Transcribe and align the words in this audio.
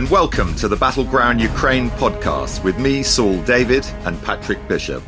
and 0.00 0.08
welcome 0.08 0.54
to 0.54 0.66
the 0.66 0.76
Battleground 0.76 1.42
Ukraine 1.42 1.90
podcast 1.90 2.64
with 2.64 2.78
me, 2.78 3.02
Saul 3.02 3.38
David, 3.42 3.84
and 4.06 4.18
Patrick 4.22 4.66
Bishop. 4.66 5.02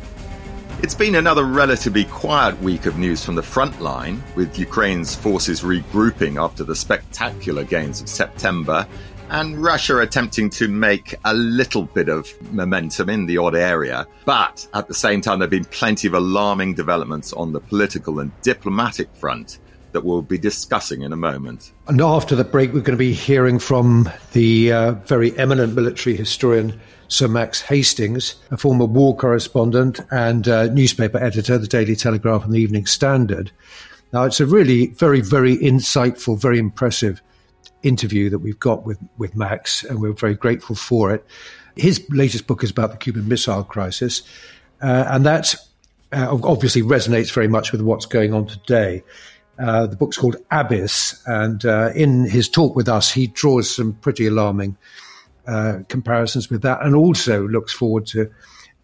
It's 0.83 0.93
been 0.93 1.15
another 1.15 1.45
relatively 1.45 2.05
quiet 2.05 2.61
week 2.61 2.85
of 2.85 2.99
news 2.99 3.25
from 3.25 3.33
the 3.33 3.41
front 3.41 3.81
line, 3.81 4.21
with 4.35 4.59
Ukraine's 4.59 5.15
forces 5.15 5.61
regrouping 5.61 6.39
after 6.39 6.63
the 6.63 6.75
spectacular 6.75 7.63
gains 7.63 8.01
of 8.01 8.07
September, 8.07 8.87
and 9.31 9.57
Russia 9.57 9.97
attempting 9.97 10.51
to 10.51 10.67
make 10.67 11.15
a 11.25 11.33
little 11.33 11.85
bit 11.85 12.07
of 12.07 12.31
momentum 12.53 13.09
in 13.09 13.25
the 13.25 13.39
odd 13.39 13.55
area. 13.55 14.05
But 14.25 14.67
at 14.75 14.87
the 14.87 14.93
same 14.93 15.21
time, 15.21 15.39
there 15.39 15.47
have 15.47 15.49
been 15.49 15.65
plenty 15.65 16.07
of 16.07 16.13
alarming 16.13 16.75
developments 16.75 17.33
on 17.33 17.51
the 17.51 17.61
political 17.61 18.19
and 18.19 18.31
diplomatic 18.43 19.11
front 19.15 19.57
that 19.93 20.03
we'll 20.03 20.21
be 20.21 20.37
discussing 20.37 21.01
in 21.01 21.13
a 21.13 21.17
moment. 21.17 21.71
And 21.87 22.01
after 22.01 22.35
the 22.35 22.43
break, 22.43 22.73
we're 22.73 22.81
going 22.81 22.97
to 22.97 22.97
be 22.97 23.13
hearing 23.13 23.59
from 23.59 24.09
the 24.33 24.71
uh, 24.71 24.91
very 24.91 25.37
eminent 25.37 25.73
military 25.73 26.15
historian 26.15 26.79
Sir 27.07 27.27
Max 27.27 27.61
Hastings, 27.61 28.35
a 28.49 28.57
former 28.57 28.85
war 28.85 29.15
correspondent 29.15 29.99
and 30.09 30.47
uh, 30.47 30.65
newspaper 30.67 31.19
editor, 31.19 31.57
the 31.57 31.67
Daily 31.67 31.95
Telegraph 31.95 32.43
and 32.43 32.53
the 32.53 32.59
Evening 32.59 32.87
Standard. 32.87 33.51
Now, 34.11 34.23
it's 34.23 34.39
a 34.39 34.45
really 34.45 34.87
very, 34.87 35.21
very 35.21 35.57
insightful, 35.57 36.39
very 36.39 36.57
impressive 36.57 37.21
interview 37.83 38.29
that 38.29 38.39
we've 38.39 38.59
got 38.59 38.85
with, 38.85 38.97
with 39.17 39.35
Max, 39.35 39.83
and 39.83 39.99
we're 39.99 40.13
very 40.13 40.33
grateful 40.33 40.75
for 40.75 41.13
it. 41.13 41.25
His 41.75 42.03
latest 42.09 42.47
book 42.47 42.63
is 42.63 42.71
about 42.71 42.91
the 42.91 42.97
Cuban 42.97 43.27
Missile 43.27 43.63
Crisis, 43.63 44.23
uh, 44.81 45.05
and 45.07 45.25
that 45.25 45.55
uh, 46.11 46.37
obviously 46.43 46.81
resonates 46.81 47.31
very 47.31 47.47
much 47.47 47.71
with 47.71 47.81
what's 47.81 48.05
going 48.05 48.33
on 48.33 48.47
today. 48.47 49.03
Uh, 49.59 49.85
the 49.85 49.95
book's 49.95 50.17
called 50.17 50.37
Abyss, 50.49 51.21
and 51.27 51.63
uh, 51.65 51.91
in 51.95 52.25
his 52.25 52.49
talk 52.49 52.75
with 52.75 52.89
us, 52.89 53.11
he 53.11 53.27
draws 53.27 53.73
some 53.73 53.93
pretty 53.93 54.25
alarming 54.25 54.75
uh, 55.47 55.79
comparisons 55.89 56.49
with 56.49 56.63
that, 56.63 56.81
and 56.81 56.95
also 56.95 57.47
looks 57.47 57.71
forward 57.71 58.07
to 58.07 58.31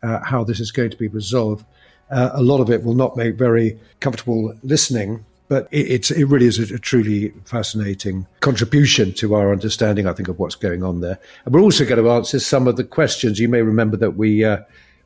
uh, 0.03 0.19
how 0.23 0.43
this 0.43 0.59
is 0.59 0.71
going 0.71 0.91
to 0.91 0.97
be 0.97 1.07
resolved. 1.07 1.65
Uh, 2.11 2.29
a 2.33 2.41
lot 2.41 2.59
of 2.59 2.69
it 2.69 2.83
will 2.83 2.93
not 2.93 3.17
make 3.17 3.35
very 3.35 3.79
comfortable 3.99 4.53
listening, 4.63 5.25
but 5.47 5.67
it, 5.71 6.11
it 6.11 6.25
really 6.25 6.45
is 6.45 6.59
a, 6.59 6.75
a, 6.75 6.77
truly 6.77 7.29
fascinating 7.45 8.27
contribution 8.39 9.11
to 9.13 9.33
our 9.33 9.51
understanding, 9.51 10.07
I 10.07 10.13
think, 10.13 10.27
of 10.27 10.37
what's 10.37 10.55
going 10.55 10.83
on 10.83 11.01
there. 11.01 11.19
And 11.45 11.53
we're 11.53 11.61
also 11.61 11.85
going 11.85 12.03
to 12.03 12.11
answer 12.11 12.39
some 12.39 12.67
of 12.67 12.77
the 12.77 12.83
questions. 12.83 13.39
You 13.39 13.49
may 13.49 13.63
remember 13.63 13.97
that 13.97 14.11
we 14.11 14.45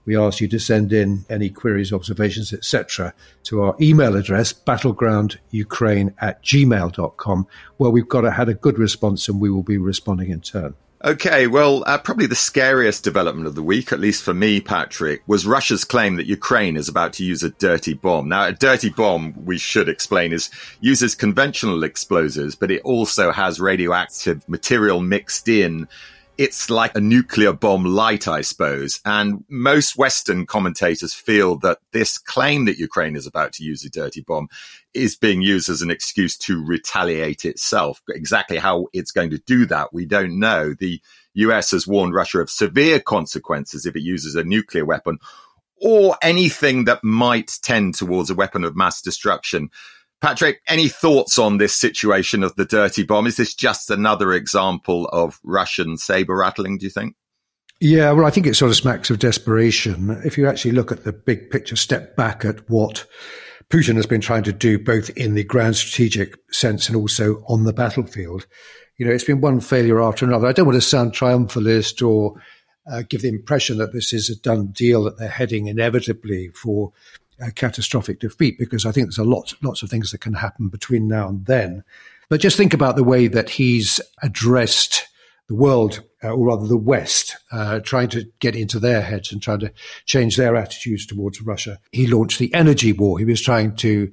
we 0.05 0.17
ask 0.17 0.41
you 0.41 0.47
to 0.49 0.59
send 0.59 0.91
in 0.91 1.25
any 1.29 1.49
queries, 1.49 1.93
observations, 1.93 2.53
etc., 2.53 3.13
to 3.43 3.61
our 3.61 3.75
email 3.81 4.15
address, 4.15 4.53
battlegroundukraine 4.53 6.13
at 6.19 6.43
gmail.com, 6.43 7.47
where 7.77 7.91
we've 7.91 8.09
got 8.09 8.25
a, 8.25 8.31
had 8.31 8.49
a 8.49 8.53
good 8.53 8.77
response 8.77 9.27
and 9.27 9.39
we 9.39 9.49
will 9.49 9.63
be 9.63 9.77
responding 9.77 10.29
in 10.29 10.41
turn. 10.41 10.75
Okay, 11.05 11.47
well, 11.47 11.83
uh, 11.85 11.97
probably 11.97 12.27
the 12.27 12.35
scariest 12.35 13.03
development 13.03 13.45
of 13.45 13.55
the 13.55 13.63
week, 13.63 13.91
at 13.91 13.99
least 13.99 14.23
for 14.23 14.33
me, 14.33 14.61
Patrick, 14.61 15.21
was 15.27 15.45
Russia's 15.45 15.83
claim 15.83 16.15
that 16.15 16.27
Ukraine 16.27 16.77
is 16.77 16.87
about 16.87 17.11
to 17.13 17.25
use 17.25 17.43
a 17.43 17.49
dirty 17.49 17.93
bomb. 17.93 18.29
Now, 18.29 18.45
a 18.45 18.53
dirty 18.53 18.89
bomb, 18.89 19.33
we 19.43 19.57
should 19.57 19.89
explain, 19.89 20.31
is 20.31 20.49
uses 20.79 21.13
conventional 21.13 21.83
explosives, 21.83 22.55
but 22.55 22.71
it 22.71 22.83
also 22.83 23.33
has 23.33 23.59
radioactive 23.59 24.47
material 24.47 25.01
mixed 25.01 25.49
in 25.49 25.89
it's 26.37 26.69
like 26.69 26.95
a 26.95 27.01
nuclear 27.01 27.53
bomb 27.53 27.85
light, 27.85 28.27
I 28.27 28.41
suppose. 28.41 28.99
And 29.05 29.43
most 29.49 29.97
Western 29.97 30.45
commentators 30.45 31.13
feel 31.13 31.57
that 31.59 31.79
this 31.91 32.17
claim 32.17 32.65
that 32.65 32.77
Ukraine 32.77 33.15
is 33.15 33.27
about 33.27 33.53
to 33.53 33.63
use 33.63 33.85
a 33.85 33.89
dirty 33.89 34.21
bomb 34.21 34.47
is 34.93 35.15
being 35.15 35.41
used 35.41 35.69
as 35.69 35.81
an 35.81 35.91
excuse 35.91 36.37
to 36.37 36.63
retaliate 36.63 37.45
itself. 37.45 38.01
Exactly 38.09 38.57
how 38.57 38.87
it's 38.93 39.11
going 39.11 39.29
to 39.31 39.37
do 39.39 39.65
that, 39.67 39.93
we 39.93 40.05
don't 40.05 40.39
know. 40.39 40.73
The 40.73 41.01
US 41.35 41.71
has 41.71 41.87
warned 41.87 42.13
Russia 42.13 42.39
of 42.39 42.49
severe 42.49 42.99
consequences 42.99 43.85
if 43.85 43.95
it 43.95 44.01
uses 44.01 44.35
a 44.35 44.43
nuclear 44.43 44.85
weapon 44.85 45.19
or 45.83 46.17
anything 46.21 46.85
that 46.85 47.03
might 47.03 47.51
tend 47.61 47.93
towards 47.93 48.29
a 48.29 48.35
weapon 48.35 48.63
of 48.63 48.75
mass 48.75 49.01
destruction. 49.01 49.69
Patrick, 50.23 50.61
any 50.69 50.87
thoughts 50.87 51.37
on 51.37 51.57
this 51.57 51.75
situation 51.75 52.43
of 52.43 52.55
the 52.55 52.63
dirty 52.63 53.03
bomb? 53.03 53.27
Is 53.27 53.35
this 53.35 53.53
just 53.53 53.89
another 53.89 54.31
example 54.31 55.05
of 55.07 55.37
Russian 55.43 55.97
saber 55.97 56.37
rattling, 56.37 56.77
do 56.77 56.85
you 56.85 56.89
think? 56.89 57.17
Yeah, 57.81 58.09
well, 58.13 58.25
I 58.25 58.29
think 58.29 58.47
it 58.47 58.53
sort 58.53 58.71
of 58.71 58.77
smacks 58.77 59.09
of 59.09 59.19
desperation. 59.19 60.21
If 60.23 60.37
you 60.37 60.47
actually 60.47 60.71
look 60.71 60.93
at 60.93 61.03
the 61.03 61.11
big 61.11 61.49
picture, 61.49 61.75
step 61.75 62.15
back 62.15 62.45
at 62.45 62.69
what 62.69 63.05
Putin 63.69 63.97
has 63.97 64.05
been 64.05 64.21
trying 64.21 64.43
to 64.43 64.53
do, 64.53 64.79
both 64.79 65.09
in 65.09 65.33
the 65.33 65.43
grand 65.43 65.75
strategic 65.75 66.37
sense 66.53 66.87
and 66.87 66.95
also 66.95 67.43
on 67.49 67.65
the 67.65 67.73
battlefield, 67.73 68.47
you 68.97 69.05
know, 69.05 69.11
it's 69.11 69.25
been 69.25 69.41
one 69.41 69.59
failure 69.59 70.01
after 70.01 70.25
another. 70.25 70.47
I 70.47 70.53
don't 70.53 70.67
want 70.67 70.77
to 70.77 70.81
sound 70.81 71.11
triumphalist 71.11 72.01
or 72.01 72.41
uh, 72.89 73.03
give 73.09 73.23
the 73.23 73.27
impression 73.27 73.77
that 73.79 73.91
this 73.91 74.13
is 74.13 74.29
a 74.29 74.39
done 74.39 74.67
deal, 74.67 75.03
that 75.03 75.17
they're 75.17 75.27
heading 75.27 75.67
inevitably 75.67 76.47
for 76.49 76.93
a 77.39 77.51
catastrophic 77.51 78.19
defeat 78.19 78.57
because 78.57 78.85
I 78.85 78.91
think 78.91 79.07
there's 79.07 79.17
a 79.17 79.23
lot, 79.23 79.53
lots 79.61 79.83
of 79.83 79.89
things 79.89 80.11
that 80.11 80.21
can 80.21 80.33
happen 80.33 80.69
between 80.69 81.07
now 81.07 81.27
and 81.27 81.45
then. 81.45 81.83
But 82.29 82.41
just 82.41 82.57
think 82.57 82.73
about 82.73 82.95
the 82.95 83.03
way 83.03 83.27
that 83.27 83.51
he's 83.51 83.99
addressed 84.21 85.07
the 85.49 85.55
world, 85.55 86.01
uh, 86.23 86.29
or 86.29 86.47
rather 86.47 86.67
the 86.67 86.77
West, 86.77 87.37
uh, 87.51 87.79
trying 87.81 88.07
to 88.09 88.25
get 88.39 88.55
into 88.55 88.79
their 88.79 89.01
heads 89.01 89.31
and 89.31 89.41
trying 89.41 89.59
to 89.59 89.73
change 90.05 90.37
their 90.37 90.55
attitudes 90.55 91.05
towards 91.05 91.41
Russia. 91.41 91.79
He 91.91 92.07
launched 92.07 92.39
the 92.39 92.53
energy 92.53 92.93
war. 92.93 93.19
He 93.19 93.25
was 93.25 93.41
trying 93.41 93.75
to 93.77 94.11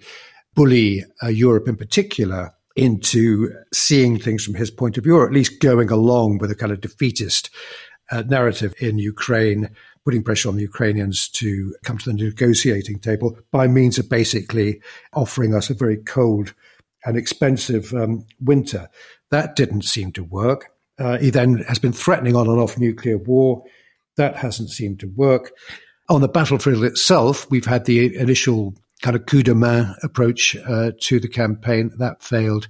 bully 0.54 1.04
uh, 1.22 1.28
Europe 1.28 1.68
in 1.68 1.76
particular 1.76 2.52
into 2.74 3.52
seeing 3.72 4.18
things 4.18 4.44
from 4.44 4.54
his 4.54 4.70
point 4.70 4.98
of 4.98 5.04
view, 5.04 5.16
or 5.16 5.26
at 5.26 5.32
least 5.32 5.60
going 5.60 5.90
along 5.90 6.38
with 6.38 6.50
a 6.50 6.56
kind 6.56 6.72
of 6.72 6.80
defeatist 6.80 7.50
uh, 8.10 8.22
narrative 8.22 8.74
in 8.78 8.98
Ukraine 8.98 9.70
putting 10.10 10.24
pressure 10.24 10.48
on 10.48 10.56
the 10.56 10.62
Ukrainians 10.62 11.28
to 11.28 11.72
come 11.84 11.96
to 11.96 12.10
the 12.10 12.24
negotiating 12.24 12.98
table 12.98 13.38
by 13.52 13.68
means 13.68 13.96
of 13.96 14.08
basically 14.08 14.80
offering 15.12 15.54
us 15.54 15.70
a 15.70 15.74
very 15.74 15.98
cold 15.98 16.52
and 17.04 17.16
expensive 17.16 17.94
um, 17.94 18.26
winter. 18.40 18.88
That 19.30 19.54
didn't 19.54 19.82
seem 19.82 20.10
to 20.14 20.24
work. 20.24 20.72
Uh, 20.98 21.18
he 21.18 21.30
then 21.30 21.58
has 21.68 21.78
been 21.78 21.92
threatening 21.92 22.34
on 22.34 22.48
and 22.48 22.58
off 22.58 22.76
nuclear 22.76 23.18
war. 23.18 23.62
That 24.16 24.34
hasn't 24.34 24.70
seemed 24.70 24.98
to 24.98 25.06
work. 25.06 25.52
On 26.08 26.20
the 26.20 26.26
battlefield 26.26 26.82
itself, 26.82 27.48
we've 27.48 27.64
had 27.64 27.84
the 27.84 28.16
initial 28.16 28.74
kind 29.02 29.14
of 29.14 29.26
coup 29.26 29.44
de 29.44 29.54
main 29.54 29.94
approach 30.02 30.56
uh, 30.66 30.90
to 31.02 31.20
the 31.20 31.28
campaign. 31.28 31.92
That 31.98 32.20
failed 32.20 32.66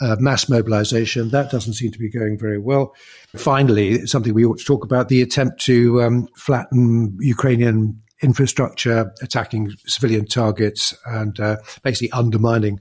uh, 0.00 0.16
mass 0.18 0.48
mobilization. 0.48 1.30
That 1.30 1.50
doesn't 1.50 1.74
seem 1.74 1.90
to 1.92 1.98
be 1.98 2.10
going 2.10 2.38
very 2.38 2.58
well. 2.58 2.94
Finally, 3.36 4.06
something 4.06 4.34
we 4.34 4.44
ought 4.44 4.58
to 4.58 4.64
talk 4.64 4.84
about 4.84 5.08
the 5.08 5.22
attempt 5.22 5.60
to 5.62 6.02
um, 6.02 6.28
flatten 6.36 7.16
Ukrainian 7.20 8.00
infrastructure, 8.22 9.12
attacking 9.22 9.72
civilian 9.86 10.26
targets, 10.26 10.94
and 11.06 11.38
uh, 11.40 11.56
basically 11.82 12.10
undermining 12.12 12.80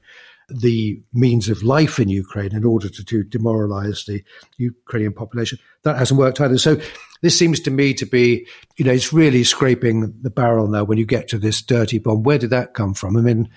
the 0.50 1.02
means 1.14 1.50
of 1.50 1.62
life 1.62 2.00
in 2.00 2.08
Ukraine 2.08 2.56
in 2.56 2.64
order 2.64 2.88
to, 2.88 3.04
to 3.04 3.24
demoralize 3.24 4.06
the 4.06 4.24
Ukrainian 4.58 5.14
population. 5.14 5.60
That 5.84 5.98
hasn't 5.98 6.20
worked 6.20 6.40
either. 6.40 6.58
So 6.58 6.80
this 7.22 7.38
seems 7.38 7.60
to 7.62 7.72
me 7.72 7.94
to 7.96 8.06
be, 8.06 8.48
you 8.78 8.86
know, 8.86 8.94
it's 8.94 9.12
really 9.12 9.44
scraping 9.44 10.14
the 10.22 10.30
barrel 10.30 10.68
now 10.68 10.86
when 10.86 10.98
you 10.98 11.06
get 11.06 11.28
to 11.30 11.38
this 11.38 11.62
dirty 11.62 12.00
bomb. 12.00 12.24
Where 12.24 12.38
did 12.38 12.52
that 12.52 12.74
come 12.74 12.94
from? 12.94 13.18
I 13.18 13.22
mean, 13.22 13.50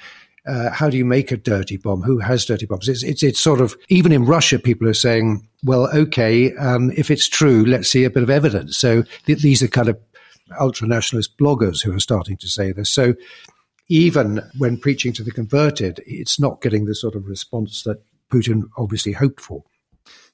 uh, 0.46 0.70
how 0.70 0.88
do 0.88 0.96
you 0.96 1.04
make 1.04 1.30
a 1.30 1.36
dirty 1.36 1.76
bomb? 1.76 2.02
Who 2.02 2.18
has 2.18 2.44
dirty 2.44 2.66
bombs? 2.66 2.88
It's, 2.88 3.02
it's, 3.02 3.22
it's 3.22 3.40
sort 3.40 3.60
of, 3.60 3.76
even 3.88 4.12
in 4.12 4.24
Russia, 4.24 4.58
people 4.58 4.88
are 4.88 4.94
saying, 4.94 5.46
well, 5.64 5.88
okay, 5.94 6.54
um, 6.56 6.90
if 6.96 7.10
it's 7.10 7.28
true, 7.28 7.64
let's 7.64 7.90
see 7.90 8.04
a 8.04 8.10
bit 8.10 8.22
of 8.22 8.30
evidence. 8.30 8.78
So 8.78 9.04
th- 9.26 9.42
these 9.42 9.62
are 9.62 9.68
kind 9.68 9.88
of 9.88 9.98
ultra 10.58 10.88
nationalist 10.88 11.38
bloggers 11.38 11.84
who 11.84 11.94
are 11.94 12.00
starting 12.00 12.36
to 12.38 12.48
say 12.48 12.72
this. 12.72 12.90
So 12.90 13.14
even 13.88 14.40
when 14.58 14.78
preaching 14.78 15.12
to 15.14 15.22
the 15.22 15.30
converted, 15.30 16.02
it's 16.06 16.40
not 16.40 16.62
getting 16.62 16.86
the 16.86 16.94
sort 16.94 17.14
of 17.14 17.26
response 17.26 17.82
that 17.82 18.02
Putin 18.30 18.62
obviously 18.76 19.12
hoped 19.12 19.40
for. 19.40 19.64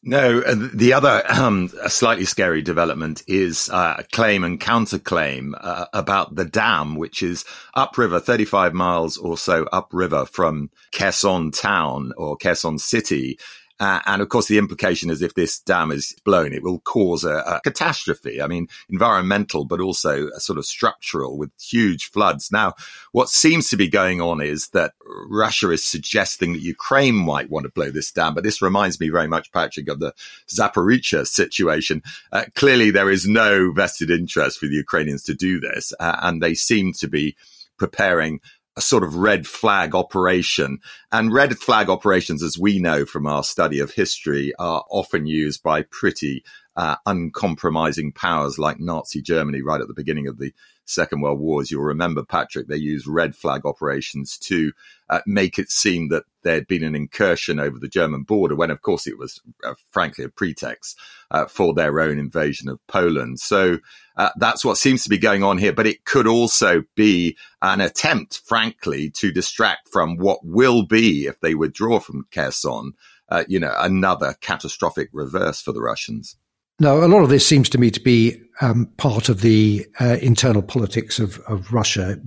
No, 0.02 0.40
the 0.40 0.92
other 0.92 1.22
um, 1.28 1.68
slightly 1.88 2.26
scary 2.26 2.62
development 2.62 3.22
is 3.26 3.68
uh, 3.68 3.96
a 3.98 4.04
claim 4.04 4.44
and 4.44 4.60
counterclaim 4.60 5.52
uh, 5.60 5.86
about 5.92 6.36
the 6.36 6.44
dam, 6.44 6.94
which 6.94 7.22
is 7.22 7.44
upriver, 7.74 8.20
35 8.20 8.72
miles 8.72 9.16
or 9.16 9.36
so 9.36 9.64
upriver 9.72 10.24
from 10.24 10.70
Kherson 10.92 11.50
town 11.50 12.12
or 12.16 12.36
Kherson 12.36 12.78
city. 12.78 13.38
Uh, 13.78 14.00
and 14.06 14.22
of 14.22 14.28
course, 14.30 14.48
the 14.48 14.56
implication 14.56 15.10
is 15.10 15.20
if 15.20 15.34
this 15.34 15.58
dam 15.60 15.92
is 15.92 16.16
blown, 16.24 16.52
it 16.52 16.62
will 16.62 16.80
cause 16.80 17.24
a, 17.24 17.36
a, 17.46 17.60
catastrophe. 17.62 18.40
I 18.40 18.46
mean, 18.46 18.68
environmental, 18.88 19.66
but 19.66 19.80
also 19.80 20.28
a 20.28 20.40
sort 20.40 20.58
of 20.58 20.64
structural 20.64 21.36
with 21.36 21.50
huge 21.60 22.10
floods. 22.10 22.50
Now, 22.50 22.74
what 23.12 23.28
seems 23.28 23.68
to 23.68 23.76
be 23.76 23.88
going 23.88 24.20
on 24.20 24.40
is 24.40 24.68
that 24.68 24.94
Russia 25.28 25.70
is 25.70 25.84
suggesting 25.84 26.54
that 26.54 26.62
Ukraine 26.62 27.14
might 27.14 27.50
want 27.50 27.64
to 27.64 27.72
blow 27.72 27.90
this 27.90 28.10
dam. 28.10 28.34
But 28.34 28.44
this 28.44 28.62
reminds 28.62 28.98
me 28.98 29.10
very 29.10 29.28
much, 29.28 29.52
Patrick, 29.52 29.88
of 29.88 30.00
the 30.00 30.14
Zaporizhia 30.48 31.26
situation. 31.26 32.02
Uh, 32.32 32.44
clearly, 32.54 32.90
there 32.90 33.10
is 33.10 33.26
no 33.26 33.72
vested 33.72 34.10
interest 34.10 34.58
for 34.58 34.66
the 34.66 34.74
Ukrainians 34.74 35.22
to 35.24 35.34
do 35.34 35.60
this. 35.60 35.92
Uh, 36.00 36.16
and 36.22 36.42
they 36.42 36.54
seem 36.54 36.94
to 36.94 37.08
be 37.08 37.36
preparing 37.78 38.40
a 38.76 38.80
sort 38.80 39.02
of 39.02 39.16
red 39.16 39.46
flag 39.46 39.94
operation. 39.94 40.78
And 41.10 41.32
red 41.32 41.56
flag 41.58 41.88
operations, 41.88 42.42
as 42.42 42.58
we 42.58 42.78
know 42.78 43.06
from 43.06 43.26
our 43.26 43.42
study 43.42 43.80
of 43.80 43.92
history, 43.92 44.52
are 44.58 44.84
often 44.90 45.26
used 45.26 45.62
by 45.62 45.82
pretty 45.82 46.44
uh, 46.76 46.96
uncompromising 47.06 48.12
powers 48.12 48.58
like 48.58 48.78
Nazi 48.78 49.22
Germany 49.22 49.62
right 49.62 49.80
at 49.80 49.88
the 49.88 49.94
beginning 49.94 50.28
of 50.28 50.38
the 50.38 50.52
Second 50.84 51.22
World 51.22 51.40
War. 51.40 51.62
As 51.62 51.70
you'll 51.70 51.82
remember, 51.82 52.22
Patrick, 52.22 52.68
they 52.68 52.76
used 52.76 53.06
red 53.06 53.34
flag 53.34 53.64
operations 53.64 54.36
to 54.38 54.72
uh, 55.08 55.20
make 55.26 55.58
it 55.58 55.70
seem 55.70 56.10
that 56.10 56.24
there 56.42 56.54
had 56.54 56.66
been 56.66 56.84
an 56.84 56.94
incursion 56.94 57.58
over 57.58 57.78
the 57.78 57.88
German 57.88 58.22
border, 58.22 58.54
when 58.54 58.70
of 58.70 58.82
course 58.82 59.06
it 59.06 59.18
was 59.18 59.40
uh, 59.64 59.74
frankly 59.90 60.24
a 60.24 60.28
pretext 60.28 60.98
uh, 61.30 61.46
for 61.46 61.72
their 61.72 61.98
own 61.98 62.18
invasion 62.18 62.68
of 62.68 62.78
Poland. 62.86 63.40
So 63.40 63.78
uh, 64.16 64.30
that's 64.38 64.64
what 64.64 64.78
seems 64.78 65.02
to 65.04 65.10
be 65.10 65.18
going 65.18 65.42
on 65.42 65.58
here. 65.58 65.72
But 65.72 65.86
it 65.86 66.04
could 66.04 66.26
also 66.26 66.84
be 66.94 67.36
an 67.62 67.80
attempt, 67.80 68.40
frankly, 68.44 69.10
to 69.10 69.32
distract 69.32 69.88
from 69.88 70.16
what 70.16 70.40
will 70.42 70.84
be, 70.84 71.26
if 71.26 71.40
they 71.40 71.54
withdraw 71.54 72.00
from 72.00 72.26
Kherson, 72.32 72.92
uh, 73.28 73.44
you 73.48 73.60
know, 73.60 73.74
another 73.78 74.34
catastrophic 74.40 75.10
reverse 75.12 75.60
for 75.60 75.72
the 75.72 75.82
Russians. 75.82 76.36
No, 76.78 77.04
a 77.04 77.08
lot 77.08 77.22
of 77.22 77.30
this 77.30 77.46
seems 77.46 77.68
to 77.70 77.78
me 77.78 77.90
to 77.90 78.00
be 78.00 78.40
um, 78.60 78.86
part 78.98 79.28
of 79.28 79.40
the 79.40 79.86
uh, 79.98 80.18
internal 80.20 80.62
politics 80.62 81.18
of, 81.18 81.38
of 81.48 81.72
Russia. 81.72 82.18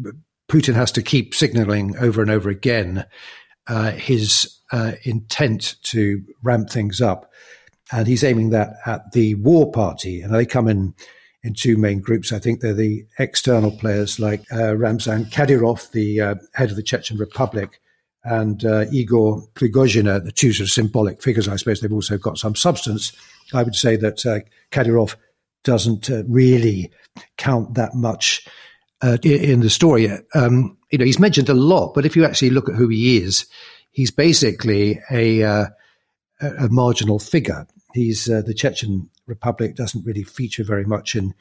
Putin 0.49 0.73
has 0.73 0.91
to 0.93 1.03
keep 1.03 1.35
signaling 1.35 1.95
over 1.97 2.21
and 2.21 2.31
over 2.31 2.49
again 2.49 3.05
uh, 3.67 3.91
his 3.91 4.59
uh, 4.71 4.93
intent 5.03 5.75
to 5.83 6.23
ramp 6.41 6.69
things 6.69 6.99
up. 6.99 7.31
And 7.91 8.07
he's 8.07 8.23
aiming 8.23 8.49
that 8.49 8.77
at 8.85 9.11
the 9.13 9.35
war 9.35 9.71
party. 9.71 10.21
And 10.21 10.33
they 10.33 10.45
come 10.45 10.67
in 10.67 10.95
in 11.43 11.53
two 11.53 11.77
main 11.77 12.01
groups. 12.01 12.31
I 12.31 12.39
think 12.39 12.59
they're 12.59 12.73
the 12.73 13.05
external 13.17 13.71
players 13.71 14.19
like 14.19 14.41
uh, 14.51 14.75
Ramzan 14.75 15.25
Kadyrov, 15.25 15.91
the 15.91 16.21
uh, 16.21 16.35
head 16.53 16.69
of 16.69 16.75
the 16.75 16.83
Chechen 16.83 17.17
Republic, 17.17 17.79
and 18.23 18.65
uh, 18.65 18.85
Igor 18.91 19.41
Prigozhin, 19.55 20.23
the 20.23 20.31
two 20.31 20.51
sort 20.51 20.67
of 20.67 20.71
symbolic 20.71 21.21
figures. 21.21 21.47
I 21.47 21.55
suppose 21.55 21.79
they've 21.79 21.91
also 21.93 22.17
got 22.17 22.37
some 22.37 22.55
substance. 22.55 23.13
I 23.53 23.63
would 23.63 23.75
say 23.75 23.95
that 23.95 24.25
uh, 24.25 24.39
Kadyrov 24.71 25.15
doesn't 25.63 26.09
uh, 26.09 26.23
really 26.27 26.91
count 27.37 27.75
that 27.75 27.95
much 27.95 28.47
uh, 29.01 29.17
in 29.23 29.61
the 29.61 29.69
story. 29.69 30.09
Um, 30.33 30.77
you 30.91 30.97
know, 30.97 31.05
he's 31.05 31.19
mentioned 31.19 31.49
a 31.49 31.53
lot, 31.53 31.93
but 31.93 32.05
if 32.05 32.15
you 32.15 32.25
actually 32.25 32.49
look 32.49 32.67
at 32.67 32.75
who 32.75 32.89
he 32.89 33.17
is, 33.17 33.45
he's 33.91 34.11
basically 34.11 34.99
a, 35.11 35.41
a 35.41 35.69
marginal 36.69 37.19
figure. 37.19 37.65
He's 37.93 38.29
uh, 38.29 38.41
the 38.41 38.53
Chechen 38.53 39.09
Republic 39.25 39.75
doesn't 39.75 40.05
really 40.05 40.23
feature 40.23 40.63
very 40.63 40.85
much 40.85 41.15
in 41.15 41.33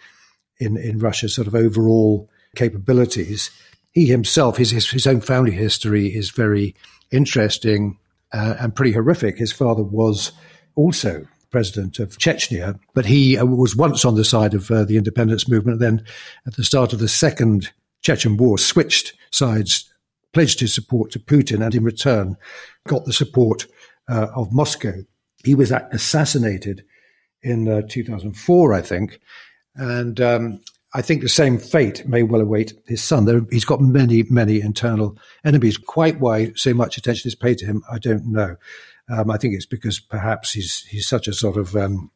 in, 0.58 0.76
in 0.76 0.98
Russia's 0.98 1.34
sort 1.34 1.46
of 1.46 1.54
overall 1.54 2.28
capabilities. 2.56 3.50
He 3.92 4.06
himself, 4.06 4.56
his 4.56 4.70
his, 4.70 4.90
his 4.90 5.06
own 5.06 5.20
family 5.20 5.52
history 5.52 6.08
is 6.08 6.30
very 6.30 6.74
interesting 7.10 7.98
uh, 8.32 8.56
and 8.58 8.74
pretty 8.74 8.92
horrific. 8.92 9.38
His 9.38 9.52
father 9.52 9.82
was 9.82 10.32
also 10.74 11.26
president 11.50 11.98
of 11.98 12.18
Chechnya, 12.18 12.78
but 12.94 13.06
he 13.06 13.38
uh, 13.38 13.44
was 13.44 13.74
once 13.74 14.04
on 14.04 14.14
the 14.14 14.24
side 14.24 14.54
of 14.54 14.70
uh, 14.70 14.84
the 14.84 14.96
independence 14.96 15.48
movement. 15.48 15.80
Then, 15.80 16.04
at 16.46 16.56
the 16.56 16.64
start 16.64 16.92
of 16.92 16.98
the 16.98 17.08
second 17.08 17.70
Chechen 18.02 18.36
war, 18.36 18.58
switched 18.58 19.14
sides, 19.30 19.90
pledged 20.32 20.60
his 20.60 20.74
support 20.74 21.10
to 21.12 21.18
Putin, 21.18 21.64
and 21.64 21.74
in 21.74 21.84
return 21.84 22.36
got 22.86 23.04
the 23.04 23.12
support 23.12 23.66
uh, 24.08 24.28
of 24.34 24.52
Moscow. 24.52 25.04
He 25.44 25.55
was 25.55 25.70
assassinated 25.70 26.85
in 27.43 27.69
uh, 27.69 27.82
2004, 27.88 28.75
I 28.75 28.82
think, 28.82 29.20
and 29.75 30.20
um, 30.20 30.61
I 30.94 31.02
think 31.02 31.23
the 31.23 31.29
same 31.29 31.58
fate 31.58 32.06
may 32.06 32.23
well 32.23 32.40
await 32.40 32.73
his 32.87 33.02
son. 33.02 33.25
There, 33.25 33.43
he's 33.50 33.64
got 33.64 33.81
many, 33.81 34.23
many 34.25 34.61
internal 34.61 35.19
enemies. 35.44 35.76
Quite 35.76 36.19
why 36.19 36.52
so 36.56 36.73
much 36.73 36.96
attention 36.96 37.29
is 37.29 37.35
paid 37.35 37.58
to 37.58 37.67
him, 37.67 37.82
I 37.90 37.99
don't 37.99 38.26
know. 38.26 38.56
Um, 39.08 39.31
I 39.31 39.37
think 39.37 39.55
it's 39.55 39.67
because 39.67 40.00
perhaps 40.00 40.52
he's 40.52 40.85
he's 40.87 41.08
such 41.08 41.29
a 41.29 41.32
sort 41.32 41.56
of 41.56 41.76
um, 41.76 42.11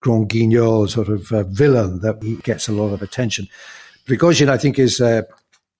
grand 0.00 0.28
guignol 0.28 0.86
sort 0.88 1.08
of 1.08 1.32
uh, 1.32 1.44
villain 1.44 2.00
that 2.00 2.22
he 2.22 2.36
gets 2.36 2.68
a 2.68 2.72
lot 2.72 2.92
of 2.92 3.02
attention. 3.02 3.48
Prigozhin, 4.06 4.48
I 4.48 4.58
think, 4.58 4.78
is 4.78 5.00
uh, 5.00 5.22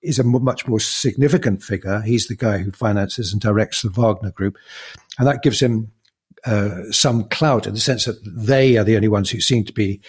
is 0.03 0.19
a 0.19 0.25
much 0.25 0.67
more 0.67 0.81
significant 0.81 1.62
figure. 1.62 2.00
He's 2.03 2.26
the 2.26 2.37
guy 2.37 2.59
who 2.59 2.71
finances 2.73 3.32
and 3.32 3.41
directs 3.41 3.82
the 3.82 3.91
Wagner 3.91 4.32
Group, 4.32 4.56
and 5.19 5.26
that 5.26 5.43
gives 5.43 5.61
him 5.61 5.93
uh, 6.46 6.82
some 6.91 7.25
clout 7.29 7.67
in 7.67 7.75
the 7.75 7.81
sense 7.81 8.05
that 8.05 8.20
they 8.25 8.76
are 8.76 8.85
the 8.85 8.96
only 8.96 9.08
ones 9.08 9.31
who 9.31 9.41
seem 9.41 9.64
to 9.64 9.73
be 9.73 10.00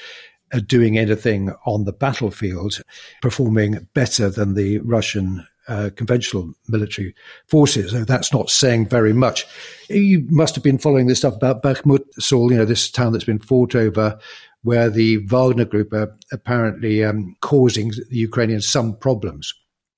uh, 0.54 0.60
doing 0.68 0.98
anything 0.98 1.52
on 1.66 1.86
the 1.86 1.94
battlefield, 1.94 2.82
performing 3.22 3.88
better 3.94 4.30
than 4.30 4.54
the 4.54 4.80
Russian 4.80 5.46
uh, 5.68 5.90
conventional 5.96 6.54
military 6.68 7.16
forces. 7.48 7.92
So 7.92 8.04
that's 8.04 8.32
not 8.32 8.50
saying 8.50 8.88
very 8.88 9.14
much. 9.14 9.46
You 9.90 10.26
must 10.30 10.54
have 10.56 10.64
been 10.64 10.78
following 10.78 11.08
this 11.08 11.20
stuff 11.20 11.36
about 11.36 11.64
Bakhmut, 11.64 12.04
Saul, 12.20 12.52
you 12.52 12.58
know, 12.58 12.66
this 12.66 12.92
town 12.92 13.14
that's 13.14 13.26
been 13.26 13.40
fought 13.40 13.74
over, 13.74 14.20
where 14.62 14.90
the 14.90 15.18
Wagner 15.26 15.66
group 15.66 15.94
are 15.94 16.16
apparently 16.32 17.04
um, 17.04 17.36
causing 17.42 17.90
the 17.90 18.18
Ukrainians 18.18 18.68
some 18.68 18.96
problems. 18.98 19.54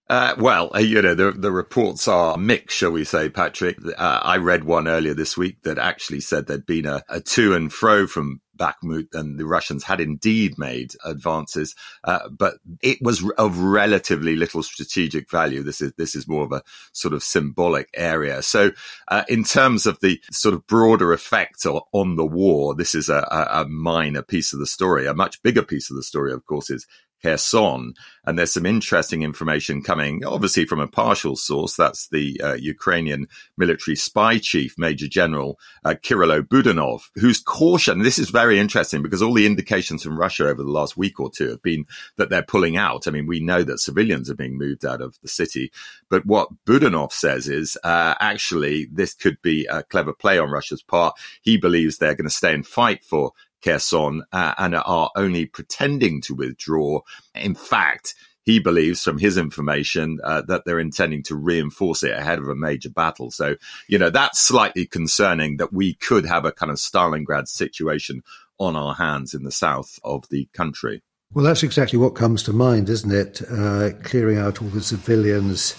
Uh, 0.09 0.35
well, 0.37 0.71
uh, 0.73 0.79
you 0.79 1.01
know, 1.01 1.15
the, 1.15 1.31
the 1.31 1.51
reports 1.51 2.07
are 2.07 2.37
mixed, 2.37 2.77
shall 2.77 2.91
we 2.91 3.03
say, 3.03 3.29
Patrick. 3.29 3.77
Uh, 3.85 4.19
I 4.23 4.37
read 4.37 4.63
one 4.63 4.87
earlier 4.87 5.13
this 5.13 5.35
week 5.35 5.63
that 5.63 5.77
actually 5.77 6.21
said 6.21 6.47
there'd 6.47 6.65
been 6.65 6.85
a, 6.85 7.03
a 7.09 7.19
to 7.21 7.53
and 7.53 7.73
fro 7.73 8.07
from 8.07 8.39
Bakhmut 8.57 9.07
and 9.13 9.39
the 9.39 9.45
Russians 9.45 9.83
had 9.83 10.01
indeed 10.01 10.57
made 10.57 10.93
advances, 11.05 11.75
uh, 12.03 12.27
but 12.29 12.55
it 12.81 12.97
was 13.01 13.23
of 13.37 13.59
relatively 13.59 14.35
little 14.35 14.63
strategic 14.63 15.29
value. 15.29 15.63
This 15.63 15.81
is 15.81 15.93
this 15.97 16.15
is 16.15 16.27
more 16.27 16.43
of 16.43 16.51
a 16.51 16.63
sort 16.91 17.13
of 17.13 17.23
symbolic 17.23 17.89
area. 17.93 18.41
So, 18.41 18.71
uh, 19.09 19.23
in 19.29 19.43
terms 19.43 19.85
of 19.85 19.99
the 19.99 20.19
sort 20.31 20.55
of 20.55 20.65
broader 20.67 21.13
effect 21.13 21.65
on 21.65 22.15
the 22.15 22.25
war, 22.25 22.75
this 22.75 22.95
is 22.95 23.09
a, 23.09 23.27
a 23.51 23.65
minor 23.67 24.21
piece 24.21 24.53
of 24.53 24.59
the 24.59 24.67
story. 24.67 25.05
A 25.05 25.13
much 25.13 25.41
bigger 25.43 25.63
piece 25.63 25.89
of 25.89 25.95
the 25.95 26.03
story, 26.03 26.31
of 26.33 26.45
course, 26.45 26.69
is 26.69 26.87
Kherson. 27.23 27.93
And 28.25 28.37
there's 28.37 28.53
some 28.53 28.65
interesting 28.65 29.23
information 29.23 29.81
coming, 29.81 30.25
obviously 30.25 30.65
from 30.65 30.79
a 30.79 30.87
partial 30.87 31.35
source. 31.35 31.75
That's 31.75 32.09
the 32.09 32.39
uh, 32.43 32.53
Ukrainian 32.53 33.27
military 33.57 33.95
spy 33.95 34.37
chief, 34.37 34.75
Major 34.77 35.07
General 35.07 35.57
uh, 35.85 35.95
Kirilo 35.95 36.41
Budanov, 36.41 37.03
who's 37.15 37.39
cautioned. 37.39 38.03
This 38.03 38.19
is 38.19 38.29
very 38.29 38.59
interesting 38.59 39.01
because 39.01 39.21
all 39.21 39.33
the 39.33 39.45
indications 39.45 40.03
from 40.03 40.19
Russia 40.19 40.47
over 40.47 40.61
the 40.61 40.69
last 40.69 40.97
week 40.97 41.19
or 41.19 41.29
two 41.29 41.49
have 41.49 41.61
been 41.61 41.85
that 42.17 42.29
they're 42.29 42.43
pulling 42.43 42.75
out. 42.75 43.07
I 43.07 43.11
mean, 43.11 43.27
we 43.27 43.39
know 43.39 43.63
that 43.63 43.79
civilians 43.79 44.29
are 44.29 44.35
being 44.35 44.57
moved 44.57 44.85
out 44.85 45.01
of 45.01 45.17
the 45.21 45.29
city. 45.29 45.71
But 46.09 46.25
what 46.25 46.49
Budanov 46.65 47.11
says 47.11 47.47
is 47.47 47.77
uh, 47.83 48.15
actually 48.19 48.87
this 48.91 49.13
could 49.13 49.41
be 49.41 49.65
a 49.67 49.83
clever 49.83 50.13
play 50.13 50.37
on 50.37 50.51
Russia's 50.51 50.83
part. 50.83 51.15
He 51.41 51.57
believes 51.57 51.97
they're 51.97 52.15
going 52.15 52.29
to 52.29 52.29
stay 52.29 52.53
and 52.53 52.65
fight 52.65 53.03
for 53.03 53.31
Kherson 53.63 54.23
uh, 54.31 54.53
and 54.57 54.75
are 54.75 55.11
only 55.15 55.45
pretending 55.45 56.21
to 56.21 56.35
withdraw. 56.35 57.01
In 57.35 57.55
fact, 57.55 58.15
he 58.47 58.59
believes 58.59 59.03
from 59.03 59.17
his 59.17 59.37
information 59.37 60.19
uh, 60.23 60.41
that 60.43 60.63
they're 60.65 60.79
intending 60.79 61.21
to 61.23 61.35
reinforce 61.35 62.01
it 62.01 62.11
ahead 62.11 62.39
of 62.39 62.47
a 62.47 62.55
major 62.55 62.89
battle. 62.89 63.29
So, 63.29 63.57
you 63.89 63.97
know, 63.97 64.09
that's 64.09 64.39
slightly 64.39 64.85
concerning 64.85 65.57
that 65.57 65.73
we 65.73 65.95
could 65.95 66.25
have 66.25 66.45
a 66.45 66.53
kind 66.53 66.71
of 66.71 66.77
Stalingrad 66.77 67.49
situation 67.49 68.23
on 68.57 68.77
our 68.77 68.95
hands 68.95 69.33
in 69.33 69.43
the 69.43 69.51
south 69.51 69.99
of 70.03 70.29
the 70.29 70.47
country. 70.53 71.03
Well, 71.33 71.43
that's 71.43 71.63
exactly 71.63 71.99
what 71.99 72.15
comes 72.15 72.41
to 72.43 72.53
mind, 72.53 72.87
isn't 72.87 73.11
it? 73.11 73.41
Uh, 73.51 73.89
clearing 74.03 74.37
out 74.37 74.61
all 74.61 74.69
the 74.69 74.81
civilians, 74.81 75.75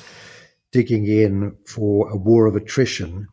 digging 0.70 1.06
in 1.06 1.56
for 1.64 2.10
a 2.10 2.16
war 2.16 2.44
of 2.46 2.54
attrition. 2.54 3.28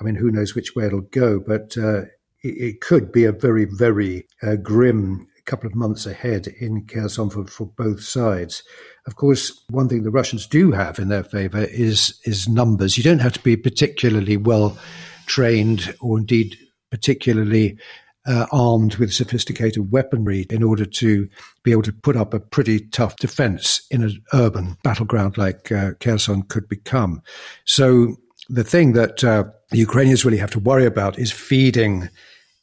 I 0.00 0.04
mean, 0.04 0.16
who 0.16 0.32
knows 0.32 0.56
which 0.56 0.74
way 0.74 0.86
it'll 0.86 1.02
go, 1.02 1.38
but 1.38 1.76
uh, 1.78 2.06
it 2.42 2.80
could 2.80 3.12
be 3.12 3.24
a 3.24 3.32
very, 3.32 3.64
very 3.64 4.26
uh, 4.42 4.56
grim 4.56 5.26
couple 5.50 5.66
of 5.66 5.74
months 5.74 6.06
ahead 6.06 6.46
in 6.60 6.86
Kherson 6.86 7.28
for, 7.28 7.44
for 7.46 7.66
both 7.66 8.02
sides. 8.02 8.62
Of 9.06 9.16
course, 9.16 9.64
one 9.68 9.88
thing 9.88 10.04
the 10.04 10.10
Russians 10.10 10.46
do 10.46 10.70
have 10.70 10.98
in 10.98 11.08
their 11.08 11.24
favor 11.24 11.64
is 11.64 12.20
is 12.24 12.48
numbers. 12.48 12.96
You 12.96 13.02
don't 13.02 13.18
have 13.18 13.32
to 13.32 13.42
be 13.42 13.56
particularly 13.56 14.36
well 14.36 14.78
trained 15.26 15.94
or 16.00 16.18
indeed 16.18 16.56
particularly 16.90 17.78
uh, 18.26 18.46
armed 18.52 18.96
with 18.96 19.12
sophisticated 19.12 19.90
weaponry 19.90 20.46
in 20.50 20.62
order 20.62 20.84
to 20.84 21.28
be 21.62 21.72
able 21.72 21.82
to 21.82 21.92
put 21.92 22.16
up 22.16 22.34
a 22.34 22.40
pretty 22.40 22.80
tough 22.80 23.16
defense 23.16 23.86
in 23.90 24.02
an 24.02 24.22
urban 24.34 24.76
battleground 24.84 25.38
like 25.38 25.72
uh, 25.72 25.92
Kherson 26.00 26.42
could 26.42 26.68
become. 26.68 27.22
So 27.64 28.16
the 28.48 28.64
thing 28.64 28.92
that 28.92 29.24
uh, 29.24 29.44
the 29.70 29.78
Ukrainians 29.78 30.24
really 30.24 30.38
have 30.38 30.50
to 30.50 30.58
worry 30.58 30.84
about 30.84 31.18
is 31.18 31.32
feeding 31.32 32.08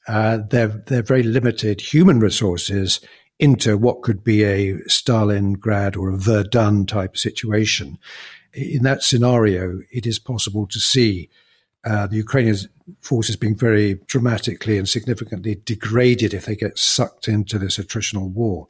uh, 0.08 0.38
their 0.50 0.68
their 0.68 1.04
very 1.04 1.24
limited 1.24 1.82
human 1.82 2.20
resources 2.20 3.00
into 3.40 3.78
what 3.78 4.02
could 4.02 4.24
be 4.24 4.44
a 4.44 4.76
Stalingrad 4.90 5.96
or 5.96 6.10
a 6.10 6.18
Verdun 6.18 6.86
type 6.86 7.18
situation. 7.18 7.98
In 8.54 8.84
that 8.84 9.04
scenario, 9.04 9.82
it 9.92 10.08
is 10.08 10.18
possible 10.18 10.66
to 10.68 10.80
see 10.80 11.30
uh, 11.86 12.08
the 12.08 12.18
Ukrainian 12.18 12.58
forces 13.02 13.36
being 13.36 13.56
very 13.56 14.00
dramatically 14.08 14.78
and 14.78 14.90
significantly 14.90 15.62
degraded 15.66 16.34
if 16.34 16.46
they 16.46 16.56
get 16.56 16.78
sucked 16.80 17.28
into 17.28 17.60
this 17.60 17.78
attritional 17.78 18.32
war. 18.32 18.68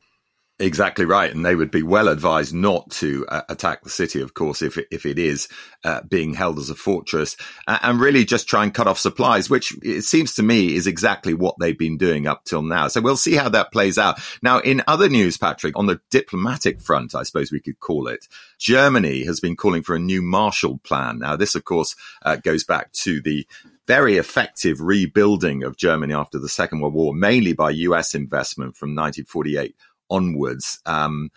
Exactly 0.60 1.06
right, 1.06 1.32
and 1.32 1.46
they 1.46 1.54
would 1.54 1.70
be 1.70 1.84
well 1.84 2.08
advised 2.08 2.52
not 2.52 2.90
to 2.90 3.28
uh, 3.28 3.44
attack 3.48 3.84
the 3.84 3.92
city, 3.92 4.22
of 4.22 4.34
course, 4.34 4.64
if 4.64 4.80
it, 4.80 4.88
if 4.90 5.06
it 5.06 5.20
is 5.20 5.48
uh, 5.84 6.02
being 6.02 6.34
held 6.34 6.58
as 6.58 6.72
a 6.72 6.76
fortress, 6.76 7.38
uh, 7.68 7.78
and 7.84 8.00
really 8.00 8.26
just 8.26 8.48
try 8.48 8.64
and 8.64 8.74
cut 8.74 8.88
off 8.88 8.98
supplies, 8.98 9.52
which 9.52 9.78
it 9.84 10.02
seems 10.02 10.34
to 10.34 10.42
me 10.42 10.74
is 10.74 10.88
exactly 10.88 11.36
what 11.36 11.54
they've 11.60 11.78
been 11.78 11.98
doing 12.00 12.26
up 12.26 12.44
till 12.44 12.64
now. 12.64 12.88
So 12.88 13.02
we'll 13.02 13.18
see 13.18 13.36
how 13.36 13.50
that 13.50 13.72
plays 13.72 14.00
out. 14.00 14.20
Now, 14.42 14.58
in 14.58 14.82
other 14.88 15.10
news, 15.10 15.38
Patrick, 15.38 15.78
on 15.78 15.86
the 15.86 16.02
diplomatic 16.10 16.82
front, 16.82 17.14
I 17.14 17.22
suppose 17.22 17.52
we 17.52 17.60
could 17.60 17.80
call 17.80 18.08
it, 18.08 18.28
Germany 18.58 19.26
has 19.26 19.40
been 19.40 19.56
calling 19.56 19.84
for 19.84 19.96
a 19.96 20.00
new 20.00 20.24
Marshall 20.24 20.80
Plan. 20.80 21.20
Now, 21.20 21.36
this, 21.36 21.54
of 21.54 21.66
course, 21.66 21.96
uh, 22.24 22.38
goes 22.38 22.64
back 22.64 22.92
to 22.94 23.22
the 23.22 23.46
very 23.86 24.18
effective 24.18 24.82
rebuilding 24.82 25.64
of 25.64 25.78
Germany 25.78 26.14
after 26.14 26.40
the 26.40 26.50
Second 26.50 26.82
World 26.82 26.96
War, 26.96 27.14
mainly 27.14 27.54
by 27.54 27.70
US 27.70 28.16
investment 28.16 28.76
from 28.76 28.90
1948 28.90 29.76
onwards. 30.10 30.80
Um, 30.86 31.32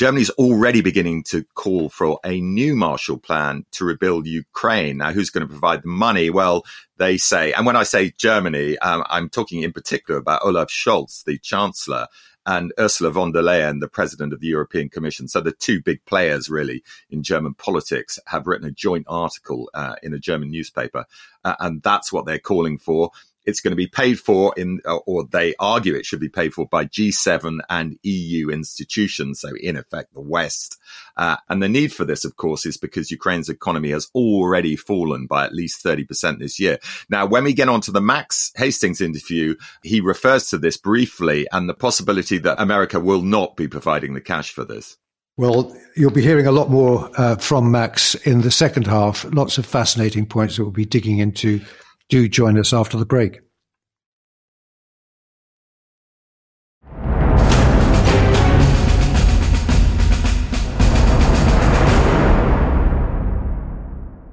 is 0.00 0.30
already 0.30 0.80
beginning 0.80 1.22
to 1.24 1.44
call 1.54 1.88
for 1.88 2.18
a 2.24 2.40
new 2.40 2.74
Marshall 2.74 3.18
Plan 3.18 3.64
to 3.72 3.84
rebuild 3.84 4.26
Ukraine. 4.26 4.98
Now, 4.98 5.12
who's 5.12 5.30
going 5.30 5.46
to 5.46 5.52
provide 5.52 5.82
the 5.82 5.88
money? 5.88 6.30
Well, 6.30 6.64
they 6.96 7.18
say, 7.18 7.52
and 7.52 7.66
when 7.66 7.76
I 7.76 7.82
say 7.82 8.12
Germany, 8.16 8.78
um, 8.78 9.04
I'm 9.08 9.28
talking 9.28 9.62
in 9.62 9.72
particular 9.72 10.18
about 10.18 10.44
Olaf 10.44 10.68
Scholz, 10.70 11.24
the 11.24 11.38
Chancellor, 11.38 12.06
and 12.46 12.72
Ursula 12.78 13.10
von 13.10 13.32
der 13.32 13.42
Leyen, 13.42 13.80
the 13.80 13.88
president 13.88 14.32
of 14.32 14.40
the 14.40 14.46
European 14.46 14.88
Commission. 14.88 15.26
So 15.26 15.40
the 15.40 15.50
two 15.50 15.82
big 15.82 16.04
players 16.04 16.48
really 16.48 16.84
in 17.10 17.24
German 17.24 17.54
politics 17.54 18.20
have 18.26 18.46
written 18.46 18.68
a 18.68 18.70
joint 18.70 19.06
article 19.08 19.68
uh, 19.74 19.96
in 20.02 20.14
a 20.14 20.18
German 20.18 20.52
newspaper. 20.52 21.06
Uh, 21.44 21.56
and 21.58 21.82
that's 21.82 22.12
what 22.12 22.24
they're 22.24 22.38
calling 22.38 22.78
for. 22.78 23.10
It's 23.46 23.60
going 23.60 23.72
to 23.72 23.76
be 23.76 23.86
paid 23.86 24.18
for 24.18 24.52
in, 24.56 24.80
or 25.06 25.24
they 25.24 25.54
argue 25.58 25.94
it 25.94 26.04
should 26.04 26.20
be 26.20 26.28
paid 26.28 26.52
for 26.52 26.66
by 26.66 26.84
G7 26.84 27.60
and 27.70 27.98
EU 28.02 28.50
institutions. 28.50 29.40
So 29.40 29.50
in 29.60 29.76
effect, 29.76 30.12
the 30.14 30.20
West. 30.20 30.76
Uh, 31.16 31.36
and 31.48 31.62
the 31.62 31.68
need 31.68 31.92
for 31.92 32.04
this, 32.04 32.24
of 32.24 32.36
course, 32.36 32.66
is 32.66 32.76
because 32.76 33.10
Ukraine's 33.10 33.48
economy 33.48 33.90
has 33.90 34.08
already 34.14 34.76
fallen 34.76 35.26
by 35.26 35.44
at 35.44 35.54
least 35.54 35.84
30% 35.84 36.38
this 36.38 36.58
year. 36.60 36.78
Now, 37.08 37.26
when 37.26 37.44
we 37.44 37.54
get 37.54 37.68
onto 37.68 37.92
the 37.92 38.00
Max 38.00 38.52
Hastings 38.56 39.00
interview, 39.00 39.54
he 39.82 40.00
refers 40.00 40.48
to 40.50 40.58
this 40.58 40.76
briefly 40.76 41.46
and 41.52 41.68
the 41.68 41.74
possibility 41.74 42.38
that 42.38 42.60
America 42.60 43.00
will 43.00 43.22
not 43.22 43.56
be 43.56 43.68
providing 43.68 44.14
the 44.14 44.20
cash 44.20 44.50
for 44.50 44.64
this. 44.64 44.96
Well, 45.38 45.76
you'll 45.94 46.10
be 46.10 46.22
hearing 46.22 46.46
a 46.46 46.52
lot 46.52 46.70
more 46.70 47.10
uh, 47.18 47.36
from 47.36 47.70
Max 47.70 48.14
in 48.14 48.40
the 48.40 48.50
second 48.50 48.86
half. 48.86 49.24
Lots 49.34 49.58
of 49.58 49.66
fascinating 49.66 50.24
points 50.24 50.56
that 50.56 50.62
we'll 50.62 50.72
be 50.72 50.86
digging 50.86 51.18
into 51.18 51.60
do 52.08 52.28
join 52.28 52.58
us 52.58 52.72
after 52.72 52.96
the 52.96 53.06
break. 53.06 53.40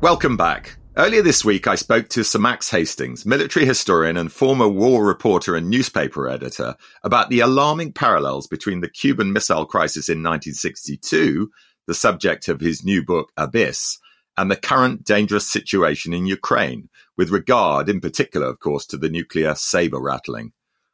Welcome 0.01 0.35
back. 0.35 0.77
Earlier 0.95 1.23
this 1.23 1.43
week, 1.43 1.65
I 1.65 1.75
spoke 1.75 2.09
to 2.09 2.23
Sir 2.23 2.37
Max 2.37 2.69
Hastings, 2.69 3.25
military 3.25 3.65
historian 3.65 4.17
and 4.17 4.31
former 4.31 4.67
war 4.67 5.03
reporter 5.03 5.55
and 5.55 5.69
newspaper 5.69 6.29
editor, 6.29 6.75
about 7.03 7.29
the 7.29 7.39
alarming 7.39 7.93
parallels 7.93 8.45
between 8.45 8.81
the 8.81 8.89
Cuban 8.89 9.33
Missile 9.33 9.65
Crisis 9.65 10.09
in 10.09 10.21
1962, 10.21 11.49
the 11.87 11.95
subject 11.95 12.47
of 12.47 12.59
his 12.59 12.83
new 12.83 13.03
book, 13.03 13.31
Abyss, 13.37 13.97
and 14.37 14.49
the 14.49 14.55
current 14.55 15.03
dangerous 15.03 15.47
situation 15.47 16.13
in 16.13 16.25
Ukraine, 16.25 16.89
with 17.17 17.29
regard, 17.29 17.89
in 17.89 18.01
particular, 18.01 18.47
of 18.47 18.59
course, 18.59 18.85
to 18.87 18.97
the 18.97 19.09
nuclear 19.09 19.55
saber 19.55 19.99
rattling. 19.99 20.53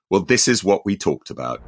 Well, 0.10 0.22
this 0.22 0.48
is 0.48 0.63
what 0.63 0.86
we 0.86 0.98
talked 0.98 1.29
about. 1.29 1.62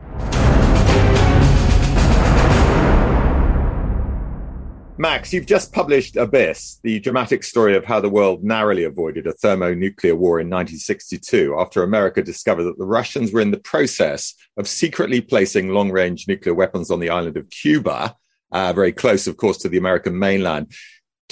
Max, 4.97 5.33
you've 5.33 5.47
just 5.47 5.73
published 5.73 6.15
Abyss, 6.15 6.79
the 6.83 6.99
dramatic 6.99 7.43
story 7.43 7.75
of 7.75 7.85
how 7.85 7.99
the 7.99 8.09
world 8.09 8.43
narrowly 8.43 8.83
avoided 8.83 9.25
a 9.25 9.33
thermonuclear 9.33 10.15
war 10.15 10.39
in 10.39 10.47
1962 10.47 11.55
after 11.57 11.81
America 11.81 12.21
discovered 12.21 12.65
that 12.65 12.77
the 12.77 12.85
Russians 12.85 13.31
were 13.31 13.41
in 13.41 13.49
the 13.49 13.57
process 13.57 14.35
of 14.57 14.67
secretly 14.67 15.19
placing 15.19 15.69
long 15.69 15.91
range 15.91 16.27
nuclear 16.27 16.53
weapons 16.53 16.91
on 16.91 16.99
the 16.99 17.09
island 17.09 17.35
of 17.35 17.49
Cuba, 17.49 18.15
uh, 18.51 18.73
very 18.73 18.91
close, 18.91 19.25
of 19.25 19.37
course, 19.37 19.57
to 19.59 19.69
the 19.69 19.77
American 19.77 20.19
mainland. 20.19 20.71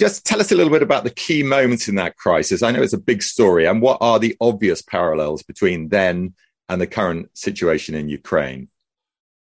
Just 0.00 0.24
tell 0.24 0.40
us 0.40 0.50
a 0.50 0.54
little 0.54 0.72
bit 0.72 0.82
about 0.82 1.04
the 1.04 1.10
key 1.10 1.42
moments 1.42 1.86
in 1.86 1.96
that 1.96 2.16
crisis. 2.16 2.62
I 2.62 2.70
know 2.70 2.80
it's 2.80 2.94
a 2.94 2.98
big 2.98 3.22
story, 3.22 3.66
and 3.66 3.82
what 3.82 3.98
are 4.00 4.18
the 4.18 4.34
obvious 4.40 4.80
parallels 4.80 5.42
between 5.42 5.90
then 5.90 6.32
and 6.70 6.80
the 6.80 6.86
current 6.86 7.28
situation 7.36 7.94
in 7.94 8.08
Ukraine? 8.08 8.68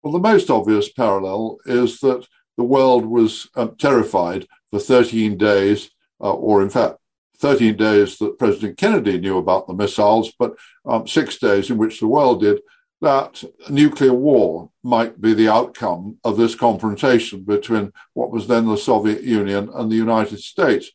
Well, 0.02 0.12
the 0.12 0.18
most 0.18 0.50
obvious 0.50 0.92
parallel 0.92 1.56
is 1.64 2.00
that 2.00 2.26
the 2.58 2.64
world 2.64 3.06
was 3.06 3.48
um, 3.56 3.76
terrified 3.76 4.46
for 4.70 4.78
13 4.78 5.38
days, 5.38 5.88
uh, 6.20 6.34
or 6.34 6.60
in 6.60 6.68
fact, 6.68 6.98
13 7.38 7.74
days 7.74 8.18
that 8.18 8.38
President 8.38 8.76
Kennedy 8.76 9.18
knew 9.18 9.38
about 9.38 9.66
the 9.66 9.72
missiles, 9.72 10.34
but 10.38 10.54
um, 10.84 11.06
six 11.06 11.38
days 11.38 11.70
in 11.70 11.78
which 11.78 11.98
the 11.98 12.06
world 12.06 12.42
did, 12.42 12.60
that 13.02 13.42
nuclear 13.68 14.14
war 14.14 14.70
might 14.84 15.20
be 15.20 15.34
the 15.34 15.48
outcome 15.48 16.18
of 16.22 16.36
this 16.36 16.54
confrontation 16.54 17.42
between 17.42 17.92
what 18.14 18.30
was 18.30 18.46
then 18.46 18.66
the 18.66 18.76
Soviet 18.76 19.24
Union 19.24 19.68
and 19.74 19.90
the 19.90 19.96
United 19.96 20.38
States. 20.38 20.88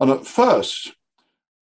And 0.00 0.10
at 0.10 0.26
first, 0.26 0.94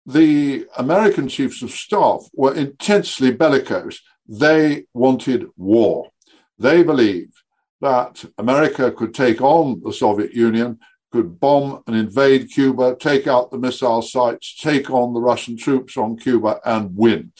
the 0.06 0.66
American 0.78 1.28
chiefs 1.28 1.62
of 1.62 1.72
staff 1.72 2.28
were 2.32 2.54
intensely 2.54 3.32
bellicose. 3.32 4.00
They 4.28 4.86
wanted 4.94 5.48
war. 5.56 6.10
They 6.58 6.84
believed 6.84 7.34
that 7.80 8.24
America 8.38 8.92
could 8.92 9.12
take 9.12 9.42
on 9.42 9.82
the 9.82 9.92
Soviet 9.92 10.32
Union, 10.32 10.78
could 11.10 11.40
bomb 11.40 11.82
and 11.88 11.96
invade 11.96 12.52
Cuba, 12.52 12.94
take 12.94 13.26
out 13.26 13.50
the 13.50 13.58
missile 13.58 14.00
sites, 14.00 14.56
take 14.56 14.90
on 14.90 15.12
the 15.12 15.20
Russian 15.20 15.56
troops 15.56 15.96
on 15.96 16.16
Cuba, 16.16 16.60
and 16.64 16.96
win 16.96 17.32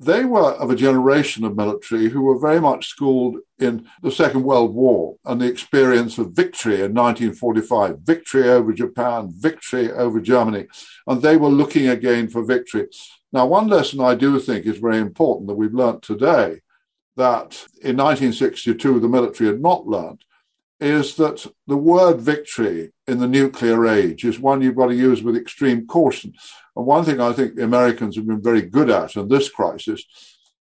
they 0.00 0.24
were 0.24 0.52
of 0.52 0.70
a 0.70 0.76
generation 0.76 1.44
of 1.44 1.56
military 1.56 2.08
who 2.08 2.22
were 2.22 2.38
very 2.38 2.60
much 2.60 2.86
schooled 2.86 3.38
in 3.58 3.88
the 4.02 4.12
Second 4.12 4.44
World 4.44 4.72
War 4.72 5.16
and 5.24 5.40
the 5.40 5.48
experience 5.48 6.18
of 6.18 6.32
victory 6.32 6.76
in 6.76 6.94
1945, 6.94 7.98
victory 8.00 8.48
over 8.48 8.72
Japan, 8.72 9.28
victory 9.36 9.90
over 9.90 10.20
Germany, 10.20 10.66
and 11.08 11.20
they 11.20 11.36
were 11.36 11.48
looking 11.48 11.88
again 11.88 12.28
for 12.28 12.44
victory. 12.44 12.86
Now, 13.32 13.46
one 13.46 13.66
lesson 13.66 14.00
I 14.00 14.14
do 14.14 14.38
think 14.38 14.66
is 14.66 14.78
very 14.78 14.98
important 14.98 15.48
that 15.48 15.56
we've 15.56 15.74
learnt 15.74 16.02
today 16.02 16.60
that 17.16 17.66
in 17.82 17.96
1962 17.96 19.00
the 19.00 19.08
military 19.08 19.50
had 19.50 19.60
not 19.60 19.86
learnt 19.86 20.22
is 20.80 21.16
that 21.16 21.44
the 21.66 21.76
word 21.76 22.20
victory 22.20 22.92
in 23.06 23.18
the 23.18 23.26
nuclear 23.26 23.86
age 23.86 24.24
is 24.24 24.38
one 24.38 24.62
you've 24.62 24.76
got 24.76 24.86
to 24.86 24.94
use 24.94 25.22
with 25.22 25.36
extreme 25.36 25.86
caution. 25.86 26.32
And 26.76 26.86
one 26.86 27.04
thing 27.04 27.20
I 27.20 27.32
think 27.32 27.54
the 27.54 27.64
Americans 27.64 28.16
have 28.16 28.26
been 28.26 28.42
very 28.42 28.62
good 28.62 28.90
at 28.90 29.16
in 29.16 29.28
this 29.28 29.48
crisis, 29.50 30.04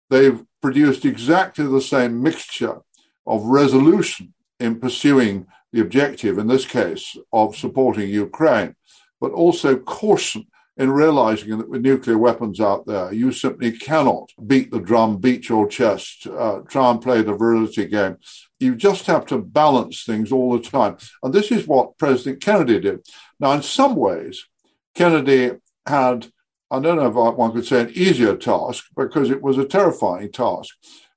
they've 0.09 0.43
produced 0.63 1.05
exactly 1.05 1.67
the 1.67 1.81
same 1.81 2.23
mixture 2.23 2.79
of 3.27 3.45
resolution 3.45 4.33
in 4.59 4.81
pursuing 4.81 5.47
the 5.73 5.83
objective, 5.83 6.39
in 6.39 6.47
this 6.47 6.65
case, 6.65 7.17
of 7.33 7.57
supporting 7.57 8.09
Ukraine, 8.09 8.75
but 9.21 9.33
also 9.33 9.77
caution 9.77 10.47
in 10.77 10.91
realizing 10.91 11.57
that 11.57 11.71
with 11.71 11.81
nuclear 11.81 12.19
weapons 12.19 12.61
out 12.61 12.87
there, 12.87 13.13
you 13.13 13.33
simply 13.33 13.73
cannot 13.73 14.31
beat 14.47 14.71
the 14.71 14.81
drum, 14.81 15.17
beat 15.17 15.49
your 15.49 15.67
chest, 15.67 16.27
uh, 16.27 16.61
try 16.69 16.91
and 16.91 17.01
play 17.01 17.23
the 17.23 17.35
virility 17.35 17.87
game. 17.87 18.17
You 18.61 18.75
just 18.75 19.07
have 19.07 19.25
to 19.27 19.39
balance 19.39 20.05
things 20.05 20.33
all 20.33 20.53
the 20.53 20.63
time. 20.63 20.99
And 21.23 21.33
this 21.33 21.51
is 21.51 21.67
what 21.67 21.97
President 21.97 22.43
Kennedy 22.43 22.81
did. 22.81 23.07
Now, 23.41 23.53
in 23.53 23.63
some 23.63 23.97
ways, 23.97 24.47
Kennedy 24.95 25.53
had, 25.87 26.27
I 26.71 26.81
don't 26.81 26.97
know 26.97 27.07
if 27.07 27.37
one 27.37 27.53
could 27.53 27.67
say 27.67 27.83
an 27.83 27.93
easier 27.95 28.37
task 28.37 28.85
because 28.95 29.31
it 29.31 29.43
was 29.43 29.57
a 29.57 29.65
terrifying 29.65 30.31
task, 30.31 30.75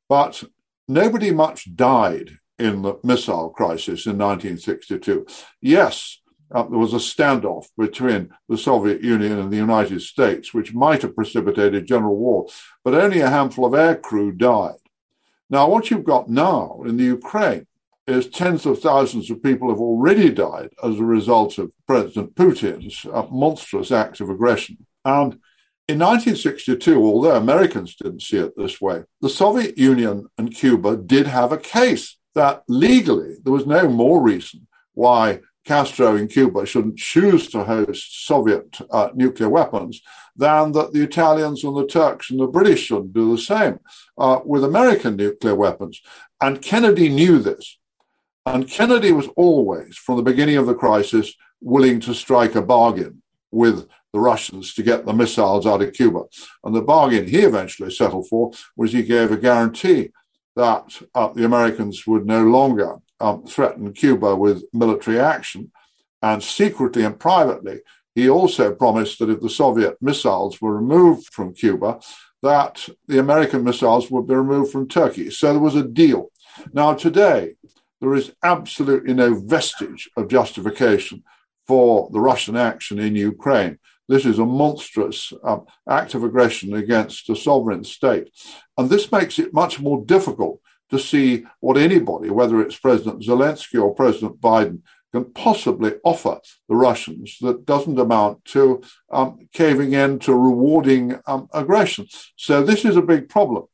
but 0.08 0.44
nobody 0.88 1.32
much 1.32 1.76
died 1.76 2.38
in 2.58 2.82
the 2.82 2.96
missile 3.04 3.50
crisis 3.50 4.06
in 4.06 4.18
1962. 4.18 5.26
Yes, 5.62 6.22
uh, 6.52 6.64
there 6.64 6.80
was 6.80 6.94
a 6.94 6.98
standoff 6.98 7.68
between 7.78 8.30
the 8.48 8.58
Soviet 8.58 9.02
Union 9.04 9.40
and 9.40 9.52
the 9.52 9.58
United 9.58 10.02
States, 10.02 10.54
which 10.54 10.74
might 10.74 11.04
have 11.04 11.16
precipitated 11.16 11.86
general 11.86 12.16
war, 12.16 12.48
but 12.84 12.96
only 12.96 13.20
a 13.20 13.30
handful 13.30 13.66
of 13.66 13.74
aircrew 13.74 14.36
died. 14.36 14.80
Now, 15.50 15.70
what 15.70 15.90
you've 15.90 16.04
got 16.04 16.30
now 16.30 16.82
in 16.86 16.98
the 16.98 17.04
Ukraine 17.04 17.66
is 18.08 18.28
tens 18.28 18.66
of 18.66 18.80
thousands 18.80 19.30
of 19.30 19.44
people 19.44 19.70
have 19.70 19.80
already 19.80 20.30
died 20.30 20.70
as 20.84 21.00
a 21.00 21.04
result 21.04 21.58
of 21.58 21.72
President 21.88 22.36
Putin's 22.36 23.06
uh, 23.12 23.28
monstrous 23.32 23.92
act 23.92 24.20
of 24.20 24.30
aggression. 24.30 24.78
And 25.06 25.40
in 25.88 26.00
1962, 26.00 27.04
although 27.04 27.36
Americans 27.36 27.96
didn't 27.96 28.22
see 28.22 28.38
it 28.38 28.54
this 28.58 28.80
way, 28.82 29.04
the 29.22 29.30
Soviet 29.30 29.78
Union 29.78 30.28
and 30.38 30.54
Cuba 30.54 30.98
did 30.98 31.28
have 31.28 31.52
a 31.52 31.58
case 31.58 32.18
that 32.36 32.64
legally 32.68 33.36
there 33.44 33.54
was 33.54 33.66
no 33.66 33.88
more 33.90 34.22
reason 34.22 34.68
why 34.94 35.40
Castro 35.70 36.16
in 36.16 36.28
Cuba 36.28 36.66
shouldn't 36.66 36.98
choose 36.98 37.48
to 37.50 37.64
host 37.64 38.26
Soviet 38.26 38.80
uh, 38.90 39.10
nuclear 39.14 39.50
weapons 39.50 40.02
than 40.36 40.72
that 40.72 40.94
the 40.94 41.04
Italians 41.04 41.64
and 41.64 41.78
the 41.78 41.86
Turks 41.86 42.32
and 42.32 42.40
the 42.40 42.48
British 42.48 42.86
should 42.86 43.14
do 43.14 43.36
the 43.36 43.42
same 43.54 43.80
uh, 44.18 44.40
with 44.44 44.64
American 44.64 45.16
nuclear 45.16 45.54
weapons. 45.54 46.02
And 46.42 46.60
Kennedy 46.60 47.08
knew 47.08 47.38
this. 47.38 47.78
And 48.48 48.68
Kennedy 48.68 49.12
was 49.12 49.28
always, 49.36 49.96
from 49.96 50.18
the 50.18 50.24
beginning 50.24 50.58
of 50.58 50.66
the 50.66 50.74
crisis, 50.74 51.36
willing 51.62 52.00
to 52.00 52.16
strike 52.16 52.56
a 52.56 52.64
bargain 52.64 53.22
with 53.52 53.88
the 54.12 54.20
Russians 54.20 54.74
to 54.74 54.82
get 54.82 55.06
the 55.06 55.14
missiles 55.14 55.68
out 55.68 55.84
of 55.84 55.94
Cuba. 55.94 56.24
And 56.64 56.76
the 56.76 56.82
bargain 56.82 57.28
he 57.28 57.42
eventually 57.42 57.92
settled 57.92 58.28
for 58.28 58.54
was 58.76 58.92
he 58.92 59.04
gave 59.04 59.32
a 59.32 59.38
guarantee 59.38 60.10
that 60.56 61.00
uh, 61.14 61.28
the 61.28 61.46
Americans 61.46 62.08
would 62.08 62.26
no 62.26 62.44
longer 62.44 62.98
um, 63.20 63.46
threaten 63.46 63.94
Cuba 63.94 64.36
with 64.36 64.64
military 64.74 65.20
action. 65.20 65.72
And 66.22 66.44
secretly 66.44 67.04
and 67.04 67.20
privately, 67.20 67.80
he 68.16 68.30
also 68.30 68.74
promised 68.74 69.20
that 69.20 69.30
if 69.30 69.40
the 69.40 69.50
Soviet 69.50 69.98
missiles 70.02 70.60
were 70.62 70.76
removed 70.76 71.34
from 71.34 71.54
Cuba, 71.54 72.00
that 72.42 72.88
the 73.08 73.20
American 73.20 73.64
missiles 73.64 74.10
would 74.10 74.28
be 74.28 74.36
removed 74.36 74.72
from 74.72 74.88
Turkey. 74.88 75.30
So 75.30 75.52
there 75.52 75.62
was 75.62 75.76
a 75.76 75.84
deal. 75.84 76.32
Now, 76.74 76.94
today, 76.94 77.56
there 78.02 78.14
is 78.16 78.34
absolutely 78.44 79.14
no 79.14 79.34
vestige 79.34 80.10
of 80.18 80.30
justification 80.30 81.24
for 81.68 82.10
the 82.12 82.20
Russian 82.20 82.56
action 82.56 83.00
in 83.00 83.16
Ukraine. 83.16 83.78
This 84.08 84.26
is 84.26 84.40
a 84.40 84.46
monstrous 84.46 85.32
um, 85.44 85.68
act 85.88 86.16
of 86.16 86.24
aggression 86.24 86.74
against 86.74 87.30
a 87.30 87.36
sovereign 87.36 87.84
state. 87.84 88.32
And 88.78 88.90
this 88.90 89.12
makes 89.12 89.38
it 89.38 89.54
much 89.54 89.80
more 89.80 90.04
difficult 90.04 90.62
to 90.90 91.00
see 91.00 91.46
what 91.60 91.78
anybody, 91.78 92.30
whether 92.30 92.62
it's 92.62 92.78
President 92.78 93.22
Zelensky 93.22 93.82
or 93.82 93.94
President 93.94 94.40
Biden, 94.42 94.82
can 95.12 95.26
possibly 95.34 95.94
offer 96.04 96.40
the 96.68 96.76
Russians 96.76 97.38
that 97.42 97.66
doesn't 97.66 98.00
amount 98.00 98.46
to 98.46 98.82
um, 99.12 99.48
caving 99.54 99.94
in 99.94 100.20
to 100.20 100.34
rewarding 100.34 101.20
um, 101.26 101.48
aggression. 101.54 102.08
So 102.36 102.64
this 102.64 102.86
is 102.86 102.96
a 102.96 103.02
big 103.02 103.30
problem. 103.30 103.66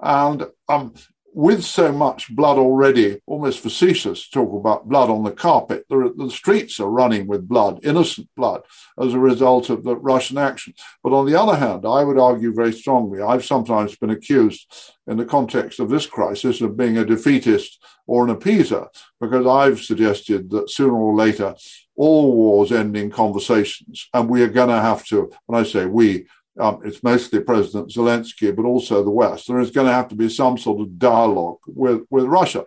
And 0.00 0.46
um, 0.68 0.94
with 1.32 1.62
so 1.62 1.92
much 1.92 2.34
blood 2.34 2.58
already, 2.58 3.20
almost 3.26 3.60
facetious 3.60 4.24
to 4.24 4.30
talk 4.30 4.52
about 4.52 4.88
blood 4.88 5.10
on 5.10 5.22
the 5.22 5.30
carpet. 5.30 5.84
The, 5.88 6.12
the, 6.16 6.30
streets 6.30 6.80
are 6.80 6.90
running 6.90 7.26
with 7.26 7.48
blood, 7.48 7.80
innocent 7.84 8.28
blood, 8.36 8.62
as 8.98 9.14
a 9.14 9.18
result 9.18 9.70
of 9.70 9.84
the 9.84 9.96
Russian 9.96 10.38
action. 10.38 10.74
But 11.02 11.12
on 11.12 11.26
the 11.26 11.40
other 11.40 11.56
hand, 11.56 11.86
I 11.86 12.04
would 12.04 12.18
argue 12.18 12.52
very 12.52 12.72
strongly, 12.72 13.20
I've 13.22 13.44
sometimes 13.44 13.96
been 13.96 14.10
accused 14.10 14.66
in 15.06 15.16
the 15.16 15.24
context 15.24 15.80
of 15.80 15.88
this 15.88 16.06
crisis 16.06 16.60
of 16.60 16.76
being 16.76 16.98
a 16.98 17.04
defeatist 17.04 17.82
or 18.06 18.28
an 18.28 18.34
appeaser, 18.34 18.88
because 19.20 19.46
I've 19.46 19.80
suggested 19.80 20.50
that 20.50 20.70
sooner 20.70 20.94
or 20.94 21.14
later, 21.14 21.54
all 21.96 22.34
wars 22.34 22.72
end 22.72 22.96
in 22.96 23.10
conversations. 23.10 24.08
And 24.14 24.28
we 24.28 24.42
are 24.42 24.48
going 24.48 24.70
to 24.70 24.80
have 24.80 25.04
to, 25.06 25.30
when 25.46 25.60
I 25.60 25.64
say 25.64 25.86
we, 25.86 26.26
um, 26.58 26.80
it's 26.84 27.02
mostly 27.02 27.40
President 27.40 27.90
Zelensky, 27.90 28.54
but 28.54 28.64
also 28.64 29.02
the 29.02 29.10
West. 29.10 29.46
There 29.46 29.60
is 29.60 29.70
going 29.70 29.86
to 29.86 29.92
have 29.92 30.08
to 30.08 30.16
be 30.16 30.28
some 30.28 30.58
sort 30.58 30.80
of 30.80 30.98
dialogue 30.98 31.58
with, 31.66 32.02
with 32.10 32.24
Russia. 32.24 32.66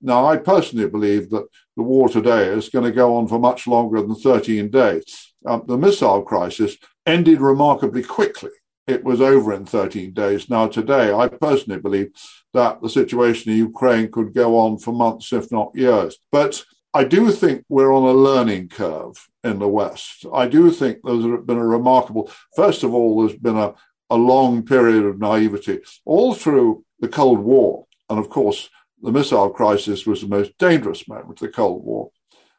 Now, 0.00 0.26
I 0.26 0.36
personally 0.36 0.88
believe 0.88 1.30
that 1.30 1.46
the 1.76 1.82
war 1.82 2.08
today 2.08 2.48
is 2.48 2.68
going 2.68 2.84
to 2.84 2.92
go 2.92 3.16
on 3.16 3.26
for 3.26 3.38
much 3.38 3.66
longer 3.66 4.00
than 4.00 4.14
13 4.14 4.70
days. 4.70 5.34
Um, 5.46 5.64
the 5.66 5.78
missile 5.78 6.22
crisis 6.22 6.76
ended 7.06 7.40
remarkably 7.40 8.02
quickly. 8.02 8.50
It 8.86 9.02
was 9.02 9.20
over 9.20 9.52
in 9.54 9.64
13 9.64 10.12
days. 10.12 10.50
Now, 10.50 10.68
today, 10.68 11.12
I 11.12 11.28
personally 11.28 11.80
believe 11.80 12.10
that 12.52 12.82
the 12.82 12.90
situation 12.90 13.52
in 13.52 13.58
Ukraine 13.58 14.10
could 14.10 14.34
go 14.34 14.58
on 14.58 14.78
for 14.78 14.92
months, 14.92 15.32
if 15.32 15.50
not 15.50 15.74
years. 15.74 16.18
But 16.30 16.64
I 16.96 17.02
do 17.02 17.32
think 17.32 17.64
we're 17.68 17.92
on 17.92 18.04
a 18.04 18.12
learning 18.12 18.68
curve 18.68 19.28
in 19.42 19.58
the 19.58 19.66
West. 19.66 20.24
I 20.32 20.46
do 20.46 20.70
think 20.70 21.00
there's 21.02 21.24
been 21.44 21.58
a 21.58 21.66
remarkable, 21.66 22.30
first 22.54 22.84
of 22.84 22.94
all, 22.94 23.20
there's 23.20 23.38
been 23.38 23.56
a, 23.56 23.74
a 24.10 24.16
long 24.16 24.62
period 24.62 25.04
of 25.04 25.18
naivety 25.18 25.80
all 26.04 26.34
through 26.34 26.84
the 27.00 27.08
Cold 27.08 27.40
War. 27.40 27.86
And 28.08 28.20
of 28.20 28.30
course, 28.30 28.70
the 29.02 29.10
missile 29.10 29.50
crisis 29.50 30.06
was 30.06 30.20
the 30.20 30.28
most 30.28 30.56
dangerous 30.58 31.08
moment 31.08 31.30
of 31.30 31.38
the 31.38 31.48
Cold 31.48 31.84
War. 31.84 32.10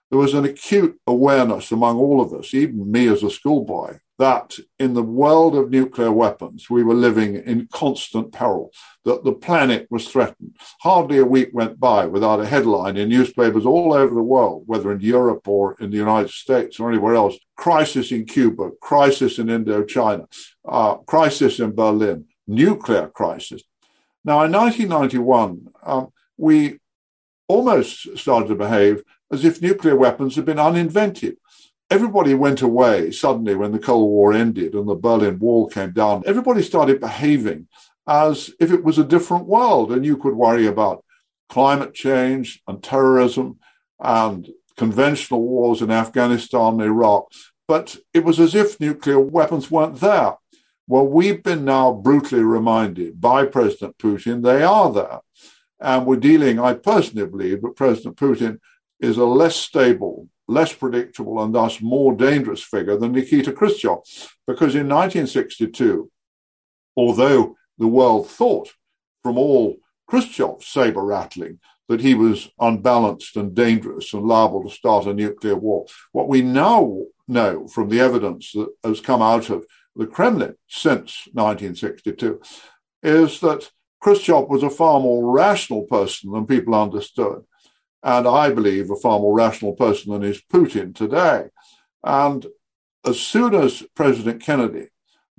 There 0.09 0.19
was 0.19 0.33
an 0.33 0.43
acute 0.43 0.99
awareness 1.07 1.71
among 1.71 1.97
all 1.97 2.19
of 2.19 2.33
us, 2.33 2.53
even 2.53 2.91
me 2.91 3.07
as 3.07 3.23
a 3.23 3.29
schoolboy, 3.29 3.99
that 4.17 4.55
in 4.79 4.93
the 4.93 5.03
world 5.03 5.55
of 5.55 5.69
nuclear 5.69 6.11
weapons, 6.11 6.69
we 6.69 6.83
were 6.83 6.93
living 6.93 7.35
in 7.35 7.67
constant 7.71 8.31
peril, 8.31 8.71
that 9.03 9.23
the 9.23 9.33
planet 9.33 9.87
was 9.89 10.07
threatened. 10.07 10.55
Hardly 10.81 11.17
a 11.17 11.25
week 11.25 11.49
went 11.51 11.79
by 11.79 12.05
without 12.05 12.39
a 12.39 12.45
headline 12.45 12.95
in 12.95 13.09
newspapers 13.09 13.65
all 13.65 13.93
over 13.93 14.13
the 14.15 14.23
world, 14.23 14.63
whether 14.67 14.91
in 14.91 15.01
Europe 15.01 15.47
or 15.47 15.75
in 15.79 15.91
the 15.91 15.97
United 15.97 16.31
States 16.31 16.79
or 16.79 16.89
anywhere 16.89 17.15
else 17.15 17.37
crisis 17.57 18.11
in 18.11 18.25
Cuba, 18.25 18.71
crisis 18.81 19.37
in 19.37 19.47
Indochina, 19.47 20.25
uh, 20.67 20.95
crisis 20.95 21.59
in 21.59 21.75
Berlin, 21.75 22.25
nuclear 22.47 23.07
crisis. 23.09 23.63
Now, 24.23 24.43
in 24.43 24.51
1991, 24.51 25.67
um, 25.83 26.07
we 26.37 26.79
almost 27.47 28.17
started 28.17 28.47
to 28.47 28.55
behave 28.55 29.03
as 29.31 29.45
if 29.45 29.61
nuclear 29.61 29.95
weapons 29.95 30.35
had 30.35 30.45
been 30.45 30.59
uninvented 30.59 31.37
everybody 31.89 32.33
went 32.33 32.61
away 32.61 33.11
suddenly 33.11 33.55
when 33.55 33.71
the 33.71 33.79
Cold 33.79 34.09
War 34.09 34.33
ended 34.33 34.73
and 34.73 34.87
the 34.87 34.95
Berlin 34.95 35.39
Wall 35.39 35.67
came 35.67 35.91
down. 35.91 36.23
Everybody 36.25 36.61
started 36.61 36.99
behaving 36.99 37.67
as 38.07 38.51
if 38.59 38.71
it 38.71 38.83
was 38.83 38.97
a 38.97 39.03
different 39.03 39.45
world 39.45 39.91
and 39.91 40.05
you 40.05 40.17
could 40.17 40.35
worry 40.35 40.67
about 40.67 41.03
climate 41.49 41.93
change 41.93 42.61
and 42.67 42.81
terrorism 42.81 43.59
and 43.99 44.49
conventional 44.77 45.41
wars 45.41 45.81
in 45.81 45.91
Afghanistan 45.91 46.73
and 46.73 46.81
Iraq. 46.81 47.31
But 47.67 47.97
it 48.13 48.23
was 48.23 48.39
as 48.39 48.53
if 48.55 48.79
nuclear 48.79 49.19
weapons 49.19 49.71
weren't 49.71 49.99
there. 49.99 50.35
Well, 50.87 51.07
we've 51.07 51.41
been 51.41 51.65
now 51.65 51.93
brutally 51.93 52.43
reminded 52.43 53.19
by 53.19 53.45
President 53.45 53.97
Putin 53.97 54.43
they 54.43 54.63
are 54.63 54.91
there. 54.91 55.19
And 55.79 56.05
we're 56.05 56.17
dealing, 56.17 56.59
I 56.59 56.73
personally 56.73 57.27
believe, 57.27 57.61
that 57.61 57.75
President 57.75 58.17
Putin 58.17 58.59
is 58.99 59.17
a 59.17 59.25
less 59.25 59.55
stable 59.55 60.29
less 60.47 60.73
predictable 60.73 61.41
and 61.43 61.53
thus 61.53 61.81
more 61.81 62.13
dangerous 62.15 62.61
figure 62.61 62.97
than 62.97 63.11
Nikita 63.11 63.51
Khrushchev. 63.51 63.99
Because 64.47 64.75
in 64.75 64.87
1962, 64.87 66.11
although 66.95 67.55
the 67.77 67.87
world 67.87 68.29
thought 68.29 68.73
from 69.23 69.37
all 69.37 69.77
Khrushchev's 70.09 70.67
saber 70.67 71.03
rattling 71.03 71.59
that 71.87 72.01
he 72.01 72.15
was 72.15 72.49
unbalanced 72.59 73.35
and 73.35 73.55
dangerous 73.55 74.13
and 74.13 74.25
liable 74.25 74.63
to 74.63 74.75
start 74.75 75.05
a 75.05 75.13
nuclear 75.13 75.55
war, 75.55 75.85
what 76.11 76.27
we 76.27 76.41
now 76.41 77.03
know 77.27 77.67
from 77.67 77.89
the 77.89 77.99
evidence 77.99 78.51
that 78.53 78.69
has 78.83 79.01
come 79.01 79.21
out 79.21 79.49
of 79.49 79.65
the 79.95 80.05
Kremlin 80.05 80.55
since 80.67 81.27
1962 81.33 82.41
is 83.01 83.39
that 83.39 83.69
Khrushchev 84.01 84.47
was 84.49 84.61
a 84.61 84.69
far 84.69 84.99
more 84.99 85.31
rational 85.31 85.83
person 85.83 86.31
than 86.31 86.45
people 86.45 86.75
understood 86.75 87.43
and 88.05 88.27
I 88.27 88.51
believe 88.51 88.91
a 88.91 88.95
far 88.95 89.19
more 89.19 89.35
rational 89.35 89.73
person 89.73 90.13
than 90.13 90.23
is 90.23 90.41
Putin 90.53 90.93
today. 90.95 91.49
And 92.03 92.45
as 93.03 93.19
soon 93.19 93.55
as 93.55 93.83
President 93.95 94.41
Kennedy 94.41 94.89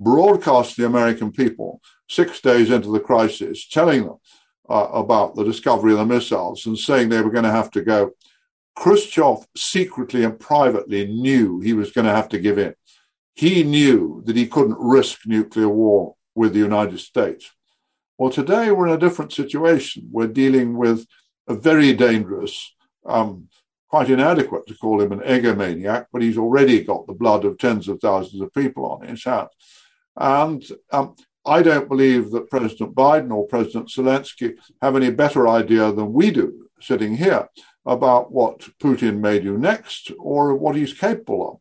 broadcast 0.01 0.75
the 0.75 0.85
American 0.85 1.31
people 1.31 1.81
six 2.09 2.41
days 2.41 2.69
into 2.69 2.91
the 2.91 2.99
crisis, 2.99 3.67
telling 3.67 4.03
them 4.03 4.17
uh, 4.69 4.89
about 4.91 5.35
the 5.35 5.45
discovery 5.45 5.93
of 5.93 5.99
the 5.99 6.05
missiles 6.05 6.65
and 6.65 6.77
saying 6.77 7.07
they 7.07 7.21
were 7.21 7.31
going 7.31 7.45
to 7.45 7.51
have 7.51 7.71
to 7.71 7.81
go, 7.81 8.11
Khrushchev 8.75 9.47
secretly 9.55 10.25
and 10.25 10.37
privately 10.37 11.07
knew 11.07 11.61
he 11.61 11.73
was 11.73 11.91
going 11.91 12.05
to 12.05 12.13
have 12.13 12.29
to 12.29 12.39
give 12.39 12.59
in. 12.59 12.75
He 13.33 13.63
knew 13.63 14.21
that 14.25 14.35
he 14.35 14.45
couldn't 14.45 14.77
risk 14.77 15.21
nuclear 15.25 15.69
war 15.69 16.15
with 16.35 16.51
the 16.51 16.59
United 16.59 16.99
States. 16.99 17.49
Well, 18.17 18.29
today 18.29 18.71
we're 18.71 18.87
in 18.87 18.93
a 18.93 18.99
different 18.99 19.31
situation. 19.31 20.09
We're 20.11 20.27
dealing 20.27 20.75
with 20.75 21.07
very 21.55 21.93
dangerous, 21.93 22.75
um, 23.05 23.47
quite 23.89 24.09
inadequate 24.09 24.67
to 24.67 24.75
call 24.75 25.01
him 25.01 25.11
an 25.11 25.19
egomaniac, 25.19 26.07
but 26.11 26.21
he's 26.21 26.37
already 26.37 26.83
got 26.83 27.07
the 27.07 27.13
blood 27.13 27.45
of 27.45 27.57
tens 27.57 27.87
of 27.87 27.99
thousands 27.99 28.41
of 28.41 28.53
people 28.53 28.85
on 28.85 29.07
his 29.07 29.23
hands. 29.23 29.49
And 30.15 30.65
um, 30.91 31.15
I 31.45 31.61
don't 31.61 31.87
believe 31.87 32.31
that 32.31 32.49
President 32.49 32.93
Biden 32.93 33.31
or 33.31 33.47
President 33.47 33.87
Zelensky 33.87 34.55
have 34.81 34.95
any 34.95 35.11
better 35.11 35.47
idea 35.47 35.91
than 35.93 36.11
we 36.11 36.31
do 36.31 36.67
sitting 36.81 37.15
here 37.15 37.47
about 37.85 38.31
what 38.31 38.67
Putin 38.79 39.19
may 39.19 39.39
do 39.39 39.57
next 39.57 40.11
or 40.19 40.55
what 40.55 40.75
he's 40.75 40.93
capable 40.93 41.49
of. 41.49 41.59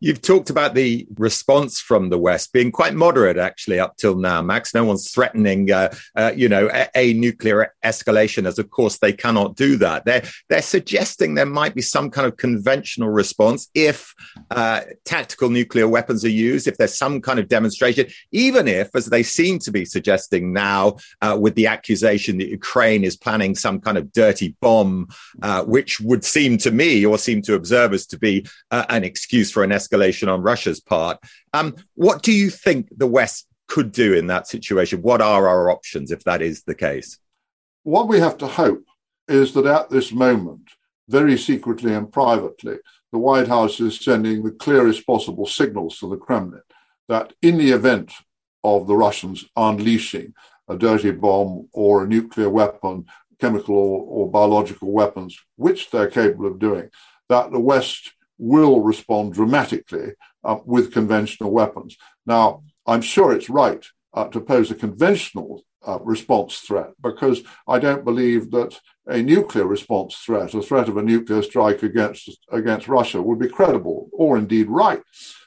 You've 0.00 0.22
talked 0.22 0.50
about 0.50 0.74
the 0.74 1.06
response 1.16 1.80
from 1.80 2.10
the 2.10 2.18
West 2.18 2.52
being 2.52 2.72
quite 2.72 2.94
moderate, 2.94 3.36
actually, 3.36 3.78
up 3.78 3.96
till 3.96 4.16
now, 4.16 4.42
Max. 4.42 4.74
No 4.74 4.84
one's 4.84 5.10
threatening, 5.10 5.70
uh, 5.70 5.94
uh, 6.16 6.32
you 6.34 6.48
know, 6.48 6.68
a, 6.72 6.88
a, 6.94 7.12
nuclear 7.14 7.74
escalation, 7.84 8.46
as 8.46 8.58
of 8.58 8.70
course 8.70 8.98
they 8.98 9.12
cannot 9.12 9.56
do 9.56 9.76
that. 9.78 10.04
They're 10.04 10.22
they're 10.48 10.62
suggesting 10.62 11.34
there 11.34 11.46
might 11.46 11.74
be 11.74 11.82
some 11.82 12.10
kind 12.10 12.26
of 12.26 12.36
conventional 12.36 13.08
response 13.08 13.68
if 13.74 14.14
uh, 14.50 14.82
tactical 15.04 15.50
nuclear 15.50 15.88
weapons 15.88 16.24
are 16.24 16.30
used, 16.30 16.68
if 16.68 16.76
there's 16.76 16.96
some 16.96 17.20
kind 17.20 17.38
of 17.38 17.48
demonstration, 17.48 18.06
even 18.32 18.68
if, 18.68 18.94
as 18.94 19.06
they 19.06 19.22
seem 19.22 19.58
to 19.60 19.70
be 19.70 19.84
suggesting 19.84 20.52
now, 20.52 20.96
uh, 21.22 21.36
with 21.38 21.54
the 21.54 21.66
accusation 21.66 22.38
that 22.38 22.48
Ukraine 22.48 23.04
is 23.04 23.16
planning 23.16 23.54
some 23.54 23.80
kind 23.80 23.98
of 23.98 24.12
dirty 24.12 24.56
bomb, 24.60 25.08
uh, 25.42 25.64
which 25.64 26.00
would 26.00 26.24
seem 26.24 26.58
to 26.58 26.70
me 26.70 27.04
or 27.04 27.18
seem 27.18 27.42
to 27.42 27.54
observers 27.54 28.06
to 28.06 28.18
be 28.18 28.46
uh, 28.70 28.84
an 28.88 29.04
excuse 29.04 29.50
for 29.50 29.64
an 29.64 29.67
escalation 29.70 30.32
on 30.32 30.42
Russia's 30.42 30.80
part. 30.80 31.18
Um, 31.52 31.76
what 31.94 32.22
do 32.22 32.32
you 32.32 32.50
think 32.50 32.88
the 32.96 33.06
West 33.06 33.46
could 33.66 33.92
do 33.92 34.14
in 34.14 34.26
that 34.28 34.46
situation? 34.46 35.02
What 35.02 35.20
are 35.20 35.48
our 35.48 35.70
options 35.70 36.10
if 36.10 36.24
that 36.24 36.42
is 36.42 36.62
the 36.62 36.74
case? 36.74 37.18
What 37.82 38.08
we 38.08 38.20
have 38.20 38.38
to 38.38 38.46
hope 38.46 38.84
is 39.28 39.52
that 39.54 39.66
at 39.66 39.90
this 39.90 40.12
moment, 40.12 40.70
very 41.08 41.38
secretly 41.38 41.94
and 41.94 42.12
privately, 42.12 42.76
the 43.12 43.18
White 43.18 43.48
House 43.48 43.80
is 43.80 43.98
sending 43.98 44.42
the 44.42 44.50
clearest 44.50 45.06
possible 45.06 45.46
signals 45.46 45.98
to 45.98 46.08
the 46.08 46.16
Kremlin 46.16 46.62
that 47.08 47.32
in 47.40 47.56
the 47.56 47.70
event 47.70 48.12
of 48.62 48.86
the 48.86 48.96
Russians 48.96 49.46
unleashing 49.56 50.34
a 50.68 50.76
dirty 50.76 51.10
bomb 51.10 51.68
or 51.72 52.04
a 52.04 52.06
nuclear 52.06 52.50
weapon, 52.50 53.06
chemical 53.40 53.74
or, 53.76 54.02
or 54.02 54.30
biological 54.30 54.92
weapons, 54.92 55.38
which 55.56 55.90
they're 55.90 56.10
capable 56.10 56.46
of 56.46 56.58
doing, 56.58 56.90
that 57.28 57.50
the 57.50 57.60
West 57.60 58.12
will 58.38 58.80
respond 58.80 59.34
dramatically 59.34 60.12
uh, 60.44 60.58
with 60.64 60.92
conventional 60.92 61.50
weapons. 61.50 61.96
Now, 62.24 62.62
I'm 62.86 63.02
sure 63.02 63.32
it's 63.32 63.50
right 63.50 63.84
uh, 64.14 64.28
to 64.28 64.40
pose 64.40 64.70
a 64.70 64.74
conventional 64.74 65.64
uh, 65.86 65.98
response 66.02 66.58
threat 66.58 66.90
because 67.00 67.42
I 67.66 67.78
don't 67.78 68.04
believe 68.04 68.50
that 68.50 68.80
a 69.06 69.22
nuclear 69.22 69.66
response 69.66 70.16
threat, 70.16 70.54
a 70.54 70.62
threat 70.62 70.88
of 70.88 70.96
a 70.96 71.02
nuclear 71.02 71.42
strike 71.42 71.82
against 71.82 72.38
against 72.50 72.88
Russia, 72.88 73.22
would 73.22 73.38
be 73.38 73.48
credible 73.48 74.08
or 74.12 74.36
indeed 74.36 74.68
right. 74.68 75.02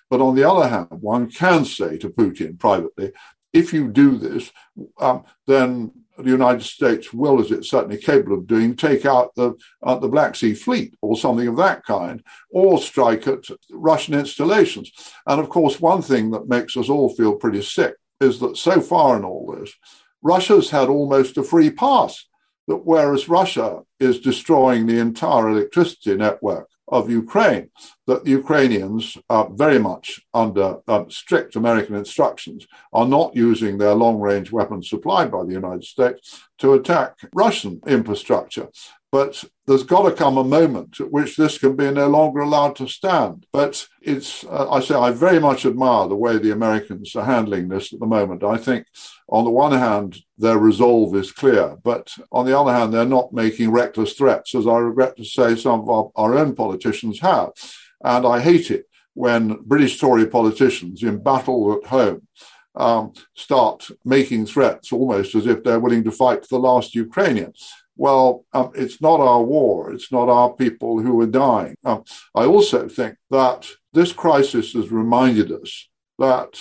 But 0.09 0.21
on 0.21 0.35
the 0.35 0.49
other 0.49 0.67
hand, 0.67 0.87
one 0.89 1.29
can 1.29 1.63
say 1.65 1.97
to 1.97 2.09
Putin 2.09 2.59
privately, 2.59 3.11
if 3.53 3.73
you 3.73 3.87
do 3.87 4.17
this, 4.17 4.51
um, 4.99 5.23
then 5.47 5.91
the 6.17 6.29
United 6.29 6.63
States 6.63 7.13
will, 7.13 7.39
as 7.39 7.51
it's 7.51 7.69
certainly 7.69 7.97
capable 7.97 8.37
of 8.37 8.47
doing, 8.47 8.75
take 8.75 9.05
out 9.05 9.33
the 9.35 9.53
uh, 9.83 9.95
the 9.95 10.07
Black 10.07 10.35
Sea 10.35 10.53
Fleet 10.53 10.95
or 11.01 11.17
something 11.17 11.47
of 11.47 11.57
that 11.57 11.85
kind, 11.85 12.23
or 12.49 12.79
strike 12.79 13.27
at 13.27 13.45
Russian 13.71 14.13
installations. 14.13 14.91
And 15.25 15.39
of 15.39 15.49
course, 15.49 15.79
one 15.79 16.01
thing 16.01 16.31
that 16.31 16.47
makes 16.47 16.77
us 16.77 16.89
all 16.89 17.13
feel 17.15 17.35
pretty 17.35 17.61
sick 17.61 17.95
is 18.19 18.39
that 18.39 18.57
so 18.57 18.81
far 18.81 19.17
in 19.17 19.23
all 19.23 19.55
this, 19.57 19.73
Russia's 20.21 20.69
had 20.69 20.89
almost 20.89 21.37
a 21.37 21.43
free 21.43 21.69
pass. 21.69 22.25
That 22.67 22.85
whereas 22.85 23.27
Russia 23.27 23.81
is 23.99 24.19
destroying 24.19 24.85
the 24.85 24.99
entire 24.99 25.49
electricity 25.49 26.15
network 26.15 26.69
of 26.91 27.09
Ukraine, 27.09 27.69
that 28.05 28.23
the 28.23 28.31
Ukrainians, 28.31 29.17
are 29.29 29.49
very 29.49 29.79
much 29.79 30.21
under 30.33 30.79
uh, 30.87 31.05
strict 31.07 31.55
American 31.55 31.95
instructions, 31.95 32.67
are 32.91 33.07
not 33.07 33.35
using 33.35 33.77
their 33.77 33.95
long 33.95 34.19
range 34.19 34.51
weapons 34.51 34.89
supplied 34.89 35.31
by 35.31 35.43
the 35.43 35.53
United 35.53 35.85
States 35.85 36.43
to 36.59 36.73
attack 36.73 37.17
Russian 37.33 37.81
infrastructure. 37.87 38.67
But 39.11 39.43
there's 39.67 39.83
got 39.83 40.07
to 40.07 40.15
come 40.15 40.37
a 40.37 40.43
moment 40.43 41.01
at 41.01 41.11
which 41.11 41.35
this 41.35 41.57
can 41.57 41.75
be 41.75 41.91
no 41.91 42.07
longer 42.07 42.39
allowed 42.39 42.77
to 42.77 42.87
stand. 42.87 43.45
But 43.51 43.85
it's, 44.01 44.45
uh, 44.45 44.71
I 44.71 44.79
say, 44.79 44.95
I 44.95 45.11
very 45.11 45.39
much 45.39 45.65
admire 45.65 46.07
the 46.07 46.15
way 46.15 46.37
the 46.37 46.51
Americans 46.51 47.13
are 47.15 47.25
handling 47.25 47.67
this 47.67 47.91
at 47.91 47.99
the 47.99 48.05
moment. 48.05 48.43
I 48.43 48.55
think, 48.55 48.87
on 49.27 49.43
the 49.43 49.51
one 49.51 49.73
hand, 49.73 50.21
their 50.37 50.57
resolve 50.57 51.13
is 51.15 51.31
clear, 51.31 51.77
but 51.83 52.13
on 52.31 52.45
the 52.45 52.57
other 52.57 52.71
hand, 52.71 52.93
they're 52.93 53.05
not 53.05 53.33
making 53.33 53.71
reckless 53.71 54.13
threats, 54.13 54.55
as 54.55 54.65
I 54.65 54.77
regret 54.77 55.17
to 55.17 55.25
say 55.25 55.55
some 55.55 55.81
of 55.81 55.89
our, 55.89 56.11
our 56.15 56.37
own 56.37 56.55
politicians 56.55 57.19
have. 57.19 57.49
And 58.03 58.25
I 58.25 58.39
hate 58.39 58.71
it 58.71 58.85
when 59.13 59.59
British 59.63 59.99
Tory 59.99 60.25
politicians 60.25 61.03
in 61.03 61.21
battle 61.21 61.73
at 61.73 61.89
home 61.89 62.27
um, 62.75 63.13
start 63.35 63.87
making 64.05 64.45
threats 64.45 64.91
almost 64.91 65.35
as 65.35 65.45
if 65.45 65.63
they're 65.63 65.79
willing 65.79 66.03
to 66.05 66.11
fight 66.11 66.47
the 66.47 66.59
last 66.59 66.95
Ukrainian. 66.95 67.53
Well, 68.01 68.45
um, 68.51 68.71
it's 68.73 68.99
not 68.99 69.19
our 69.19 69.43
war. 69.43 69.93
It's 69.93 70.11
not 70.11 70.27
our 70.27 70.53
people 70.53 70.99
who 70.99 71.21
are 71.21 71.27
dying. 71.27 71.75
Um, 71.85 72.03
I 72.33 72.45
also 72.45 72.87
think 72.87 73.15
that 73.29 73.69
this 73.93 74.11
crisis 74.11 74.73
has 74.73 74.89
reminded 74.89 75.51
us 75.51 75.87
that 76.17 76.59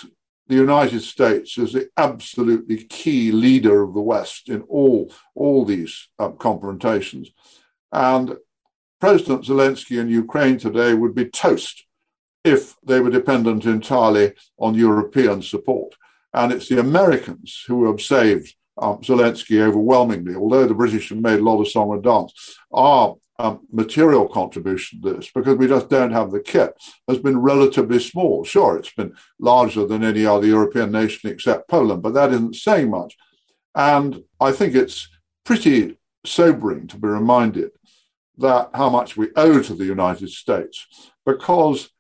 the 0.49 0.57
United 0.57 1.01
States 1.01 1.57
is 1.57 1.73
the 1.73 1.89
absolutely 1.97 2.85
key 2.85 3.33
leader 3.33 3.83
of 3.83 3.95
the 3.95 4.03
West 4.03 4.51
in 4.51 4.61
all, 4.69 5.15
all 5.35 5.65
these 5.65 6.09
um, 6.19 6.37
confrontations. 6.37 7.31
And 7.91 8.37
President 9.01 9.45
Zelensky 9.47 9.99
in 9.99 10.11
Ukraine 10.11 10.59
today 10.59 10.93
would 10.93 11.15
be 11.15 11.25
toast 11.25 11.87
if 12.45 12.77
they 12.85 13.01
were 13.01 13.09
dependent 13.09 13.65
entirely 13.65 14.35
on 14.59 14.75
European 14.75 15.41
support. 15.41 15.95
And 16.35 16.53
it's 16.53 16.69
the 16.69 16.81
Americans 16.81 17.65
who 17.67 17.87
have 17.87 18.03
saved 18.03 18.57
um, 18.81 18.99
Zelensky 18.99 19.61
overwhelmingly, 19.61 20.35
although 20.35 20.67
the 20.67 20.75
British 20.75 21.11
have 21.11 21.19
made 21.19 21.39
a 21.39 21.45
lot 21.45 21.61
of 21.61 21.69
song 21.69 21.93
and 21.93 22.03
dance. 22.03 22.57
Our 22.73 23.17
um, 23.39 23.61
material 23.73 24.29
contribution 24.29 25.01
to 25.01 25.15
this, 25.15 25.31
because 25.31 25.57
we 25.57 25.67
just 25.67 25.89
don't 25.89 26.13
have 26.13 26.31
the 26.31 26.41
kit, 26.41 26.75
has 27.09 27.19
been 27.19 27.39
relatively 27.39 27.99
small. 27.99 28.45
Sure, 28.45 28.77
it's 28.77 28.93
been 28.93 29.15
larger 29.39 29.87
than 29.87 30.05
any 30.05 30.27
other 30.27 30.47
European 30.47 30.93
nation 30.93 31.31
except 31.31 31.69
Poland, 31.69 32.03
but 32.03 32.15
that 32.15 32.33
isn't 32.33 32.57
saying 32.57 32.91
much. 32.91 33.17
And 33.75 34.25
I 34.41 34.53
think 34.53 34.75
it's 34.75 35.09
pretty 35.45 35.99
sobering 36.25 36.87
to 36.89 36.99
be 36.99 37.09
reminded 37.09 37.71
that 38.39 38.71
how 38.75 38.91
much 38.91 39.17
we 39.17 39.29
owe 39.37 39.63
to 39.63 39.75
the 39.75 39.85
United 39.85 40.31
States, 40.31 40.87
because 41.25 41.91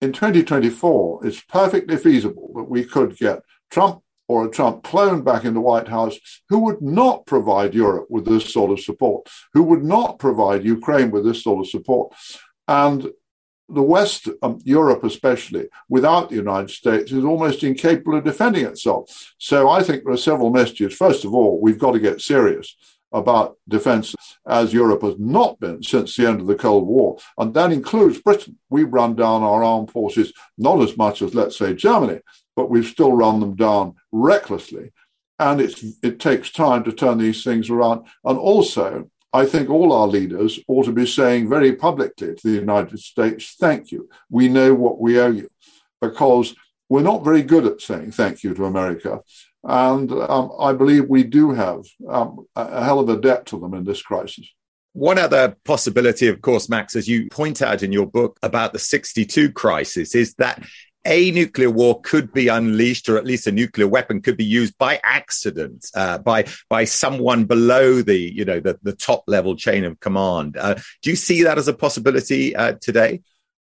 in 0.00 0.12
2024, 0.12 1.26
it's 1.26 1.40
perfectly 1.42 1.96
feasible 1.96 2.52
that 2.54 2.64
we 2.64 2.84
could 2.84 3.16
get 3.16 3.42
Trump 3.70 4.03
or 4.28 4.46
a 4.46 4.50
Trump 4.50 4.82
clone 4.82 5.22
back 5.22 5.44
in 5.44 5.54
the 5.54 5.60
White 5.60 5.88
House 5.88 6.18
who 6.48 6.58
would 6.60 6.80
not 6.80 7.26
provide 7.26 7.74
Europe 7.74 8.06
with 8.08 8.24
this 8.24 8.52
sort 8.52 8.70
of 8.70 8.80
support, 8.80 9.28
who 9.52 9.62
would 9.62 9.84
not 9.84 10.18
provide 10.18 10.64
Ukraine 10.64 11.10
with 11.10 11.24
this 11.24 11.42
sort 11.42 11.60
of 11.64 11.70
support. 11.70 12.14
And 12.66 13.10
the 13.68 13.82
West, 13.82 14.28
um, 14.42 14.58
Europe 14.64 15.04
especially, 15.04 15.68
without 15.88 16.28
the 16.28 16.36
United 16.36 16.70
States, 16.70 17.12
is 17.12 17.24
almost 17.24 17.62
incapable 17.62 18.16
of 18.16 18.24
defending 18.24 18.66
itself. 18.66 19.34
So 19.38 19.70
I 19.70 19.82
think 19.82 20.04
there 20.04 20.12
are 20.12 20.18
several 20.18 20.50
messages. 20.50 20.94
First 20.94 21.24
of 21.24 21.34
all, 21.34 21.60
we've 21.60 21.78
got 21.78 21.92
to 21.92 22.00
get 22.00 22.20
serious 22.20 22.76
about 23.12 23.56
defense 23.68 24.14
as 24.46 24.74
Europe 24.74 25.02
has 25.02 25.14
not 25.18 25.58
been 25.60 25.82
since 25.82 26.16
the 26.16 26.28
end 26.28 26.40
of 26.40 26.46
the 26.46 26.54
Cold 26.54 26.86
War. 26.86 27.16
And 27.38 27.54
that 27.54 27.72
includes 27.72 28.20
Britain. 28.20 28.58
We've 28.68 28.92
run 28.92 29.14
down 29.14 29.42
our 29.42 29.62
armed 29.62 29.90
forces, 29.90 30.32
not 30.58 30.82
as 30.82 30.96
much 30.96 31.22
as, 31.22 31.34
let's 31.34 31.56
say, 31.56 31.74
Germany, 31.74 32.20
but 32.56 32.70
we've 32.70 32.86
still 32.86 33.12
run 33.12 33.40
them 33.40 33.54
down 33.56 33.94
recklessly. 34.12 34.92
And 35.38 35.60
it's, 35.60 35.84
it 36.02 36.20
takes 36.20 36.50
time 36.52 36.84
to 36.84 36.92
turn 36.92 37.18
these 37.18 37.42
things 37.42 37.68
around. 37.68 38.06
And 38.24 38.38
also, 38.38 39.10
I 39.32 39.46
think 39.46 39.68
all 39.68 39.92
our 39.92 40.06
leaders 40.06 40.60
ought 40.68 40.84
to 40.84 40.92
be 40.92 41.06
saying 41.06 41.48
very 41.48 41.74
publicly 41.74 42.34
to 42.34 42.42
the 42.42 42.60
United 42.60 42.98
States, 43.00 43.56
thank 43.58 43.90
you. 43.90 44.08
We 44.30 44.48
know 44.48 44.74
what 44.74 45.00
we 45.00 45.18
owe 45.18 45.30
you. 45.30 45.50
Because 46.00 46.54
we're 46.88 47.02
not 47.02 47.24
very 47.24 47.42
good 47.42 47.66
at 47.66 47.80
saying 47.80 48.12
thank 48.12 48.44
you 48.44 48.54
to 48.54 48.66
America. 48.66 49.22
And 49.64 50.12
um, 50.12 50.52
I 50.60 50.72
believe 50.72 51.08
we 51.08 51.24
do 51.24 51.52
have 51.52 51.84
um, 52.08 52.46
a 52.54 52.84
hell 52.84 53.00
of 53.00 53.08
a 53.08 53.20
debt 53.20 53.46
to 53.46 53.58
them 53.58 53.74
in 53.74 53.84
this 53.84 54.02
crisis. 54.02 54.48
One 54.92 55.18
other 55.18 55.56
possibility, 55.64 56.28
of 56.28 56.40
course, 56.40 56.68
Max, 56.68 56.94
as 56.94 57.08
you 57.08 57.28
point 57.28 57.62
out 57.62 57.82
in 57.82 57.90
your 57.90 58.06
book 58.06 58.38
about 58.42 58.72
the 58.72 58.78
62 58.78 59.50
crisis, 59.50 60.14
is 60.14 60.34
that 60.34 60.62
a 61.06 61.30
nuclear 61.30 61.70
war 61.70 62.00
could 62.00 62.32
be 62.32 62.48
unleashed, 62.48 63.08
or 63.08 63.16
at 63.16 63.26
least 63.26 63.46
a 63.46 63.52
nuclear 63.52 63.86
weapon 63.86 64.20
could 64.22 64.36
be 64.36 64.44
used 64.44 64.76
by 64.78 65.00
accident 65.04 65.86
uh, 65.94 66.18
by 66.18 66.44
by 66.68 66.84
someone 66.84 67.44
below 67.44 68.02
the 68.02 68.18
you 68.18 68.44
know 68.44 68.60
the, 68.60 68.78
the 68.82 68.94
top 68.94 69.24
level 69.26 69.56
chain 69.56 69.84
of 69.84 70.00
command. 70.00 70.56
Uh, 70.56 70.74
do 71.02 71.10
you 71.10 71.16
see 71.16 71.42
that 71.42 71.58
as 71.58 71.68
a 71.68 71.74
possibility 71.74 72.54
uh, 72.56 72.74
today? 72.80 73.22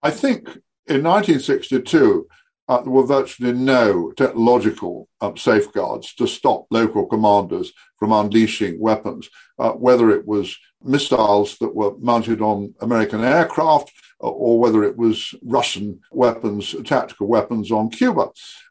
I 0.04 0.12
think 0.12 0.48
in 0.88 1.04
1962 1.04 2.28
uh, 2.68 2.82
there 2.82 2.92
were 2.92 3.06
virtually 3.06 3.54
no 3.54 4.12
technological 4.12 5.08
um, 5.20 5.38
safeguards 5.38 6.14
to 6.16 6.28
stop 6.28 6.66
local 6.72 7.06
commanders 7.06 7.74
from 7.98 8.12
unleashing 8.12 8.80
weapons, 8.80 9.30
uh, 9.60 9.72
whether 9.72 10.10
it 10.10 10.26
was 10.26 10.58
missiles 10.84 11.58
that 11.58 11.76
were 11.76 11.98
mounted 12.00 12.42
on 12.42 12.74
American 12.82 13.24
aircraft 13.24 13.92
or 14.30 14.60
whether 14.60 14.84
it 14.84 14.98
was 14.98 15.36
Russian 15.44 16.00
weapons, 16.12 16.76
tactical 16.86 17.28
weapons 17.28 17.72
on 17.72 17.90
Cuba. 17.90 18.30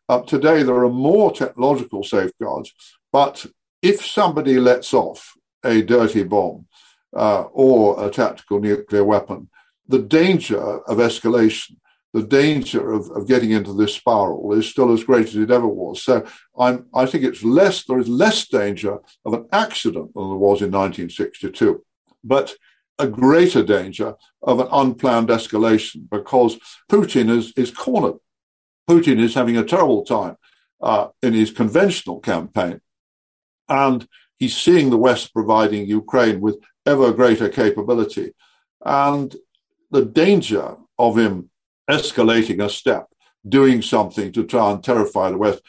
Uh, 0.08 0.20
today, 0.20 0.62
there 0.62 0.84
are 0.84 0.90
more 0.90 1.32
technological 1.32 2.02
safeguards, 2.02 2.72
but 3.12 3.46
if 3.82 4.04
somebody 4.04 4.58
lets 4.58 4.92
off 4.94 5.34
a 5.64 5.82
dirty 5.82 6.24
bomb 6.24 6.66
uh, 7.14 7.42
or 7.52 8.04
a 8.04 8.10
tactical 8.10 8.60
nuclear 8.60 9.04
weapon, 9.04 9.48
the 9.88 9.98
danger 10.00 10.60
of 10.60 10.98
escalation 10.98 11.76
the 12.12 12.22
danger 12.22 12.92
of, 12.92 13.08
of 13.10 13.28
getting 13.28 13.52
into 13.52 13.72
this 13.72 13.94
spiral 13.94 14.52
is 14.52 14.68
still 14.68 14.92
as 14.92 15.04
great 15.04 15.28
as 15.28 15.36
it 15.36 15.50
ever 15.50 15.66
was. 15.66 16.02
So 16.02 16.26
I'm, 16.58 16.86
I 16.94 17.06
think 17.06 17.24
it's 17.24 17.44
less, 17.44 17.84
there 17.84 17.98
is 17.98 18.08
less 18.08 18.48
danger 18.48 18.98
of 19.24 19.32
an 19.32 19.46
accident 19.52 20.12
than 20.14 20.28
there 20.28 20.38
was 20.38 20.60
in 20.60 20.72
1962, 20.72 21.84
but 22.24 22.54
a 23.00 23.08
greater 23.08 23.62
danger 23.62 24.14
of 24.42 24.60
an 24.60 24.68
unplanned 24.70 25.28
escalation 25.28 26.08
because 26.10 26.58
Putin 26.90 27.30
is, 27.30 27.52
is 27.56 27.70
cornered. 27.70 28.18
Putin 28.88 29.18
is 29.20 29.34
having 29.34 29.56
a 29.56 29.64
terrible 29.64 30.04
time 30.04 30.36
uh, 30.80 31.08
in 31.22 31.32
his 31.32 31.50
conventional 31.50 32.20
campaign. 32.20 32.80
And 33.68 34.06
he's 34.38 34.56
seeing 34.56 34.90
the 34.90 34.96
West 34.96 35.32
providing 35.32 35.86
Ukraine 35.86 36.40
with 36.40 36.58
ever 36.86 37.12
greater 37.12 37.48
capability. 37.48 38.34
And 38.84 39.34
the 39.90 40.04
danger 40.04 40.76
of 40.98 41.16
him 41.16 41.50
escalating 41.88 42.64
a 42.64 42.68
step, 42.68 43.06
doing 43.48 43.82
something 43.82 44.32
to 44.32 44.44
try 44.44 44.70
and 44.70 44.82
terrify 44.82 45.30
the 45.30 45.38
West. 45.38 45.62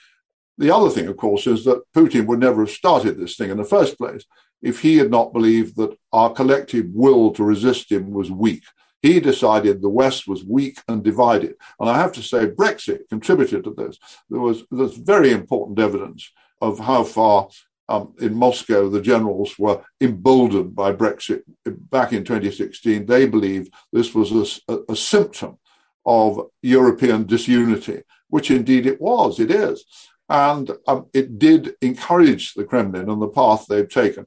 The 0.57 0.73
other 0.73 0.89
thing, 0.89 1.07
of 1.07 1.17
course, 1.17 1.47
is 1.47 1.63
that 1.65 1.83
Putin 1.95 2.25
would 2.27 2.39
never 2.39 2.61
have 2.61 2.71
started 2.71 3.17
this 3.17 3.35
thing 3.35 3.49
in 3.49 3.57
the 3.57 3.63
first 3.63 3.97
place 3.97 4.25
if 4.62 4.82
he 4.82 4.97
had 4.97 5.10
not 5.10 5.34
believed 5.34 5.76
that 5.78 5.97
our 6.13 6.32
collective 6.32 6.88
will 6.93 7.32
to 7.32 7.43
resist 7.43 7.91
him 7.91 8.12
was 8.12 8.32
weak. 8.32 8.63
He 9.02 9.19
decided 9.19 9.82
the 9.82 9.89
West 9.89 10.28
was 10.28 10.45
weak 10.45 10.80
and 10.88 11.04
divided. 11.04 11.56
And 11.80 11.89
I 11.89 11.97
have 11.97 12.12
to 12.13 12.21
say, 12.21 12.47
Brexit 12.47 13.10
contributed 13.10 13.63
to 13.63 13.74
this. 13.74 13.97
There 14.30 14.39
was 14.39 14.63
there's 14.69 14.97
very 14.97 15.32
important 15.32 15.80
evidence 15.80 16.32
of 16.62 16.80
how 16.80 17.04
far 17.04 17.50
um, 17.89 18.13
in 18.19 18.36
Moscow 18.36 18.89
the 18.89 19.02
generals 19.02 19.58
were 19.58 19.82
emboldened 20.00 20.76
by 20.76 20.93
Brexit 20.93 21.41
back 21.65 22.13
in 22.13 22.24
2016. 22.24 23.06
They 23.06 23.26
believed 23.26 23.74
this 23.91 24.13
was 24.13 24.62
a, 24.67 24.80
a 24.88 24.95
symptom 24.95 25.58
of 26.06 26.47
European 26.62 27.26
disunity, 27.26 28.04
which 28.30 28.52
indeed 28.52 28.86
it 28.86 29.02
was, 29.02 29.39
it 29.39 29.52
is. 29.52 29.84
And 30.31 30.71
um, 30.87 31.07
it 31.13 31.39
did 31.39 31.75
encourage 31.81 32.53
the 32.53 32.63
Kremlin 32.63 33.09
on 33.09 33.19
the 33.19 33.27
path 33.27 33.65
they've 33.67 33.89
taken. 33.89 34.25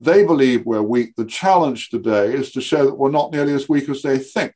They 0.00 0.24
believe 0.24 0.66
we're 0.66 0.82
weak. 0.82 1.14
The 1.16 1.24
challenge 1.24 1.90
today 1.90 2.34
is 2.34 2.50
to 2.52 2.60
show 2.60 2.84
that 2.84 2.98
we're 2.98 3.12
not 3.12 3.32
nearly 3.32 3.54
as 3.54 3.68
weak 3.68 3.88
as 3.88 4.02
they 4.02 4.18
think. 4.18 4.52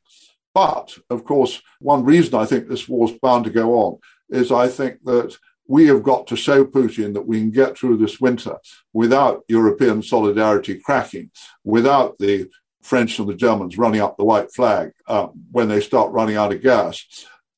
But, 0.53 0.97
of 1.09 1.23
course, 1.23 1.61
one 1.79 2.03
reason 2.03 2.35
I 2.35 2.45
think 2.45 2.67
this 2.67 2.89
war's 2.89 3.13
bound 3.13 3.45
to 3.45 3.49
go 3.49 3.75
on 3.75 3.99
is 4.29 4.51
I 4.51 4.67
think 4.67 5.01
that 5.05 5.37
we 5.69 5.85
have 5.87 6.03
got 6.03 6.27
to 6.27 6.35
show 6.35 6.65
Putin 6.65 7.13
that 7.13 7.27
we 7.27 7.39
can 7.39 7.51
get 7.51 7.77
through 7.77 7.95
this 7.97 8.19
winter 8.19 8.57
without 8.91 9.43
European 9.47 10.03
solidarity 10.03 10.81
cracking, 10.83 11.31
without 11.63 12.17
the 12.17 12.49
French 12.81 13.19
and 13.19 13.29
the 13.29 13.35
Germans 13.35 13.77
running 13.77 14.01
up 14.01 14.17
the 14.17 14.25
white 14.25 14.51
flag 14.51 14.91
uh, 15.07 15.27
when 15.51 15.69
they 15.69 15.79
start 15.79 16.11
running 16.11 16.35
out 16.35 16.51
of 16.51 16.61
gas. 16.61 17.05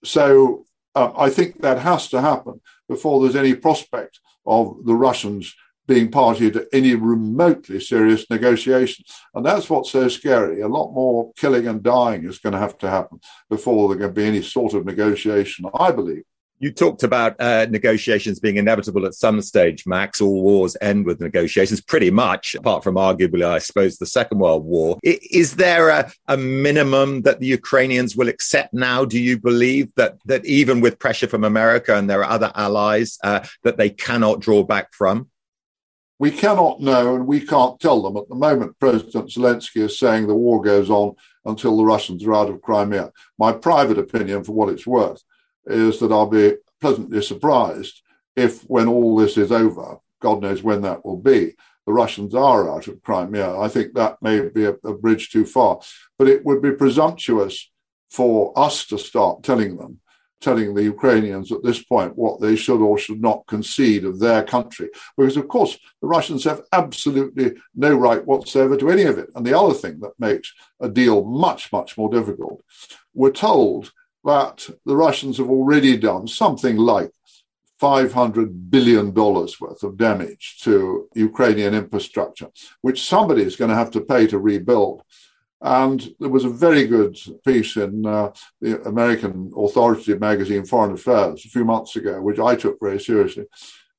So 0.04 0.65
uh, 0.93 1.12
I 1.17 1.32
think 1.32 1.62
that 1.62 1.80
has 1.80 2.08
to 2.10 2.21
happen 2.21 2.62
before 2.91 3.21
there's 3.21 3.38
any 3.38 3.56
prospect 3.56 4.19
of 4.45 4.75
the 4.84 4.93
Russians 4.93 5.56
being 5.88 6.12
party 6.12 6.51
to 6.51 6.67
any 6.73 6.93
remotely 6.93 7.80
serious 7.80 8.30
negotiations. 8.30 9.08
And 9.34 9.45
that's 9.45 9.69
what's 9.69 9.91
so 9.91 10.10
scary. 10.10 10.60
A 10.60 10.67
lot 10.67 10.91
more 10.91 11.32
killing 11.38 11.67
and 11.67 11.82
dying 11.82 12.25
is 12.25 12.39
going 12.39 12.51
to 12.51 12.60
have 12.60 12.77
to 12.80 12.89
happen 12.89 13.21
before 13.49 13.88
there 13.88 14.06
can 14.06 14.13
be 14.13 14.25
any 14.25 14.41
sort 14.41 14.73
of 14.73 14.86
negotiation, 14.86 15.65
I 15.73 15.91
believe. 15.91 16.23
You 16.62 16.71
talked 16.71 17.02
about 17.02 17.36
uh, 17.41 17.65
negotiations 17.71 18.39
being 18.39 18.58
inevitable 18.58 19.08
at 19.08 19.15
some 19.15 19.41
stage, 19.41 19.88
Max. 19.88 20.21
All 20.21 20.43
wars 20.43 20.78
end 20.80 21.08
with 21.08 21.19
negotiations, 21.19 21.82
pretty 21.82 22.12
much, 22.12 22.54
apart 22.54 22.84
from 22.84 22.95
arguably, 22.95 23.43
I 23.43 23.58
suppose, 23.58 23.97
the 23.97 24.06
Second 24.06 24.38
World 24.38 24.63
War. 24.63 25.00
Is 25.02 25.56
there 25.56 25.89
a, 25.89 26.12
a 26.28 26.38
minimum 26.38 27.24
that 27.24 27.39
the 27.39 27.47
Ukrainians 27.47 28.15
will 28.15 28.30
accept 28.30 28.76
now? 28.76 29.06
Do 29.06 29.19
you 29.19 29.39
believe 29.39 29.91
that 29.95 30.19
that 30.26 30.45
even 30.45 30.82
with 30.82 31.00
pressure 31.00 31.28
from 31.28 31.43
America 31.43 31.95
and 31.97 32.08
their 32.08 32.24
other 32.24 32.52
allies, 32.54 33.17
uh, 33.24 33.39
that 33.63 33.78
they 33.78 33.89
cannot 33.89 34.39
draw 34.39 34.62
back 34.62 34.93
from? 34.93 35.32
We 36.19 36.30
cannot 36.30 36.80
know, 36.80 37.15
and 37.15 37.26
we 37.26 37.39
can't 37.39 37.80
tell 37.80 38.04
them. 38.04 38.15
At 38.17 38.30
the 38.30 38.36
moment, 38.36 38.78
President 38.80 39.30
Zelensky 39.30 39.82
is 39.82 39.97
saying 39.97 40.28
the 40.28 40.36
war 40.36 40.62
goes 40.62 40.91
on 40.91 41.15
until 41.43 41.76
the 41.76 41.86
Russians 41.86 42.24
are 42.24 42.36
out 42.36 42.52
of 42.52 42.62
Crimea. 42.62 43.12
My 43.39 43.52
private 43.52 43.97
opinion, 43.97 44.43
for 44.43 44.52
what 44.52 44.69
it's 44.69 44.86
worth, 44.86 45.24
is 45.65 46.00
that 46.00 46.12
I'll 46.12 46.28
be 46.28 46.56
pleasantly 46.80 47.21
surprised 47.21 48.02
if, 48.36 48.62
when 48.63 48.88
all 48.88 49.15
this 49.15 49.38
is 49.38 49.52
over, 49.52 49.97
God 50.21 50.41
knows 50.41 50.63
when 50.63 50.82
that 50.82 51.06
will 51.06 51.17
be, 51.17 51.54
the 51.86 51.93
Russians 51.93 52.36
are 52.36 52.69
out 52.69 52.88
of 52.88 53.02
Crimea. 53.02 53.58
I 53.58 53.67
think 53.67 53.93
that 53.93 54.21
may 54.21 54.47
be 54.50 54.65
a, 54.65 54.76
a 54.84 54.93
bridge 54.93 55.32
too 55.32 55.45
far. 55.45 55.82
But 56.17 56.28
it 56.28 56.45
would 56.45 56.62
be 56.62 56.71
presumptuous 56.71 57.69
for 58.10 58.58
us 58.58 58.86
to 58.88 58.97
start 58.97 59.43
telling 59.43 59.78
them 59.78 60.00
telling 60.41 60.74
the 60.74 60.84
Ukrainians 60.84 61.52
at 61.52 61.63
this 61.63 61.82
point 61.84 62.17
what 62.17 62.41
they 62.41 62.56
should 62.56 62.82
or 62.82 62.97
should 62.97 63.21
not 63.21 63.45
concede 63.47 64.04
of 64.04 64.19
their 64.19 64.43
country. 64.43 64.89
Because, 65.15 65.38
of 65.38 65.47
course, 65.47 65.78
the 66.02 66.08
Russians 66.08 66.43
have 66.43 66.63
absolutely 66.74 67.54
no 67.76 67.95
right 67.95 68.26
whatsoever 68.26 68.76
to 68.78 68.89
any 68.89 69.04
of 69.04 69.17
it. 69.17 69.30
And 69.36 69.45
the 69.45 69.58
other 69.58 69.74
thing 69.74 70.00
that 70.00 70.19
makes 70.19 70.52
a 70.80 70.89
deal 70.89 71.24
much, 71.24 71.71
much 71.71 71.97
more 71.97 72.10
difficult, 72.10 72.62
we're 73.13 73.32
told 73.32 73.91
that 74.24 74.68
the 74.86 74.96
Russians 74.96 75.38
have 75.38 75.50
already 75.50 75.98
done 75.98 76.28
something 76.28 76.78
like 76.78 77.12
$500 77.82 78.70
billion 78.70 79.12
worth 79.14 79.84
of 79.84 79.98
damage 79.98 80.60
to 80.62 81.10
Ukrainian 81.16 81.74
infrastructure, 81.74 82.50
which 82.82 83.08
somebody 83.08 83.42
is 83.42 83.56
going 83.56 83.70
to 83.70 83.76
have 83.76 83.92
to 83.92 84.02
pay 84.02 84.28
to 84.28 84.38
rebuild. 84.38 85.02
And 85.62 86.14
there 86.20 86.30
was 86.30 86.46
a 86.46 86.50
very 86.50 86.86
good 86.86 87.18
piece 87.46 87.78
in 87.78 88.06
uh, 88.06 88.32
the 88.62 88.82
American 88.84 89.52
authoritative 89.56 90.20
magazine 90.20 90.66
Foreign 90.66 90.94
Affairs 90.94 91.46
a 91.46 91.50
few 91.50 91.66
months 91.66 91.96
ago, 91.96 92.22
which 92.22 92.40
I 92.40 92.56
took 92.56 92.80
very 92.80 93.00
seriously, 93.00 93.46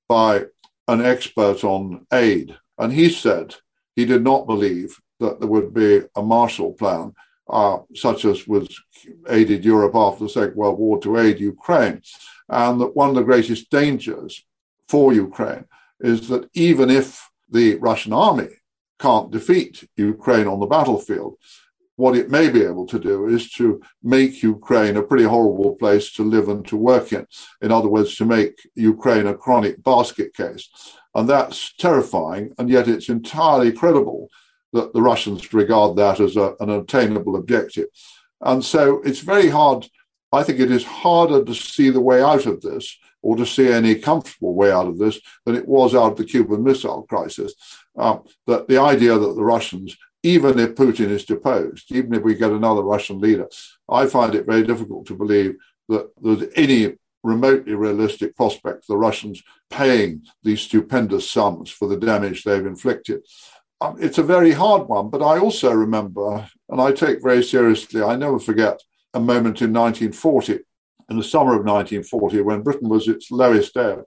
by 0.08 0.44
an 0.88 1.00
expert 1.00 1.64
on 1.64 2.06
aid. 2.12 2.56
And 2.78 2.92
he 2.92 3.08
said 3.08 3.56
he 3.96 4.04
did 4.04 4.22
not 4.22 4.46
believe 4.46 4.96
that 5.20 5.38
there 5.38 5.48
would 5.48 5.72
be 5.72 6.02
a 6.16 6.22
Marshall 6.22 6.72
Plan 6.72 7.14
uh, 7.52 7.78
such 7.94 8.24
as 8.24 8.48
was 8.48 8.68
aided 9.28 9.64
Europe 9.64 9.94
after 9.94 10.24
the 10.24 10.30
Second 10.30 10.56
World 10.56 10.78
War 10.78 10.98
to 11.00 11.18
aid 11.18 11.38
Ukraine. 11.38 12.02
And 12.48 12.80
that 12.80 12.96
one 12.96 13.10
of 13.10 13.14
the 13.14 13.22
greatest 13.22 13.70
dangers 13.70 14.44
for 14.88 15.12
Ukraine 15.12 15.66
is 16.00 16.28
that 16.28 16.48
even 16.54 16.90
if 16.90 17.30
the 17.50 17.76
Russian 17.76 18.14
army 18.14 18.48
can't 18.98 19.30
defeat 19.30 19.88
Ukraine 19.96 20.46
on 20.46 20.60
the 20.60 20.66
battlefield, 20.66 21.36
what 21.96 22.16
it 22.16 22.30
may 22.30 22.48
be 22.48 22.62
able 22.62 22.86
to 22.86 22.98
do 22.98 23.26
is 23.26 23.50
to 23.50 23.82
make 24.02 24.42
Ukraine 24.42 24.96
a 24.96 25.02
pretty 25.02 25.24
horrible 25.24 25.74
place 25.76 26.10
to 26.14 26.22
live 26.22 26.48
and 26.48 26.66
to 26.68 26.76
work 26.76 27.12
in. 27.12 27.26
In 27.60 27.70
other 27.70 27.88
words, 27.88 28.16
to 28.16 28.24
make 28.24 28.54
Ukraine 28.74 29.26
a 29.26 29.34
chronic 29.34 29.82
basket 29.84 30.34
case. 30.34 30.70
And 31.14 31.28
that's 31.28 31.74
terrifying, 31.76 32.54
and 32.58 32.70
yet 32.70 32.88
it's 32.88 33.10
entirely 33.10 33.72
credible 33.72 34.30
that 34.72 34.92
the 34.92 35.02
Russians 35.02 35.52
regard 35.52 35.96
that 35.96 36.20
as 36.20 36.36
a, 36.36 36.54
an 36.60 36.70
attainable 36.70 37.36
objective. 37.36 37.86
And 38.40 38.64
so 38.64 39.00
it's 39.02 39.20
very 39.20 39.48
hard. 39.48 39.86
I 40.32 40.42
think 40.42 40.60
it 40.60 40.70
is 40.70 40.84
harder 40.84 41.44
to 41.44 41.54
see 41.54 41.90
the 41.90 42.00
way 42.00 42.22
out 42.22 42.46
of 42.46 42.62
this 42.62 42.98
or 43.20 43.36
to 43.36 43.46
see 43.46 43.70
any 43.70 43.94
comfortable 43.94 44.54
way 44.54 44.72
out 44.72 44.86
of 44.86 44.98
this 44.98 45.20
than 45.44 45.54
it 45.54 45.68
was 45.68 45.94
out 45.94 46.12
of 46.12 46.18
the 46.18 46.24
Cuban 46.24 46.64
Missile 46.64 47.04
Crisis. 47.04 47.54
Um, 47.96 48.24
that 48.46 48.68
the 48.68 48.78
idea 48.78 49.18
that 49.18 49.34
the 49.36 49.44
Russians, 49.44 49.96
even 50.22 50.58
if 50.58 50.74
Putin 50.74 51.10
is 51.10 51.24
deposed, 51.24 51.92
even 51.92 52.14
if 52.14 52.22
we 52.22 52.34
get 52.34 52.50
another 52.50 52.82
Russian 52.82 53.20
leader, 53.20 53.48
I 53.88 54.06
find 54.06 54.34
it 54.34 54.46
very 54.46 54.64
difficult 54.64 55.06
to 55.06 55.14
believe 55.14 55.56
that 55.88 56.10
there's 56.20 56.50
any 56.56 56.96
remotely 57.22 57.74
realistic 57.74 58.34
prospect 58.34 58.86
the 58.86 58.96
Russians 58.96 59.42
paying 59.70 60.22
these 60.42 60.62
stupendous 60.62 61.30
sums 61.30 61.70
for 61.70 61.86
the 61.86 61.96
damage 61.96 62.42
they've 62.42 62.66
inflicted. 62.66 63.22
Um, 63.82 63.96
it's 63.98 64.18
a 64.18 64.22
very 64.22 64.52
hard 64.52 64.86
one, 64.86 65.10
but 65.10 65.22
I 65.22 65.40
also 65.40 65.72
remember, 65.72 66.48
and 66.68 66.80
I 66.80 66.92
take 66.92 67.20
very 67.20 67.42
seriously, 67.42 68.00
I 68.00 68.14
never 68.14 68.38
forget 68.38 68.80
a 69.12 69.18
moment 69.18 69.60
in 69.60 69.72
1940, 69.72 70.60
in 71.10 71.16
the 71.16 71.24
summer 71.24 71.54
of 71.54 71.64
1940, 71.64 72.42
when 72.42 72.62
Britain 72.62 72.88
was 72.88 73.08
its 73.08 73.32
lowest 73.32 73.76
ebb 73.76 74.04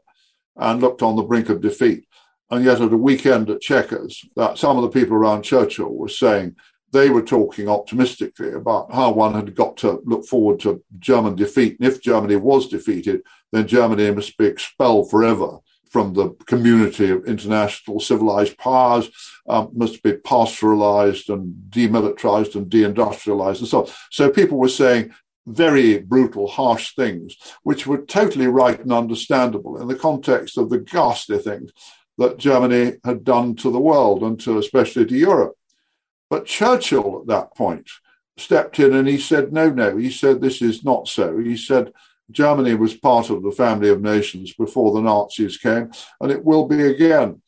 and 0.56 0.80
looked 0.80 1.02
on 1.02 1.18
the 1.18 1.24
brink 1.24 1.50
of 1.50 1.60
defeat. 1.60 2.08
And 2.50 2.64
yet, 2.64 2.80
at 2.80 2.94
a 2.94 2.98
weekend 2.98 3.50
at 3.50 3.60
Chequers, 3.60 4.24
that 4.38 4.58
some 4.58 4.78
of 4.78 4.84
the 4.84 4.98
people 4.98 5.18
around 5.18 5.44
Churchill 5.44 5.94
were 5.94 6.08
saying 6.08 6.56
they 6.94 7.10
were 7.10 7.22
talking 7.22 7.68
optimistically 7.68 8.54
about 8.54 8.94
how 8.94 9.12
one 9.12 9.34
had 9.34 9.56
got 9.56 9.76
to 9.78 10.02
look 10.06 10.26
forward 10.26 10.62
to 10.62 10.82
German 11.00 11.36
defeat. 11.36 11.78
And 11.80 11.88
if 11.90 12.02
Germany 12.02 12.38
was 12.38 12.70
defeated, 12.70 13.24
then 13.52 13.68
Germany 13.68 14.10
must 14.12 14.38
be 14.38 14.46
expelled 14.46 15.12
forever 15.12 15.58
from 15.90 16.14
the 16.14 16.30
community 16.46 17.10
of 17.10 17.26
international 17.26 18.00
civilized 18.00 18.58
powers 18.58 19.10
um, 19.48 19.70
must 19.74 20.02
be 20.04 20.14
pastoralized 20.14 21.34
and 21.34 21.54
demilitarized 21.70 22.56
and 22.56 22.70
deindustrialized 22.70 23.60
and 23.60 23.68
so 23.68 23.86
on. 23.86 23.92
So 24.12 24.30
people 24.30 24.58
were 24.58 24.70
saying 24.70 25.14
very 25.48 26.00
brutal, 26.00 26.48
harsh 26.48 26.96
things, 26.96 27.36
which 27.64 27.86
were 27.86 28.00
totally 28.00 28.48
right 28.48 28.80
and 28.80 28.92
understandable 28.92 29.80
in 29.80 29.88
the 29.88 29.96
context 29.96 30.58
of 30.58 30.70
the 30.70 30.80
ghastly 30.80 31.38
things 31.38 31.72
that 32.18 32.38
Germany 32.38 32.94
had 33.04 33.24
done 33.24 33.56
to 33.58 33.70
the 33.70 33.80
world 33.80 34.24
and 34.24 34.40
to 34.42 34.58
especially 34.58 35.06
to 35.06 35.16
Europe. 35.16 35.56
But 36.30 36.46
Churchill 36.46 37.22
at 37.22 37.28
that 37.28 37.56
point 37.56 37.90
stepped 38.38 38.80
in 38.80 38.94
and 38.94 39.08
he 39.08 39.20
said, 39.20 39.54
no, 39.54 39.70
no, 39.70 39.98
he 39.98 40.10
said, 40.10 40.42
this 40.42 40.62
is 40.62 40.84
not 40.84 41.08
so. 41.08 41.38
He 41.38 41.56
said, 41.56 41.94
Germany 42.32 42.74
was 42.74 42.96
part 42.96 43.30
of 43.30 43.44
the 43.44 43.52
family 43.52 43.90
of 43.90 44.02
nations 44.02 44.54
before 44.54 44.94
the 44.94 45.02
Nazis 45.02 45.58
came, 45.58 45.92
and 46.20 46.32
it 46.32 46.44
will 46.44 46.68
be 46.68 46.82
again. 46.82 47.42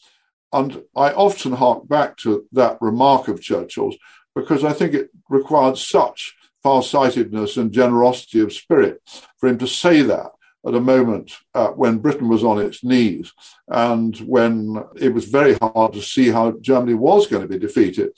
And 0.54 0.84
I 0.96 1.12
often 1.12 1.54
hark 1.54 1.88
back 1.88 2.18
to 2.18 2.46
that 2.54 2.78
remark 2.82 3.28
of 3.28 3.42
Churchill's 3.42 3.98
because 4.36 4.63
I 4.63 4.72
think 4.72 4.94
it 4.94 5.10
required 5.30 5.78
such 5.78 6.36
far-sightedness 6.63 7.58
and 7.58 7.72
generosity 7.72 8.40
of 8.40 8.54
spirit 8.54 9.02
for 9.38 9.50
him 9.50 9.58
to 9.58 9.68
say 9.68 10.02
that 10.04 10.32
at 10.66 10.76
a 10.76 10.80
moment 10.80 11.32
uh, 11.54 11.70
when 11.70 11.98
Britain 11.98 12.28
was 12.28 12.44
on 12.44 12.60
its 12.60 12.84
knees 12.84 13.32
and 13.68 14.18
when 14.18 14.84
it 14.96 15.13
was 15.13 15.26
very 15.26 15.56
hard 15.56 15.94
to 15.94 16.02
see 16.02 16.30
how 16.30 16.52
Germany 16.62 16.94
was 16.94 17.28
going 17.28 17.42
to 17.42 17.48
be 17.48 17.60
defeated. 17.60 18.12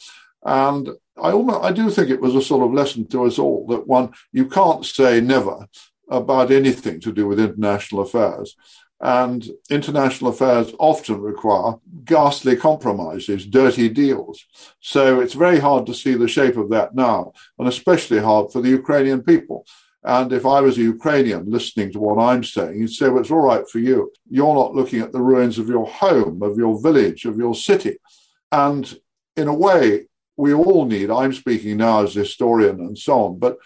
And 0.43 0.89
I 1.21 1.31
almost, 1.31 1.63
I 1.63 1.71
do 1.71 1.89
think 1.89 2.09
it 2.09 2.21
was 2.21 2.35
a 2.35 2.41
sort 2.41 2.65
of 2.65 2.73
lesson 2.73 3.07
to 3.09 3.25
us 3.25 3.37
all 3.37 3.67
that 3.67 3.87
one, 3.87 4.13
you 4.31 4.47
can't 4.47 4.85
say 4.85 5.21
never 5.21 5.67
about 6.09 6.51
anything 6.51 6.99
to 7.01 7.11
do 7.11 7.27
with 7.27 7.39
international 7.39 8.01
affairs. 8.01 8.55
And 9.01 9.49
international 9.69 10.31
affairs 10.31 10.73
often 10.77 11.21
require 11.21 11.75
ghastly 12.03 12.57
compromises, 12.57 13.45
dirty 13.45 13.87
deals. 13.87 14.45
So 14.81 15.21
it's 15.21 15.35
very 15.35 15.59
hard 15.59 15.85
to 15.85 15.93
see 15.93 16.15
the 16.15 16.27
shape 16.27 16.57
of 16.57 16.69
that 16.71 16.95
now, 16.95 17.31
and 17.57 17.67
especially 17.67 18.19
hard 18.19 18.51
for 18.51 18.61
the 18.61 18.69
Ukrainian 18.69 19.23
people. 19.23 19.65
And 20.03 20.33
if 20.33 20.45
I 20.45 20.61
was 20.61 20.77
a 20.77 20.81
Ukrainian 20.81 21.49
listening 21.49 21.91
to 21.93 21.99
what 21.99 22.21
I'm 22.21 22.43
saying, 22.43 22.79
you'd 22.79 22.89
say, 22.89 23.09
well, 23.09 23.21
it's 23.21 23.31
all 23.31 23.39
right 23.39 23.67
for 23.69 23.79
you. 23.79 24.11
You're 24.29 24.55
not 24.55 24.75
looking 24.75 25.01
at 25.01 25.11
the 25.11 25.21
ruins 25.21 25.59
of 25.59 25.67
your 25.67 25.87
home, 25.87 26.41
of 26.41 26.57
your 26.57 26.81
village, 26.81 27.25
of 27.25 27.37
your 27.37 27.55
city. 27.55 27.97
And 28.51 28.97
in 29.35 29.47
a 29.47 29.53
way, 29.53 30.07
we 30.35 30.53
all 30.53 30.85
need, 30.85 31.11
I'm 31.11 31.33
speaking 31.33 31.77
now 31.77 32.03
as 32.03 32.15
a 32.15 32.19
historian 32.19 32.79
and 32.79 32.97
so 32.97 33.25
on, 33.25 33.39
but 33.39 33.57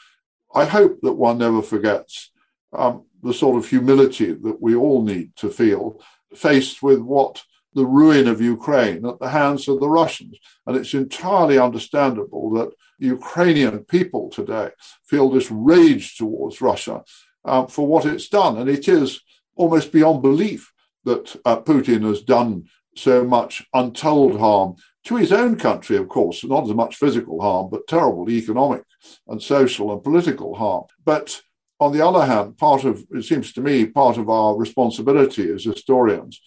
I 0.53 0.65
hope 0.65 1.01
that 1.01 1.13
one 1.13 1.37
never 1.39 1.61
forgets 1.61 2.31
um, 2.73 3.05
the 3.21 3.33
sort 3.33 3.57
of 3.57 3.69
humility 3.69 4.33
that 4.33 4.61
we 4.61 4.75
all 4.75 5.03
need 5.03 5.35
to 5.37 5.49
feel 5.49 6.01
faced 6.35 6.83
with 6.83 6.99
what 6.99 7.43
the 7.73 7.85
ruin 7.85 8.27
of 8.27 8.41
Ukraine 8.41 9.05
at 9.05 9.19
the 9.19 9.29
hands 9.29 9.67
of 9.67 9.79
the 9.79 9.89
Russians. 9.89 10.37
And 10.67 10.77
it's 10.77 10.93
entirely 10.93 11.57
understandable 11.57 12.51
that 12.53 12.71
Ukrainian 12.99 13.79
people 13.85 14.29
today 14.29 14.69
feel 15.05 15.29
this 15.29 15.49
rage 15.49 16.17
towards 16.17 16.61
Russia 16.61 17.03
uh, 17.45 17.65
for 17.65 17.87
what 17.87 18.05
it's 18.05 18.29
done. 18.29 18.57
And 18.57 18.69
it 18.69 18.87
is 18.87 19.21
almost 19.55 19.91
beyond 19.91 20.21
belief 20.21 20.71
that 21.05 21.35
uh, 21.45 21.59
Putin 21.61 22.03
has 22.03 22.21
done 22.21 22.65
so 22.95 23.23
much 23.23 23.65
untold 23.73 24.39
harm 24.39 24.75
to 25.05 25.15
his 25.15 25.31
own 25.31 25.57
country, 25.57 25.97
of 25.97 26.07
course, 26.07 26.43
not 26.43 26.63
as 26.63 26.73
much 26.73 26.95
physical 26.95 27.41
harm, 27.41 27.69
but 27.69 27.87
terrible 27.87 28.29
economic 28.29 28.83
and 29.27 29.41
social 29.41 29.91
and 29.91 30.03
political 30.03 30.55
harm. 30.55 30.83
But 31.03 31.41
on 31.79 31.91
the 31.91 32.05
other 32.05 32.25
hand, 32.25 32.57
part 32.57 32.83
of, 32.83 33.05
it 33.11 33.23
seems 33.23 33.53
to 33.53 33.61
me, 33.61 33.85
part 33.85 34.17
of 34.17 34.29
our 34.29 34.55
responsibility 34.55 35.51
as 35.51 35.63
historians 35.63 36.41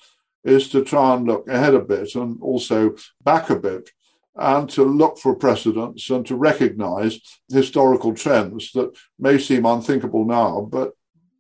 is 0.44 0.68
to 0.70 0.84
try 0.84 1.14
and 1.14 1.26
look 1.26 1.48
ahead 1.48 1.74
a 1.74 1.80
bit 1.80 2.14
and 2.14 2.38
also 2.40 2.94
back 3.22 3.50
a 3.50 3.56
bit 3.56 3.90
and 4.36 4.68
to 4.70 4.84
look 4.84 5.18
for 5.18 5.34
precedents 5.34 6.08
and 6.10 6.26
to 6.26 6.36
recognize 6.36 7.20
historical 7.50 8.14
trends 8.14 8.70
that 8.72 8.96
may 9.18 9.38
seem 9.38 9.66
unthinkable 9.66 10.24
now, 10.24 10.68
but 10.70 10.92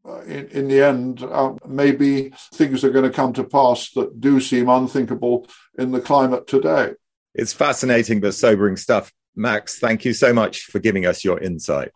uh, 0.06 0.20
in, 0.22 0.46
in 0.48 0.68
the 0.68 0.82
end, 0.82 1.22
uh, 1.22 1.52
maybe 1.66 2.32
things 2.54 2.84
are 2.84 2.90
going 2.90 3.04
to 3.04 3.10
come 3.10 3.32
to 3.32 3.44
pass 3.44 3.90
that 3.90 4.20
do 4.20 4.40
seem 4.40 4.68
unthinkable 4.68 5.46
in 5.78 5.90
the 5.90 6.00
climate 6.00 6.46
today. 6.46 6.92
It's 7.34 7.52
fascinating 7.52 8.20
but 8.20 8.34
sobering 8.34 8.76
stuff. 8.76 9.12
Max, 9.34 9.78
thank 9.78 10.04
you 10.04 10.14
so 10.14 10.32
much 10.32 10.62
for 10.62 10.78
giving 10.78 11.04
us 11.06 11.24
your 11.24 11.38
insight. 11.38 11.92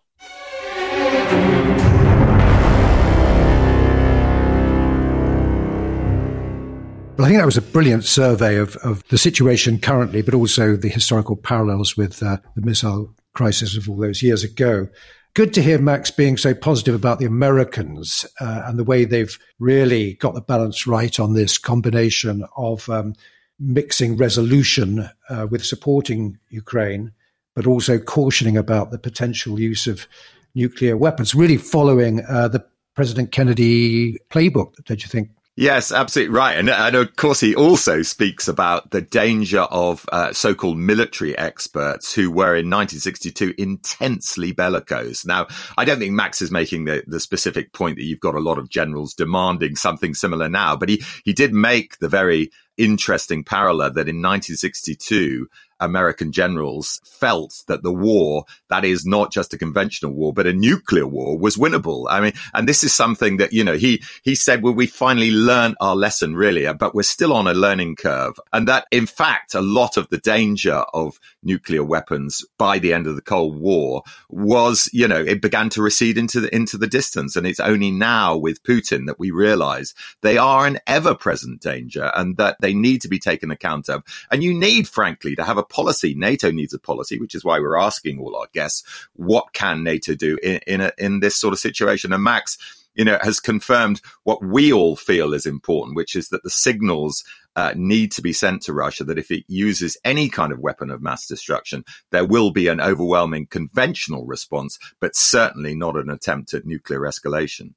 I 7.24 7.28
think 7.28 7.38
that 7.38 7.44
was 7.46 7.59
a 7.59 7.62
brilliant 7.62 8.04
survey 8.04 8.56
of, 8.56 8.76
of 8.76 9.06
the 9.09 9.18
situation 9.18 9.78
currently, 9.78 10.22
but 10.22 10.33
also 10.33 10.74
the 10.74 10.88
historical 10.88 11.37
parallels 11.37 11.96
with 11.96 12.22
uh, 12.22 12.38
the 12.54 12.62
missile 12.62 13.14
crisis 13.35 13.76
of 13.76 13.88
all 13.88 13.96
those 13.96 14.22
years 14.22 14.42
ago. 14.42 14.88
Good 15.35 15.52
to 15.54 15.62
hear 15.62 15.78
Max 15.78 16.11
being 16.11 16.37
so 16.37 16.54
positive 16.54 16.94
about 16.94 17.18
the 17.18 17.26
Americans 17.26 18.24
uh, 18.40 18.62
and 18.64 18.78
the 18.78 18.85
way 18.85 19.04
they've 19.04 19.38
really 19.59 20.14
got 20.14 20.35
the 20.35 20.40
balance 20.40 20.87
right 20.87 21.20
on 21.20 21.35
this 21.35 21.59
combination 21.59 22.44
of 22.56 22.88
um, 22.88 23.14
mixing 23.59 24.16
resolution 24.16 25.09
uh, 25.28 25.46
with 25.50 25.64
supporting 25.64 26.38
Ukraine, 26.48 27.12
but 27.54 27.66
also 27.66 27.98
cautioning 27.98 28.56
about 28.56 28.92
the 28.92 28.98
potential 28.98 29.61
use 29.61 29.87
of 29.87 30.09
nuclear 30.54 30.96
weapons, 30.96 31.35
really 31.35 31.59
following 31.59 32.24
uh, 32.28 32.48
the 32.48 32.64
President 32.94 33.30
Kennedy 33.30 34.18
playbook, 34.30 34.74
don't 34.87 35.02
you 35.02 35.09
think? 35.09 35.30
Yes, 35.61 35.92
absolutely 35.92 36.35
right. 36.35 36.57
And, 36.57 36.70
and, 36.70 36.96
of 36.96 37.16
course, 37.16 37.38
he 37.38 37.55
also 37.55 38.01
speaks 38.01 38.49
about 38.49 38.92
the 38.92 39.03
danger 39.03 39.61
of 39.61 40.07
uh, 40.11 40.33
so-called 40.33 40.79
military 40.79 41.37
experts 41.37 42.14
who 42.14 42.31
were 42.31 42.57
in 42.57 42.70
1962 42.70 43.53
intensely 43.59 44.53
bellicose. 44.53 45.27
Now, 45.27 45.49
I 45.77 45.85
don't 45.85 45.99
think 45.99 46.14
Max 46.14 46.40
is 46.40 46.51
making 46.51 46.87
the, 46.87 47.05
the 47.07 47.20
specific 47.20 47.75
point 47.75 47.96
that 47.96 48.05
you've 48.05 48.20
got 48.20 48.37
a 48.37 48.40
lot 48.40 48.57
of 48.57 48.70
generals 48.70 49.12
demanding 49.12 49.77
something 49.77 50.14
similar 50.14 50.49
now, 50.49 50.77
but 50.77 50.88
he, 50.88 51.03
he 51.27 51.35
did 51.35 51.53
make 51.53 51.99
the 51.99 52.09
very 52.09 52.51
interesting 52.79 53.44
parallel 53.44 53.90
that 53.90 54.09
in 54.09 54.23
1962, 54.23 55.46
American 55.81 56.33
generals 56.33 57.01
felt 57.05 57.62
that 57.69 57.83
the 57.83 57.93
war, 57.93 58.45
that 58.69 58.85
is 58.85 59.05
not 59.07 59.33
just 59.33 59.55
a 59.55 59.59
conventional 59.59 60.12
war, 60.12 60.33
but 60.33 60.47
a 60.47 60.53
nuclear 60.53 61.07
war 61.07 61.38
was 61.38 61.57
winnable. 61.57 62.07
I 62.09 62.21
mean, 62.21 62.33
and 62.55 62.69
this 62.69 62.85
is 62.85 62.95
something 62.95 63.38
that, 63.38 63.53
you 63.53 63.64
know, 63.64 63.77
he, 63.77 64.03
he 64.23 64.35
said, 64.35 64.62
well, 64.62 64.75
we 64.75 64.87
finally 64.87 65.31
learned 65.31 65.77
our 65.81 65.97
lesson 65.97 66.35
really, 66.35 66.66
uh, 66.66 66.75
but 66.75 66.95
we're 66.95 67.03
still 67.03 67.33
on 67.33 67.47
a 67.47 67.55
learning 67.55 67.97
curve. 67.97 68.38
And 68.53 68.69
that 68.69 68.87
in 68.90 69.07
fact, 69.07 69.55
a 69.55 69.61
lot 69.61 69.97
of 69.97 70.09
the 70.09 70.19
danger 70.19 70.85
of 70.95 71.19
nuclear 71.43 71.85
weapons 71.85 72.45
by 72.59 72.79
the 72.79 72.93
end 72.93 73.07
of 73.07 73.16
the 73.16 73.23
Cold 73.23 73.59
War 73.59 74.03
was, 74.29 74.88
you 74.93 75.09
know, 75.09 75.21
it 75.21 75.43
began 75.43 75.71
to 75.71 75.83
recede 75.83 76.19
into 76.19 76.40
the, 76.40 76.55
into 76.55 76.77
the 76.77 76.87
distance. 76.87 77.37
And 77.37 77.47
it's 77.47 77.61
only 77.61 77.90
now 77.90 78.37
with 78.37 78.62
Putin 78.62 79.07
that 79.07 79.19
we 79.19 79.31
realize 79.31 79.95
they 80.23 80.38
are 80.38 80.66
an 80.66 80.79
ever 80.87 81.14
present 81.14 81.61
danger 81.61 82.11
and 82.14 82.37
that 82.37 82.57
they 82.61 82.75
need 82.75 83.03
to 83.03 83.09
be 83.09 83.19
taken 83.19 83.51
account 83.51 83.88
of. 83.88 84.03
And 84.31 84.43
you 84.43 84.55
need, 84.55 84.88
frankly, 84.88 85.37
to 85.37 85.45
have 85.45 85.59
a 85.59 85.62
policy. 85.70 86.14
NATO 86.14 86.50
needs 86.50 86.74
a 86.74 86.78
policy, 86.78 87.18
which 87.18 87.35
is 87.35 87.44
why 87.44 87.59
we're 87.59 87.78
asking 87.78 88.18
all 88.18 88.37
our 88.37 88.48
guests, 88.52 88.85
what 89.14 89.52
can 89.54 89.83
NATO 89.83 90.14
do 90.14 90.37
in, 90.42 90.61
in, 90.66 90.80
a, 90.80 90.92
in 90.98 91.20
this 91.20 91.37
sort 91.37 91.54
of 91.54 91.59
situation? 91.59 92.12
And 92.12 92.22
Max, 92.22 92.59
you 92.94 93.04
know, 93.04 93.18
has 93.22 93.40
confirmed 93.40 94.00
what 94.24 94.44
we 94.44 94.72
all 94.72 94.96
feel 94.96 95.33
is 95.33 95.46
important, 95.46 95.96
which 95.96 96.14
is 96.16 96.28
that 96.28 96.42
the 96.42 96.50
signals 96.50 97.24
uh, 97.56 97.72
need 97.76 98.12
to 98.12 98.22
be 98.22 98.33
sent 98.33 98.62
to 98.62 98.72
Russia 98.72 99.04
that 99.04 99.18
if 99.18 99.30
it 99.30 99.44
uses 99.48 99.96
any 100.04 100.28
kind 100.28 100.52
of 100.52 100.61
weapon 100.61 100.90
of 100.90 101.02
mass 101.02 101.26
destruction, 101.26 101.85
there 102.11 102.24
will 102.24 102.50
be 102.50 102.68
an 102.68 102.80
overwhelming 102.80 103.46
conventional 103.46 104.26
response, 104.26 104.78
but 105.00 105.16
certainly 105.16 105.74
not 105.74 105.96
an 105.96 106.11
attempt 106.11 106.54
at 106.54 106.66
nuclear 106.66 107.00
escalation. 107.00 107.74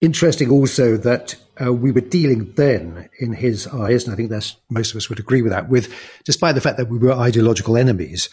Interesting 0.00 0.50
also 0.50 0.96
that 0.96 1.36
uh, 1.62 1.72
we 1.72 1.92
were 1.92 2.00
dealing 2.00 2.52
then, 2.54 3.10
in 3.18 3.34
his 3.34 3.66
eyes, 3.66 4.04
and 4.04 4.12
I 4.14 4.16
think 4.16 4.30
that's, 4.30 4.56
most 4.70 4.92
of 4.92 4.96
us 4.96 5.10
would 5.10 5.18
agree 5.18 5.42
with 5.42 5.52
that, 5.52 5.68
with, 5.68 5.94
despite 6.24 6.54
the 6.54 6.62
fact 6.62 6.78
that 6.78 6.88
we 6.88 6.96
were 6.96 7.12
ideological 7.12 7.76
enemies, 7.76 8.30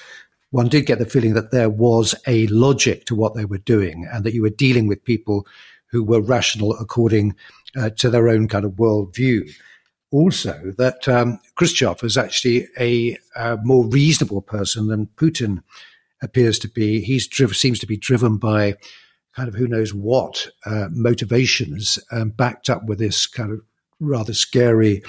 one 0.52 0.70
did 0.70 0.86
get 0.86 0.98
the 0.98 1.06
feeling 1.06 1.34
that 1.34 1.52
there 1.52 1.70
was 1.70 2.16
a 2.26 2.48
logic 2.48 3.06
to 3.06 3.16
what 3.16 3.36
they 3.36 3.44
were 3.44 3.58
doing 3.58 4.08
and 4.12 4.24
that 4.24 4.34
you 4.34 4.42
were 4.42 4.50
dealing 4.50 4.88
with 4.88 5.04
people 5.04 5.46
who 5.92 6.04
were 6.04 6.22
rational 6.22 6.74
according 6.78 7.36
uh, 7.76 7.90
to 7.92 8.10
their 8.10 8.30
own 8.30 8.48
kind 8.48 8.64
of 8.64 8.72
worldview. 8.74 9.50
Also, 10.10 10.74
that 10.78 11.06
um, 11.10 11.38
Khrushchev 11.56 12.02
was 12.02 12.18
actually 12.18 12.68
a, 12.80 13.18
a, 13.36 13.58
more 13.64 13.86
reasonable 13.86 14.42
person 14.42 14.88
than 14.88 15.10
Putin 15.18 15.64
appears 16.22 16.60
to 16.60 16.70
be. 16.70 17.02
He 17.02 17.20
seems 17.20 17.80
to 17.80 17.86
be 17.86 17.98
driven 17.98 18.38
by 18.38 18.78
kind 19.38 19.48
of 19.48 19.54
who 19.54 19.68
knows 19.68 19.94
what 19.94 20.48
uh, 20.66 20.88
motivations 20.92 22.00
um, 22.12 22.32
backed 22.32 22.72
up 22.72 22.84
with 22.86 22.98
this 22.98 23.28
kind 23.28 23.52
of 23.52 23.62
rather 24.00 24.34
scary 24.34 25.04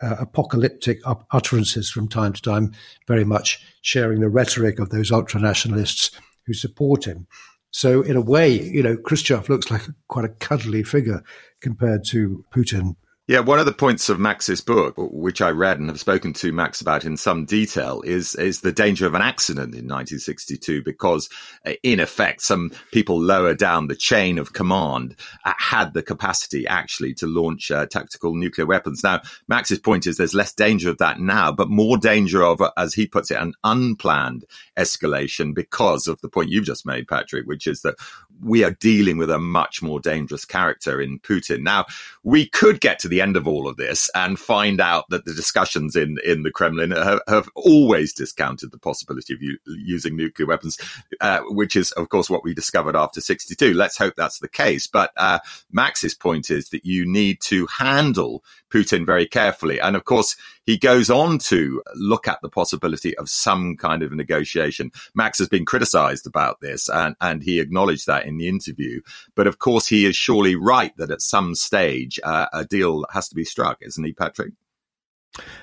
uh, 0.00 0.14
apocalyptic 0.20 1.00
utterances 1.32 1.90
from 1.90 2.06
time 2.06 2.32
to 2.32 2.40
time, 2.40 2.72
very 3.08 3.24
much 3.24 3.64
sharing 3.82 4.20
the 4.20 4.28
rhetoric 4.28 4.78
of 4.78 4.90
those 4.90 5.10
ultra 5.10 5.40
nationalists 5.40 6.12
who 6.46 6.54
support 6.54 7.04
him. 7.04 7.26
So, 7.72 8.00
in 8.02 8.14
a 8.14 8.20
way, 8.20 8.48
you 8.48 8.80
know, 8.80 8.96
Khrushchev 8.96 9.48
looks 9.48 9.68
like 9.72 9.82
quite 10.06 10.24
a 10.24 10.28
cuddly 10.28 10.84
figure 10.84 11.24
compared 11.60 12.04
to 12.10 12.44
Putin 12.54 12.94
yeah, 13.26 13.40
one 13.40 13.58
of 13.58 13.64
the 13.64 13.72
points 13.72 14.10
of 14.10 14.20
Max's 14.20 14.60
book, 14.60 14.96
which 14.98 15.40
I 15.40 15.48
read 15.48 15.78
and 15.78 15.88
have 15.88 15.98
spoken 15.98 16.34
to 16.34 16.52
Max 16.52 16.82
about 16.82 17.06
in 17.06 17.16
some 17.16 17.46
detail, 17.46 18.02
is 18.02 18.34
is 18.34 18.60
the 18.60 18.70
danger 18.70 19.06
of 19.06 19.14
an 19.14 19.22
accident 19.22 19.74
in 19.74 19.88
1962, 19.88 20.82
because 20.82 21.30
uh, 21.64 21.72
in 21.82 22.00
effect, 22.00 22.42
some 22.42 22.70
people 22.92 23.18
lower 23.18 23.54
down 23.54 23.86
the 23.86 23.96
chain 23.96 24.36
of 24.36 24.52
command 24.52 25.16
uh, 25.46 25.54
had 25.56 25.94
the 25.94 26.02
capacity 26.02 26.66
actually 26.66 27.14
to 27.14 27.26
launch 27.26 27.70
uh, 27.70 27.86
tactical 27.86 28.34
nuclear 28.34 28.66
weapons. 28.66 29.02
Now, 29.02 29.22
Max's 29.48 29.78
point 29.78 30.06
is 30.06 30.18
there's 30.18 30.34
less 30.34 30.52
danger 30.52 30.90
of 30.90 30.98
that 30.98 31.18
now, 31.18 31.50
but 31.50 31.70
more 31.70 31.96
danger 31.96 32.44
of, 32.44 32.60
as 32.76 32.92
he 32.92 33.06
puts 33.06 33.30
it, 33.30 33.38
an 33.38 33.54
unplanned 33.64 34.44
escalation 34.76 35.54
because 35.54 36.08
of 36.08 36.20
the 36.20 36.28
point 36.28 36.50
you've 36.50 36.66
just 36.66 36.84
made, 36.84 37.08
Patrick, 37.08 37.46
which 37.46 37.66
is 37.66 37.80
that 37.82 37.94
we 38.42 38.64
are 38.64 38.72
dealing 38.72 39.16
with 39.16 39.30
a 39.30 39.38
much 39.38 39.82
more 39.82 40.00
dangerous 40.00 40.44
character 40.44 41.00
in 41.00 41.18
Putin. 41.20 41.62
Now, 41.62 41.86
we 42.22 42.46
could 42.46 42.80
get 42.80 42.98
to 43.00 43.08
the 43.08 43.20
end 43.20 43.36
of 43.36 43.46
all 43.46 43.68
of 43.68 43.76
this 43.76 44.10
and 44.14 44.38
find 44.38 44.80
out 44.80 45.04
that 45.10 45.24
the 45.24 45.34
discussions 45.34 45.96
in, 45.96 46.18
in 46.24 46.42
the 46.42 46.50
Kremlin 46.50 46.90
have, 46.90 47.20
have 47.28 47.48
always 47.54 48.12
discounted 48.12 48.70
the 48.70 48.78
possibility 48.78 49.34
of 49.34 49.42
u- 49.42 49.58
using 49.66 50.16
nuclear 50.16 50.46
weapons, 50.46 50.78
uh, 51.20 51.40
which 51.48 51.76
is, 51.76 51.92
of 51.92 52.08
course, 52.08 52.28
what 52.28 52.44
we 52.44 52.54
discovered 52.54 52.96
after 52.96 53.20
62. 53.20 53.74
Let's 53.74 53.98
hope 53.98 54.14
that's 54.16 54.38
the 54.38 54.48
case. 54.48 54.86
But 54.86 55.12
uh, 55.16 55.38
Max's 55.70 56.14
point 56.14 56.50
is 56.50 56.70
that 56.70 56.84
you 56.84 57.06
need 57.06 57.40
to 57.42 57.66
handle 57.66 58.42
Putin 58.74 59.06
very 59.06 59.26
carefully. 59.26 59.78
And 59.78 59.94
of 59.94 60.04
course, 60.04 60.34
he 60.66 60.76
goes 60.76 61.10
on 61.10 61.38
to 61.50 61.82
look 61.94 62.26
at 62.26 62.40
the 62.42 62.48
possibility 62.48 63.16
of 63.16 63.28
some 63.28 63.76
kind 63.76 64.02
of 64.02 64.12
negotiation. 64.12 64.90
Max 65.14 65.38
has 65.38 65.48
been 65.48 65.64
criticized 65.64 66.26
about 66.26 66.60
this 66.60 66.88
and, 66.88 67.14
and 67.20 67.42
he 67.42 67.60
acknowledged 67.60 68.06
that 68.08 68.26
in 68.26 68.36
the 68.36 68.48
interview. 68.48 69.00
But 69.36 69.46
of 69.46 69.60
course, 69.60 69.86
he 69.86 70.06
is 70.06 70.16
surely 70.16 70.56
right 70.56 70.96
that 70.96 71.12
at 71.12 71.20
some 71.20 71.54
stage 71.54 72.18
uh, 72.24 72.46
a 72.52 72.64
deal 72.64 73.04
has 73.12 73.28
to 73.28 73.36
be 73.36 73.44
struck, 73.44 73.78
isn't 73.80 74.04
he, 74.04 74.12
Patrick? 74.12 74.52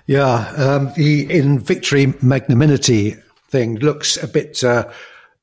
Yeah, 0.06 0.52
um, 0.58 0.94
the 0.96 1.30
in 1.30 1.60
victory 1.60 2.14
magnanimity 2.22 3.16
thing 3.50 3.76
looks 3.80 4.22
a 4.22 4.28
bit 4.28 4.64
uh, 4.64 4.90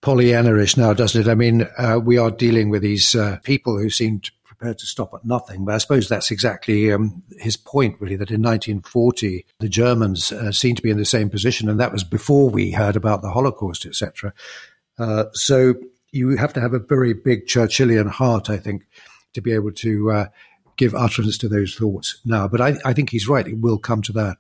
Pollyanna-ish 0.01 0.77
now, 0.77 0.93
doesn't 0.93 1.23
it? 1.23 1.31
I 1.31 1.35
mean, 1.35 1.67
uh, 1.77 1.99
we 2.03 2.19
are 2.19 2.31
dealing 2.31 2.71
with 2.71 2.83
these 2.83 3.15
uh, 3.15 3.39
people 3.43 3.79
who 3.79 3.91
seem 3.91 4.21
prepared 4.59 4.79
to 4.79 4.87
stop 4.87 5.15
at 5.15 5.25
nothing. 5.25 5.65
But 5.65 5.75
I 5.75 5.79
suppose 5.79 6.09
that's 6.09 6.31
exactly 6.31 6.93
um, 6.93 7.23
his 7.39 7.57
point, 7.57 7.97
really, 8.01 8.17
that 8.17 8.31
in 8.31 8.43
1940 8.43 9.47
the 9.61 9.69
Germans 9.69 10.33
uh, 10.33 10.53
seemed 10.53 10.77
to 10.79 10.83
be 10.83 10.91
in 10.91 10.99
the 10.99 11.05
same 11.05 11.31
position, 11.31 11.69
and 11.69 11.79
that 11.81 11.93
was 11.93 12.05
before 12.05 12.51
we 12.51 12.73
heard 12.73 12.97
about 12.97 13.23
the 13.23 13.31
Holocaust, 13.31 13.87
etc. 13.87 14.33
Uh, 14.99 15.25
so 15.33 15.75
you 16.11 16.37
have 16.37 16.53
to 16.55 16.61
have 16.61 16.75
a 16.75 16.79
very 16.79 17.13
big 17.13 17.47
Churchillian 17.47 18.11
heart, 18.11 18.51
I 18.51 18.57
think, 18.57 18.87
to 19.35 19.41
be 19.41 19.53
able 19.53 19.73
to 19.73 20.11
uh, 20.11 20.27
give 20.77 20.95
utterance 20.95 21.39
to 21.39 21.49
those 21.49 21.75
thoughts 21.75 22.19
now. 22.25 22.49
But 22.49 22.61
I, 22.61 22.77
I 22.85 22.93
think 22.93 23.11
he's 23.11 23.29
right; 23.29 23.47
it 23.47 23.61
will 23.61 23.79
come 23.79 24.03
to 24.03 24.13
that. 24.13 24.39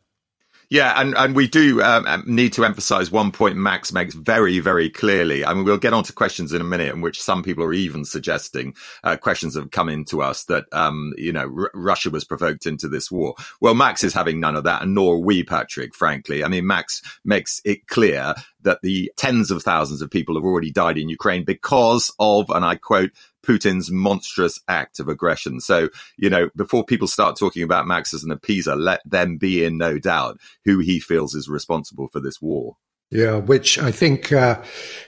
Yeah, 0.70 1.00
and, 1.00 1.14
and 1.16 1.34
we 1.34 1.48
do 1.48 1.80
um, 1.80 2.06
um, 2.06 2.24
need 2.26 2.52
to 2.54 2.64
emphasize 2.64 3.10
one 3.10 3.32
point 3.32 3.56
Max 3.56 3.90
makes 3.90 4.14
very, 4.14 4.58
very 4.58 4.90
clearly. 4.90 5.42
I 5.42 5.54
mean, 5.54 5.64
we'll 5.64 5.78
get 5.78 5.94
on 5.94 6.04
to 6.04 6.12
questions 6.12 6.52
in 6.52 6.60
a 6.60 6.64
minute 6.64 6.92
in 6.92 7.00
which 7.00 7.22
some 7.22 7.42
people 7.42 7.64
are 7.64 7.72
even 7.72 8.04
suggesting 8.04 8.74
uh, 9.02 9.16
questions 9.16 9.54
have 9.54 9.70
come 9.70 9.88
into 9.88 10.20
us 10.20 10.44
that, 10.44 10.66
um, 10.72 11.14
you 11.16 11.32
know, 11.32 11.50
R- 11.58 11.70
Russia 11.72 12.10
was 12.10 12.24
provoked 12.24 12.66
into 12.66 12.86
this 12.86 13.10
war. 13.10 13.34
Well, 13.62 13.74
Max 13.74 14.04
is 14.04 14.12
having 14.12 14.40
none 14.40 14.56
of 14.56 14.64
that, 14.64 14.82
and 14.82 14.94
nor 14.94 15.22
we, 15.22 15.42
Patrick, 15.42 15.94
frankly. 15.94 16.44
I 16.44 16.48
mean, 16.48 16.66
Max 16.66 17.00
makes 17.24 17.62
it 17.64 17.86
clear 17.86 18.34
that 18.62 18.82
the 18.82 19.10
tens 19.16 19.50
of 19.50 19.62
thousands 19.62 20.02
of 20.02 20.10
people 20.10 20.34
have 20.34 20.44
already 20.44 20.70
died 20.70 20.98
in 20.98 21.08
Ukraine 21.08 21.44
because 21.44 22.12
of, 22.18 22.50
and 22.50 22.62
I 22.62 22.74
quote, 22.74 23.12
Putin's 23.48 23.90
monstrous 23.90 24.60
act 24.68 25.00
of 25.00 25.08
aggression. 25.08 25.60
So, 25.60 25.88
you 26.16 26.28
know, 26.28 26.50
before 26.54 26.84
people 26.84 27.08
start 27.08 27.38
talking 27.38 27.62
about 27.62 27.86
Max 27.86 28.12
as 28.12 28.22
an 28.22 28.30
appeaser, 28.30 28.76
let 28.76 29.00
them 29.08 29.38
be 29.38 29.64
in 29.64 29.78
no 29.78 29.98
doubt 29.98 30.38
who 30.64 30.80
he 30.80 31.00
feels 31.00 31.34
is 31.34 31.48
responsible 31.48 32.08
for 32.08 32.20
this 32.20 32.42
war. 32.42 32.76
Yeah, 33.10 33.36
which 33.36 33.78
I 33.78 33.90
think 33.90 34.32
uh, 34.32 34.62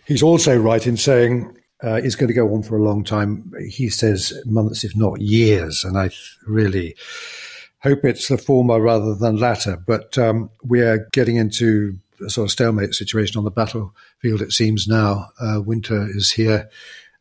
he's 0.07 0.23
also 0.23 0.59
right 0.59 0.87
in 0.87 0.97
saying 0.97 1.55
uh, 1.85 1.97
is 1.97 2.17
going 2.17 2.29
to 2.29 2.35
go 2.35 2.55
on 2.55 2.63
for 2.63 2.79
a 2.79 2.83
long 2.83 3.05
time. 3.05 3.53
He 3.69 3.91
says 3.91 4.33
months, 4.47 4.85
if 4.85 4.97
not 4.97 5.21
years, 5.21 5.85
and 5.85 5.99
I 5.99 6.11
really 6.47 6.97
hope 7.83 8.05
it's 8.05 8.29
the 8.29 8.39
former 8.39 8.81
rather 8.81 9.15
than 9.15 9.37
latter. 9.37 9.77
But 9.77 10.17
um, 10.17 10.51
we 10.65 10.81
are 10.81 11.09
getting 11.13 11.37
into 11.37 11.99
a 12.25 12.31
sort 12.31 12.47
of 12.47 12.53
stalemate 12.53 12.95
situation 12.95 13.39
on 13.39 13.45
the 13.45 13.51
battlefield. 13.51 14.43
It 14.43 14.53
seems 14.53 14.87
now 14.87 15.31
uh, 15.41 15.61
winter 15.61 16.07
is 16.09 16.33
here. 16.33 16.71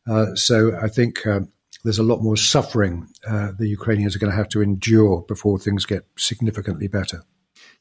Uh, 0.08 0.34
so 0.34 0.76
I 0.80 0.88
think 0.88 1.26
uh, 1.26 1.40
there's 1.84 1.98
a 1.98 2.04
lot 2.04 2.22
more 2.22 2.36
suffering 2.36 3.08
uh, 3.26 3.52
the 3.58 3.68
Ukrainians 3.68 4.16
are 4.16 4.18
going 4.18 4.30
to 4.30 4.36
have 4.36 4.48
to 4.50 4.62
endure 4.62 5.22
before 5.22 5.58
things 5.58 5.84
get 5.84 6.06
significantly 6.16 6.88
better. 6.88 7.22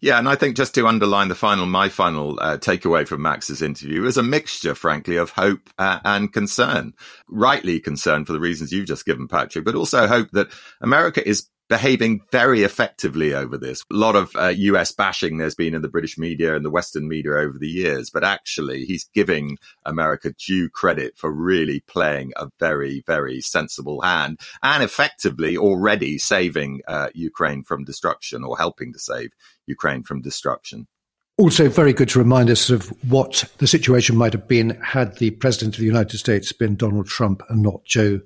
Yeah, 0.01 0.17
and 0.17 0.29
I 0.29 0.35
think 0.35 0.55
just 0.55 0.75
to 0.75 0.87
underline 0.87 1.27
the 1.27 1.35
final, 1.35 1.65
my 1.65 1.89
final 1.89 2.39
uh, 2.39 2.57
takeaway 2.57 3.05
from 3.05 3.21
Max's 3.21 3.61
interview 3.61 4.05
is 4.05 4.15
a 4.15 4.23
mixture, 4.23 4.73
frankly, 4.73 5.17
of 5.17 5.31
hope 5.31 5.69
uh, 5.77 5.99
and 6.05 6.31
concern. 6.31 6.93
Rightly 7.27 7.81
concerned 7.81 8.25
for 8.25 8.31
the 8.31 8.39
reasons 8.39 8.71
you've 8.71 8.87
just 8.87 9.05
given, 9.05 9.27
Patrick, 9.27 9.65
but 9.65 9.75
also 9.75 10.07
hope 10.07 10.31
that 10.31 10.47
America 10.79 11.27
is 11.27 11.47
behaving 11.69 12.21
very 12.31 12.63
effectively 12.63 13.33
over 13.33 13.57
this. 13.57 13.83
A 13.91 13.95
lot 13.95 14.15
of 14.15 14.35
uh, 14.35 14.47
US 14.47 14.91
bashing 14.91 15.37
there's 15.37 15.55
been 15.55 15.75
in 15.75 15.81
the 15.81 15.87
British 15.87 16.17
media 16.17 16.55
and 16.55 16.65
the 16.65 16.71
Western 16.71 17.07
media 17.07 17.33
over 17.33 17.57
the 17.57 17.67
years, 17.67 18.09
but 18.09 18.23
actually 18.23 18.85
he's 18.85 19.07
giving 19.13 19.57
America 19.85 20.33
due 20.33 20.69
credit 20.69 21.15
for 21.15 21.31
really 21.31 21.81
playing 21.81 22.33
a 22.35 22.49
very, 22.59 23.03
very 23.05 23.39
sensible 23.39 24.01
hand 24.01 24.39
and 24.63 24.83
effectively 24.83 25.55
already 25.55 26.17
saving 26.17 26.81
uh, 26.87 27.09
Ukraine 27.13 27.63
from 27.63 27.83
destruction 27.83 28.43
or 28.43 28.57
helping 28.57 28.91
to 28.91 28.99
save 28.99 29.29
Ukraine 29.67 30.03
from 30.03 30.21
destruction. 30.21 30.87
Also, 31.37 31.69
very 31.69 31.93
good 31.93 32.09
to 32.09 32.19
remind 32.19 32.49
us 32.49 32.69
of 32.69 32.87
what 33.09 33.45
the 33.59 33.67
situation 33.67 34.17
might 34.17 34.33
have 34.33 34.45
been 34.45 34.71
had 34.81 35.17
the 35.19 35.31
President 35.31 35.75
of 35.75 35.79
the 35.79 35.85
United 35.85 36.17
States 36.17 36.51
been 36.51 36.75
Donald 36.75 37.07
Trump 37.07 37.41
and 37.47 37.61
not 37.61 37.85
Joe 37.85 38.19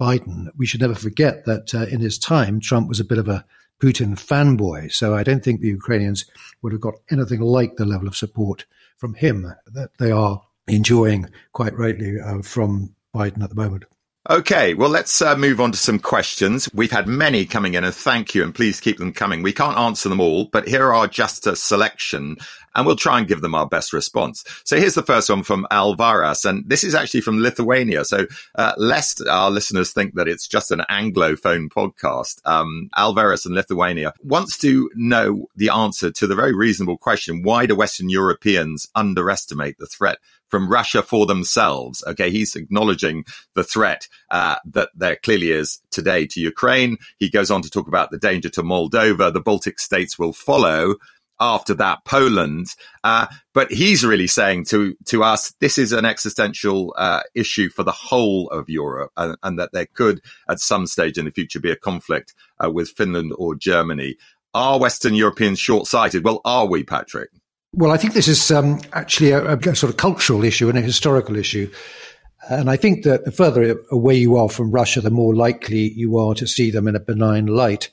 Biden, 0.00 0.48
we 0.56 0.66
should 0.66 0.80
never 0.80 0.94
forget 0.94 1.44
that 1.44 1.74
uh, 1.74 1.86
in 1.86 2.00
his 2.00 2.18
time, 2.18 2.60
Trump 2.60 2.88
was 2.88 3.00
a 3.00 3.04
bit 3.04 3.18
of 3.18 3.28
a 3.28 3.44
Putin 3.80 4.12
fanboy. 4.14 4.92
So 4.92 5.14
I 5.14 5.22
don't 5.22 5.44
think 5.44 5.60
the 5.60 5.68
Ukrainians 5.68 6.24
would 6.62 6.72
have 6.72 6.80
got 6.80 6.94
anything 7.10 7.40
like 7.40 7.76
the 7.76 7.86
level 7.86 8.08
of 8.08 8.16
support 8.16 8.64
from 8.96 9.14
him 9.14 9.52
that 9.66 9.90
they 9.98 10.10
are 10.10 10.42
enjoying 10.66 11.28
quite 11.52 11.76
rightly 11.76 12.20
uh, 12.20 12.42
from 12.42 12.94
Biden 13.14 13.42
at 13.42 13.50
the 13.50 13.56
moment. 13.56 13.84
Okay, 14.28 14.74
well, 14.74 14.90
let's 14.90 15.22
uh, 15.22 15.34
move 15.34 15.62
on 15.62 15.72
to 15.72 15.78
some 15.78 15.98
questions. 15.98 16.68
We've 16.74 16.90
had 16.90 17.08
many 17.08 17.46
coming 17.46 17.72
in, 17.72 17.84
and 17.84 17.94
thank 17.94 18.34
you, 18.34 18.44
and 18.44 18.54
please 18.54 18.78
keep 18.78 18.98
them 18.98 19.14
coming. 19.14 19.42
We 19.42 19.54
can't 19.54 19.78
answer 19.78 20.10
them 20.10 20.20
all, 20.20 20.44
but 20.44 20.68
here 20.68 20.92
are 20.92 21.08
just 21.08 21.46
a 21.46 21.56
selection, 21.56 22.36
and 22.74 22.86
we'll 22.86 22.96
try 22.96 23.18
and 23.18 23.28
give 23.28 23.40
them 23.40 23.54
our 23.54 23.66
best 23.66 23.92
response. 23.92 24.44
So 24.64 24.76
here's 24.76 24.94
the 24.94 25.02
first 25.02 25.28
one 25.30 25.42
from 25.42 25.66
Alvaras, 25.70 26.48
and 26.48 26.68
this 26.68 26.84
is 26.84 26.94
actually 26.94 27.20
from 27.20 27.40
Lithuania. 27.40 28.04
So 28.04 28.26
uh, 28.54 28.72
lest 28.76 29.26
our 29.26 29.50
listeners 29.50 29.92
think 29.92 30.14
that 30.14 30.28
it's 30.28 30.46
just 30.46 30.70
an 30.70 30.82
Anglophone 30.90 31.68
podcast, 31.68 32.40
um, 32.44 32.90
Alvaras 32.96 33.46
in 33.46 33.54
Lithuania 33.54 34.12
wants 34.22 34.58
to 34.58 34.90
know 34.94 35.46
the 35.56 35.70
answer 35.70 36.10
to 36.10 36.26
the 36.26 36.34
very 36.34 36.54
reasonable 36.54 36.98
question: 36.98 37.42
Why 37.42 37.66
do 37.66 37.74
Western 37.74 38.08
Europeans 38.08 38.88
underestimate 38.94 39.78
the 39.78 39.86
threat 39.86 40.18
from 40.50 40.68
Russia 40.68 41.02
for 41.02 41.26
themselves. 41.26 42.04
Okay, 42.06 42.30
he's 42.30 42.56
acknowledging 42.56 43.24
the 43.54 43.64
threat 43.64 44.08
uh, 44.30 44.56
that 44.66 44.90
there 44.94 45.16
clearly 45.16 45.52
is 45.52 45.80
today 45.90 46.26
to 46.26 46.40
Ukraine. 46.40 46.98
He 47.18 47.30
goes 47.30 47.50
on 47.50 47.62
to 47.62 47.70
talk 47.70 47.88
about 47.88 48.10
the 48.10 48.18
danger 48.18 48.50
to 48.50 48.62
Moldova. 48.62 49.32
The 49.32 49.40
Baltic 49.40 49.78
states 49.78 50.18
will 50.18 50.32
follow. 50.32 50.96
After 51.40 51.72
that, 51.74 52.04
Poland. 52.04 52.66
Uh, 53.02 53.26
but 53.54 53.72
he's 53.72 54.04
really 54.04 54.26
saying 54.26 54.66
to 54.66 54.94
to 55.06 55.24
us, 55.24 55.52
this 55.60 55.78
is 55.78 55.92
an 55.92 56.04
existential 56.04 56.94
uh, 56.98 57.22
issue 57.34 57.70
for 57.70 57.82
the 57.82 57.92
whole 57.92 58.48
of 58.50 58.68
Europe, 58.68 59.10
and, 59.16 59.36
and, 59.42 59.58
that 59.58 59.70
there 59.72 59.86
could, 59.86 60.20
at 60.48 60.60
some 60.60 60.86
stage 60.86 61.16
in 61.16 61.24
the 61.24 61.30
future, 61.30 61.58
be 61.58 61.70
a 61.70 61.76
conflict 61.76 62.34
uh, 62.62 62.70
with 62.70 62.90
Finland 62.90 63.32
or 63.38 63.54
Germany. 63.54 64.16
Are 64.52 64.78
Western 64.78 65.14
Europeans 65.14 65.58
short 65.58 65.86
sighted? 65.86 66.24
Well, 66.24 66.40
are 66.44 66.66
we, 66.66 66.82
Patrick? 66.82 67.30
Well, 67.72 67.92
I 67.92 67.96
think 67.96 68.14
this 68.14 68.28
is 68.28 68.50
um, 68.50 68.80
actually 68.92 69.30
a, 69.30 69.54
a, 69.54 69.76
sort 69.76 69.90
of 69.90 69.96
cultural 69.96 70.42
issue 70.42 70.68
and 70.68 70.76
a 70.76 70.82
historical 70.82 71.36
issue. 71.36 71.70
And 72.48 72.68
I 72.68 72.76
think 72.76 73.04
that 73.04 73.24
the 73.24 73.30
further 73.30 73.76
away 73.92 74.14
you 74.16 74.36
are 74.36 74.48
from 74.48 74.70
Russia, 74.70 75.00
the 75.00 75.10
more 75.10 75.34
likely 75.34 75.92
you 75.92 76.18
are 76.18 76.34
to 76.34 76.46
see 76.46 76.70
them 76.70 76.88
in 76.88 76.96
a 76.96 77.00
benign 77.00 77.46
light. 77.46 77.90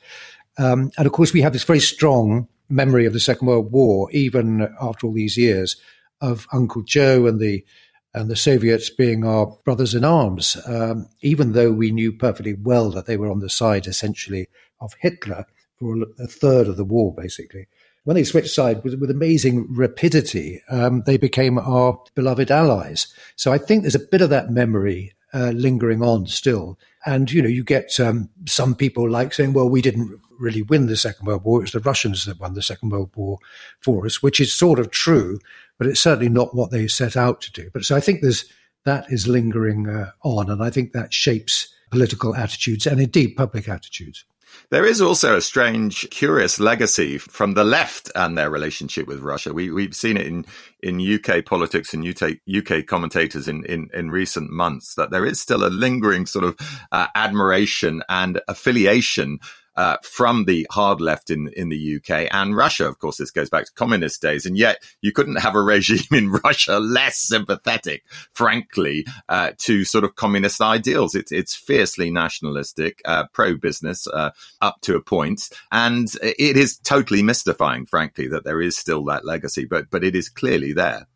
Um, 0.57 0.91
and 0.97 1.05
of 1.05 1.11
course, 1.11 1.33
we 1.33 1.41
have 1.41 1.53
this 1.53 1.63
very 1.63 1.79
strong 1.79 2.47
memory 2.69 3.05
of 3.05 3.13
the 3.13 3.19
Second 3.19 3.47
World 3.47 3.71
War, 3.71 4.09
even 4.11 4.73
after 4.81 5.07
all 5.07 5.13
these 5.13 5.37
years, 5.37 5.77
of 6.21 6.47
Uncle 6.51 6.81
Joe 6.83 7.25
and 7.25 7.39
the 7.39 7.65
and 8.13 8.29
the 8.31 8.35
Soviets 8.35 8.89
being 8.89 9.23
our 9.23 9.45
brothers 9.63 9.93
in 9.93 10.03
arms, 10.03 10.57
um, 10.65 11.07
even 11.21 11.51
though 11.51 11.71
we 11.71 11.91
knew 11.91 12.11
perfectly 12.11 12.53
well 12.53 12.89
that 12.89 13.05
they 13.05 13.17
were 13.17 13.29
on 13.29 13.39
the 13.39 13.49
side 13.49 13.85
essentially 13.85 14.47
of 14.79 14.95
Hitler 14.99 15.45
for 15.77 15.95
a 16.17 16.25
third 16.25 16.67
of 16.67 16.77
the 16.77 16.85
war, 16.85 17.13
basically 17.13 17.67
when 18.07 18.15
they 18.15 18.23
switched 18.23 18.55
sides 18.55 18.81
with, 18.85 18.93
with 19.01 19.11
amazing 19.11 19.67
rapidity, 19.69 20.61
um, 20.69 21.03
they 21.05 21.17
became 21.17 21.57
our 21.57 22.01
beloved 22.15 22.49
allies. 22.49 23.13
So 23.35 23.51
I 23.51 23.57
think 23.57 23.81
there's 23.81 23.95
a 23.95 23.99
bit 23.99 24.21
of 24.21 24.29
that 24.29 24.49
memory 24.49 25.11
uh, 25.33 25.49
lingering 25.49 26.01
on 26.01 26.25
still. 26.25 26.79
And, 27.07 27.31
you 27.31 27.41
know, 27.41 27.47
you 27.47 27.63
get 27.63 27.99
um, 28.01 28.29
some 28.45 28.75
people 28.75 29.09
like 29.09 29.33
saying, 29.33 29.53
well, 29.53 29.69
we 29.69 29.81
didn't 29.81 30.19
really 30.39 30.61
win 30.61 30.87
the 30.87 30.97
Second 30.97 31.25
World 31.25 31.45
War. 31.45 31.59
It 31.59 31.63
was 31.63 31.71
the 31.71 31.79
Russians 31.79 32.25
that 32.25 32.39
won 32.39 32.53
the 32.53 32.61
Second 32.61 32.89
World 32.89 33.11
War 33.15 33.39
for 33.79 34.05
us, 34.05 34.21
which 34.21 34.41
is 34.41 34.53
sort 34.53 34.77
of 34.77 34.91
true, 34.91 35.39
but 35.77 35.87
it's 35.87 36.01
certainly 36.01 36.27
not 36.27 36.53
what 36.53 36.69
they 36.69 36.85
set 36.87 37.15
out 37.15 37.39
to 37.41 37.51
do. 37.53 37.69
But 37.73 37.85
so 37.85 37.95
I 37.95 38.01
think 38.01 38.21
there's 38.21 38.45
that 38.83 39.05
is 39.09 39.27
lingering 39.27 39.89
uh, 39.89 40.11
on. 40.23 40.49
And 40.49 40.61
I 40.61 40.69
think 40.69 40.91
that 40.91 41.13
shapes 41.13 41.73
political 41.91 42.35
attitudes 42.35 42.85
and 42.85 42.99
indeed 42.99 43.35
public 43.35 43.69
attitudes. 43.69 44.25
There 44.69 44.85
is 44.85 45.01
also 45.01 45.37
a 45.37 45.41
strange, 45.41 46.09
curious 46.09 46.59
legacy 46.59 47.17
from 47.17 47.53
the 47.53 47.63
left 47.63 48.11
and 48.15 48.37
their 48.37 48.49
relationship 48.49 49.07
with 49.07 49.19
Russia. 49.19 49.53
We, 49.53 49.71
we've 49.71 49.95
seen 49.95 50.17
it 50.17 50.27
in, 50.27 50.45
in 50.83 50.99
UK 50.99 51.45
politics 51.45 51.93
and 51.93 52.05
UK, 52.05 52.37
UK 52.47 52.85
commentators 52.85 53.47
in, 53.47 53.63
in, 53.65 53.89
in 53.93 54.11
recent 54.11 54.51
months 54.51 54.95
that 54.95 55.11
there 55.11 55.25
is 55.25 55.39
still 55.39 55.65
a 55.65 55.69
lingering 55.69 56.25
sort 56.25 56.45
of 56.45 56.57
uh, 56.91 57.07
admiration 57.15 58.03
and 58.09 58.41
affiliation 58.47 59.39
uh, 59.77 59.97
from 60.01 60.45
the 60.45 60.67
hard 60.71 60.99
left 60.99 61.29
in, 61.29 61.49
in 61.55 61.69
the 61.69 61.97
UK 61.97 62.27
and 62.31 62.55
Russia. 62.55 62.87
Of 62.87 62.99
course, 62.99 63.17
this 63.17 63.31
goes 63.31 63.49
back 63.49 63.65
to 63.65 63.73
communist 63.73 64.21
days. 64.21 64.45
And 64.45 64.57
yet 64.57 64.83
you 65.01 65.11
couldn't 65.11 65.37
have 65.37 65.55
a 65.55 65.61
regime 65.61 65.99
in 66.11 66.31
Russia 66.43 66.79
less 66.79 67.19
sympathetic, 67.19 68.03
frankly, 68.33 69.05
uh, 69.29 69.51
to 69.59 69.85
sort 69.85 70.03
of 70.03 70.15
communist 70.15 70.59
ideals. 70.61 71.15
It's, 71.15 71.31
it's 71.31 71.55
fiercely 71.55 72.11
nationalistic, 72.11 73.01
uh, 73.05 73.25
pro 73.31 73.55
business, 73.55 74.07
uh, 74.07 74.31
up 74.61 74.81
to 74.81 74.95
a 74.95 75.01
point. 75.01 75.49
And 75.71 76.09
it 76.21 76.57
is 76.57 76.77
totally 76.79 77.21
mystifying, 77.21 77.85
frankly, 77.85 78.27
that 78.29 78.43
there 78.43 78.61
is 78.61 78.75
still 78.75 79.05
that 79.05 79.25
legacy, 79.25 79.65
but, 79.65 79.89
but 79.89 80.03
it 80.03 80.15
is 80.15 80.27
clearly 80.27 80.73
there. 80.73 81.07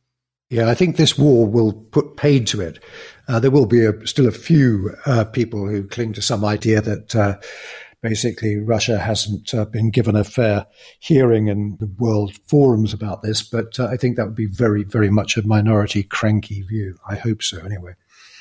Yeah, 0.52 0.70
I 0.70 0.76
think 0.76 0.98
this 0.98 1.18
war 1.18 1.48
will 1.48 1.72
put 1.72 2.18
paid 2.18 2.46
to 2.48 2.60
it. 2.60 2.84
Uh, 3.26 3.40
there 3.40 3.50
will 3.50 3.66
be 3.66 3.86
a, 3.86 4.06
still 4.06 4.28
a 4.28 4.32
few 4.32 4.94
uh, 5.06 5.24
people 5.24 5.66
who 5.66 5.88
cling 5.88 6.12
to 6.14 6.22
some 6.22 6.44
idea 6.44 6.82
that 6.82 7.16
uh, 7.16 7.38
basically 8.02 8.58
Russia 8.58 8.98
hasn't 8.98 9.54
uh, 9.54 9.66
been 9.66 9.92
given 9.92 10.16
a 10.16 10.24
fair 10.24 10.66
hearing 11.00 11.48
in 11.48 11.78
the 11.80 11.88
world 12.00 12.36
forums 12.48 12.94
about 12.94 13.22
this, 13.22 13.42
but 13.44 13.80
uh, 13.80 13.86
I 13.86 13.98
think 13.98 14.18
that 14.18 14.26
would 14.26 14.36
be 14.36 14.48
very, 14.48 14.84
very 14.84 15.10
much 15.10 15.38
a 15.38 15.48
minority 15.48 16.04
cranky 16.04 16.62
view. 16.62 16.98
I 17.08 17.16
hope 17.16 17.44
so, 17.44 17.60
anyway. 17.60 17.94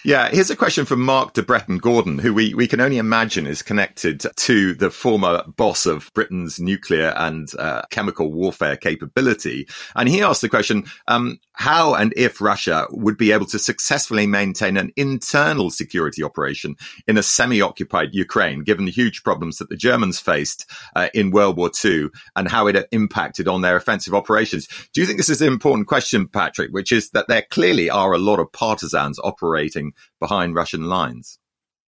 Yeah, 0.03 0.30
here's 0.30 0.48
a 0.48 0.57
question 0.57 0.86
from 0.86 1.03
Mark 1.03 1.34
de 1.34 1.42
Bretton 1.42 1.76
Gordon, 1.76 2.18
who 2.18 2.32
we, 2.32 2.55
we 2.55 2.66
can 2.66 2.80
only 2.80 2.96
imagine 2.96 3.46
is 3.46 3.61
connected 3.61 4.24
to 4.34 4.72
the 4.72 4.88
former 4.88 5.44
boss 5.46 5.84
of 5.84 6.11
Britain's 6.14 6.59
nuclear 6.59 7.12
and 7.16 7.51
uh, 7.59 7.82
chemical 7.90 8.32
warfare 8.32 8.78
capability. 8.78 9.68
And 9.94 10.09
he 10.09 10.22
asked 10.22 10.40
the 10.40 10.48
question, 10.48 10.86
um, 11.07 11.38
how 11.53 11.94
and 11.94 12.14
if 12.16 12.40
Russia 12.40 12.86
would 12.90 13.18
be 13.18 13.32
able 13.32 13.44
to 13.44 13.59
successfully 13.59 14.26
maintain 14.26 14.78
an 14.78 14.90
internal 14.96 15.68
security 15.68 16.22
operation 16.22 16.76
in 17.07 17.18
a 17.18 17.22
semi-occupied 17.22 18.14
Ukraine, 18.14 18.61
given 18.64 18.86
the 18.86 18.90
huge 18.90 19.22
problems 19.22 19.59
that 19.59 19.68
the 19.68 19.76
Germans 19.76 20.18
faced 20.18 20.64
uh, 20.96 21.09
in 21.12 21.30
World 21.30 21.59
War 21.59 21.70
II 21.84 22.09
and 22.34 22.48
how 22.48 22.68
it 22.68 22.88
impacted 22.90 23.48
on 23.48 23.61
their 23.61 23.76
offensive 23.76 24.14
operations. 24.14 24.66
Do 24.94 25.03
you 25.03 25.07
think 25.07 25.18
this 25.18 25.28
is 25.28 25.42
an 25.42 25.48
important 25.48 25.88
question, 25.88 26.26
Patrick, 26.26 26.70
which 26.70 26.90
is 26.90 27.11
that 27.11 27.28
there 27.28 27.44
clearly 27.51 27.90
are 27.90 28.14
a 28.14 28.18
lot 28.18 28.38
of 28.38 28.51
partisans 28.51 29.20
operating 29.22 29.89
behind 30.18 30.55
Russian 30.55 30.84
lines. 30.84 31.38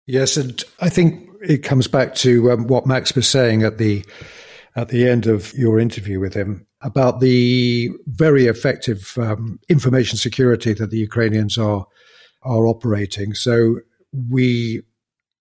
Yes, 0.06 0.38
and 0.38 0.64
I 0.80 0.90
think 0.90 1.30
it 1.42 1.64
comes 1.64 1.88
back 1.88 2.16
to 2.16 2.52
um, 2.52 2.68
what 2.68 2.88
Max 2.88 3.16
was 3.16 3.28
saying 3.28 3.64
at 3.64 3.78
the 3.78 4.04
at 4.76 4.90
the 4.90 5.08
end 5.08 5.28
of 5.28 5.54
your 5.54 5.80
interview 5.80 6.20
with 6.20 6.34
him 6.34 6.66
about 6.82 7.20
the 7.20 7.90
very 8.08 8.46
effective 8.46 9.18
um, 9.18 9.60
information 9.68 10.18
security 10.18 10.74
that 10.74 10.90
the 10.90 10.98
Ukrainians 10.98 11.58
are 11.58 11.86
are 12.44 12.68
operating. 12.68 13.34
So 13.34 13.80
we, 14.30 14.82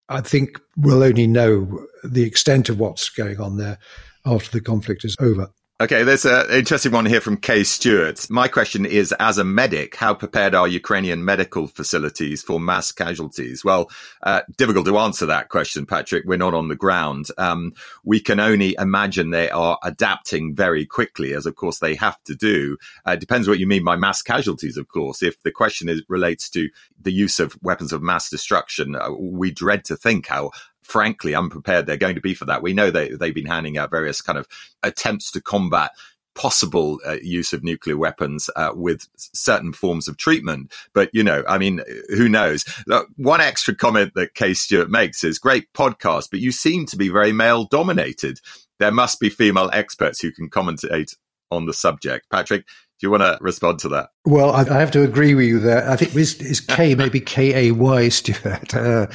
I 0.08 0.20
think, 0.20 0.58
will 0.76 1.02
only 1.02 1.26
know 1.26 1.86
the 2.02 2.24
extent 2.24 2.68
of 2.68 2.78
what's 2.78 3.08
going 3.08 3.40
on 3.40 3.56
there 3.56 3.78
after 4.26 4.50
the 4.50 4.60
conflict 4.60 5.04
is 5.04 5.16
over. 5.20 5.48
Okay, 5.80 6.02
there's 6.02 6.24
an 6.24 6.50
interesting 6.50 6.90
one 6.90 7.06
here 7.06 7.20
from 7.20 7.36
Kay 7.36 7.62
Stewart. 7.62 8.28
My 8.28 8.48
question 8.48 8.84
is, 8.84 9.12
as 9.20 9.38
a 9.38 9.44
medic, 9.44 9.94
how 9.94 10.12
prepared 10.12 10.52
are 10.52 10.66
Ukrainian 10.66 11.24
medical 11.24 11.68
facilities 11.68 12.42
for 12.42 12.58
mass 12.58 12.90
casualties? 12.90 13.64
Well, 13.64 13.88
uh, 14.24 14.40
difficult 14.56 14.86
to 14.86 14.98
answer 14.98 15.26
that 15.26 15.50
question, 15.50 15.86
Patrick. 15.86 16.24
We're 16.26 16.36
not 16.36 16.52
on 16.52 16.66
the 16.66 16.74
ground. 16.74 17.26
Um, 17.38 17.74
we 18.02 18.18
can 18.18 18.40
only 18.40 18.74
imagine 18.76 19.30
they 19.30 19.50
are 19.50 19.78
adapting 19.84 20.52
very 20.52 20.84
quickly, 20.84 21.32
as 21.32 21.46
of 21.46 21.54
course 21.54 21.78
they 21.78 21.94
have 21.94 22.20
to 22.24 22.34
do. 22.34 22.76
Uh, 23.04 23.14
depends 23.14 23.46
what 23.46 23.60
you 23.60 23.68
mean 23.68 23.84
by 23.84 23.94
mass 23.94 24.20
casualties, 24.20 24.76
of 24.76 24.88
course. 24.88 25.22
If 25.22 25.40
the 25.44 25.52
question 25.52 25.88
is 25.88 26.02
relates 26.08 26.50
to 26.50 26.70
the 27.00 27.12
use 27.12 27.38
of 27.38 27.56
weapons 27.62 27.92
of 27.92 28.02
mass 28.02 28.28
destruction, 28.28 28.96
uh, 28.96 29.12
we 29.12 29.52
dread 29.52 29.84
to 29.84 29.96
think 29.96 30.26
how 30.26 30.50
frankly 30.88 31.34
unprepared 31.34 31.86
they're 31.86 31.96
going 31.96 32.14
to 32.14 32.20
be 32.20 32.34
for 32.34 32.46
that. 32.46 32.62
We 32.62 32.72
know 32.72 32.90
they, 32.90 33.10
they've 33.10 33.34
been 33.34 33.46
handing 33.46 33.78
out 33.78 33.90
various 33.90 34.22
kind 34.22 34.38
of 34.38 34.48
attempts 34.82 35.30
to 35.32 35.40
combat 35.40 35.90
possible 36.34 37.00
uh, 37.04 37.16
use 37.20 37.52
of 37.52 37.64
nuclear 37.64 37.96
weapons 37.96 38.48
uh, 38.54 38.70
with 38.72 39.08
certain 39.16 39.72
forms 39.72 40.06
of 40.06 40.16
treatment. 40.16 40.72
But, 40.94 41.10
you 41.12 41.24
know, 41.24 41.42
I 41.48 41.58
mean, 41.58 41.80
who 42.10 42.28
knows? 42.28 42.64
Look, 42.86 43.08
one 43.16 43.40
extra 43.40 43.74
comment 43.74 44.12
that 44.14 44.34
Kay 44.34 44.54
Stewart 44.54 44.88
makes 44.88 45.24
is 45.24 45.38
great 45.40 45.72
podcast, 45.72 46.28
but 46.30 46.38
you 46.38 46.52
seem 46.52 46.86
to 46.86 46.96
be 46.96 47.08
very 47.08 47.32
male 47.32 47.64
dominated. 47.64 48.40
There 48.78 48.92
must 48.92 49.18
be 49.18 49.30
female 49.30 49.68
experts 49.72 50.20
who 50.20 50.30
can 50.30 50.48
commentate 50.48 51.16
on 51.50 51.66
the 51.66 51.74
subject. 51.74 52.30
Patrick, 52.30 52.66
do 52.66 53.06
you 53.06 53.10
want 53.10 53.24
to 53.24 53.38
respond 53.40 53.80
to 53.80 53.88
that? 53.88 54.10
Well, 54.24 54.52
I, 54.52 54.60
I 54.60 54.78
have 54.78 54.92
to 54.92 55.02
agree 55.02 55.34
with 55.34 55.46
you 55.46 55.58
there. 55.58 55.90
I 55.90 55.96
think 55.96 56.14
is 56.14 56.60
K, 56.60 56.94
maybe 56.94 57.20
K 57.20 57.68
A 57.68 57.72
Y, 57.72 58.08
Stuart. 58.10 58.74
Uh, 58.74 59.08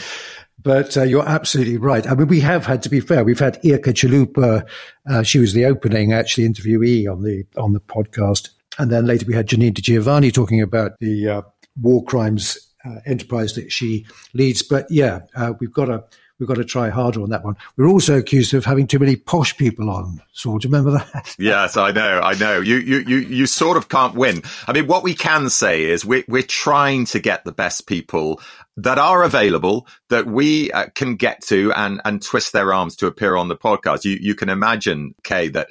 but 0.64 0.98
uh, 0.98 1.04
you're 1.04 1.28
absolutely 1.28 1.78
right. 1.78 2.10
I 2.10 2.16
mean, 2.16 2.28
we 2.28 2.40
have 2.40 2.66
had, 2.66 2.82
to 2.84 2.90
be 2.90 3.00
fair, 3.00 3.24
we've 3.24 3.40
had 3.40 3.62
Irka 3.62 3.94
Chalupa. 3.94 4.68
Uh, 5.10 5.24
she 5.24 5.40
was 5.40 5.54
the 5.54 5.66
opening 5.66 6.14
actually 6.14 6.48
interviewee 6.48 7.12
on 7.12 7.24
the 7.24 7.46
on 7.58 7.74
the 7.74 7.82
podcast, 7.82 8.50
and 8.80 8.92
then 8.92 9.06
later 9.06 9.26
we 9.26 9.36
had 9.36 9.48
Janine 9.48 9.74
Giovanni 9.74 10.32
talking 10.32 10.62
about 10.62 10.98
the 11.00 11.28
uh, 11.28 11.42
war 11.80 12.04
crimes 12.04 12.58
uh, 12.86 13.00
enterprise 13.06 13.54
that 13.56 13.72
she 13.72 14.06
leads. 14.34 14.64
But 14.64 14.90
yeah, 14.90 15.22
uh, 15.36 15.54
we've 15.60 15.74
got 15.74 15.86
to 15.86 16.04
we've 16.44 16.48
got 16.56 16.62
to 16.62 16.66
try 16.66 16.90
harder 16.90 17.22
on 17.22 17.30
that 17.30 17.46
one. 17.46 17.56
We're 17.78 17.88
also 17.88 18.18
accused 18.18 18.54
of 18.54 18.66
having 18.66 18.86
too 18.86 19.00
many 19.00 19.16
posh 19.16 19.56
people 19.56 19.90
on. 19.90 20.22
Saul, 20.34 20.60
do 20.60 20.68
you 20.68 20.74
remember 20.74 20.98
that? 20.98 21.36
yes, 21.40 21.78
I 21.78 21.92
know, 21.92 22.20
I 22.20 22.34
know. 22.34 22.60
You, 22.60 22.76
you, 22.76 22.98
you, 23.00 23.18
you 23.20 23.46
sort 23.46 23.78
of 23.78 23.88
can't 23.88 24.14
win. 24.14 24.44
I 24.68 24.74
mean, 24.74 24.88
what 24.88 25.04
we 25.04 25.14
can 25.14 25.50
say 25.50 25.84
is 25.84 26.04
we're, 26.04 26.26
we're 26.28 26.44
trying 26.44 27.06
to 27.06 27.20
get 27.20 27.46
the 27.46 27.54
best 27.54 27.88
people 27.88 28.42
that 28.76 28.98
are 28.98 29.24
available 29.24 29.88
that 30.10 30.26
we 30.26 30.70
uh, 30.72 30.88
can 30.96 31.16
get 31.16 31.42
to 31.44 31.72
and, 31.74 32.02
and 32.04 32.22
twist 32.22 32.52
their 32.52 32.74
arms 32.74 32.98
to 32.98 33.08
appear 33.08 33.38
on 33.38 33.48
the 33.48 33.56
podcast. 33.56 34.04
You, 34.04 34.18
you 34.20 34.36
can 34.36 34.50
imagine, 34.50 35.16
Kay, 35.24 35.48
that 35.50 35.70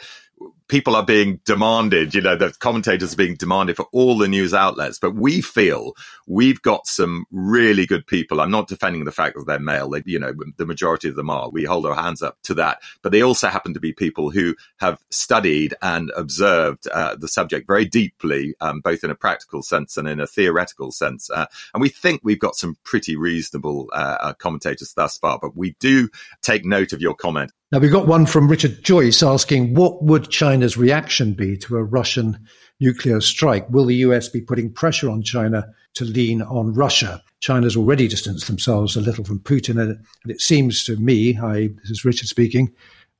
people 0.73 0.97
are 0.97 1.05
being 1.05 1.39
demanded, 1.45 2.15
you 2.15 2.23
know, 2.23 2.35
the 2.35 2.51
commentators 2.59 3.13
are 3.13 3.17
being 3.17 3.35
demanded 3.35 3.77
for 3.77 3.87
all 3.93 4.17
the 4.17 4.27
news 4.27 4.55
outlets. 4.55 4.99
But 4.99 5.15
we 5.15 5.43
feel 5.43 5.93
we've 6.27 6.63
got 6.63 6.87
some 6.87 7.27
really 7.31 7.85
good 7.85 8.07
people. 8.07 8.41
I'm 8.41 8.51
not 8.51 8.69
defending 8.69 9.05
the 9.05 9.13
fact 9.13 9.37
that 9.37 9.45
they're 9.47 9.59
male. 9.59 9.91
They, 9.91 10.03
you 10.07 10.19
know, 10.19 10.33
the 10.57 10.65
majority 10.65 11.11
of 11.11 11.15
them 11.15 11.29
are. 11.29 11.51
We 11.51 11.65
hold 11.65 11.85
our 11.85 11.95
hands 11.95 12.23
up 12.23 12.39
to 12.45 12.55
that. 12.55 12.81
But 13.03 13.13
they 13.13 13.21
also 13.21 13.49
happen 13.49 13.75
to 13.75 13.81
be 13.81 13.93
people 13.93 14.31
who 14.31 14.57
have 14.79 14.99
studied 15.11 15.75
and 15.83 16.11
observed 16.17 16.89
uh, 16.89 17.17
the 17.17 17.29
subject 17.29 17.67
very 17.67 17.85
deeply, 17.85 18.55
um, 18.63 18.81
both 18.81 19.05
in 19.05 19.11
a 19.11 19.15
practical 19.15 19.63
sense 19.63 19.99
and 19.99 20.09
in 20.09 20.21
a 20.21 20.27
theoretical 20.27 20.91
sense. 20.91 21.29
Uh, 21.29 21.45
and 21.75 21.83
we 21.83 21.91
think 21.91 22.23
we've 22.25 22.39
got 22.39 22.57
some 22.57 22.79
pretty 22.83 23.15
reasonable 23.15 23.91
uh, 23.93 24.17
uh 24.21 24.33
commentators 24.33 24.95
thus 24.95 25.19
far. 25.19 25.39
But 25.39 25.55
we 25.55 25.77
do 25.81 26.09
take 26.41 26.65
note 26.65 26.95
of 26.95 27.03
your 27.03 27.15
comment 27.15 27.53
now, 27.73 27.79
we've 27.79 27.91
got 27.91 28.07
one 28.07 28.27
from 28.27 28.49
Richard 28.49 28.83
Joyce 28.83 29.23
asking, 29.23 29.73
what 29.73 30.03
would 30.03 30.29
China's 30.63 30.77
reaction 30.77 31.35
be 31.35 31.57
to 31.57 31.77
a 31.77 31.83
Russian 31.83 32.39
nuclear 32.79 33.21
strike? 33.21 33.69
Will 33.69 33.85
the 33.85 33.97
US 33.97 34.29
be 34.29 34.41
putting 34.41 34.73
pressure 34.73 35.11
on 35.11 35.21
China 35.21 35.67
to 35.95 36.05
lean 36.05 36.41
on 36.41 36.73
Russia? 36.73 37.21
China's 37.41 37.77
already 37.77 38.07
distanced 38.07 38.47
themselves 38.47 38.95
a 38.95 39.01
little 39.01 39.25
from 39.25 39.41
Putin, 39.41 39.81
and 39.81 40.31
it 40.31 40.41
seems 40.41 40.85
to 40.85 40.95
me, 40.95 41.37
I, 41.37 41.71
this 41.81 41.91
is 41.91 42.05
Richard 42.05 42.29
speaking, 42.29 42.71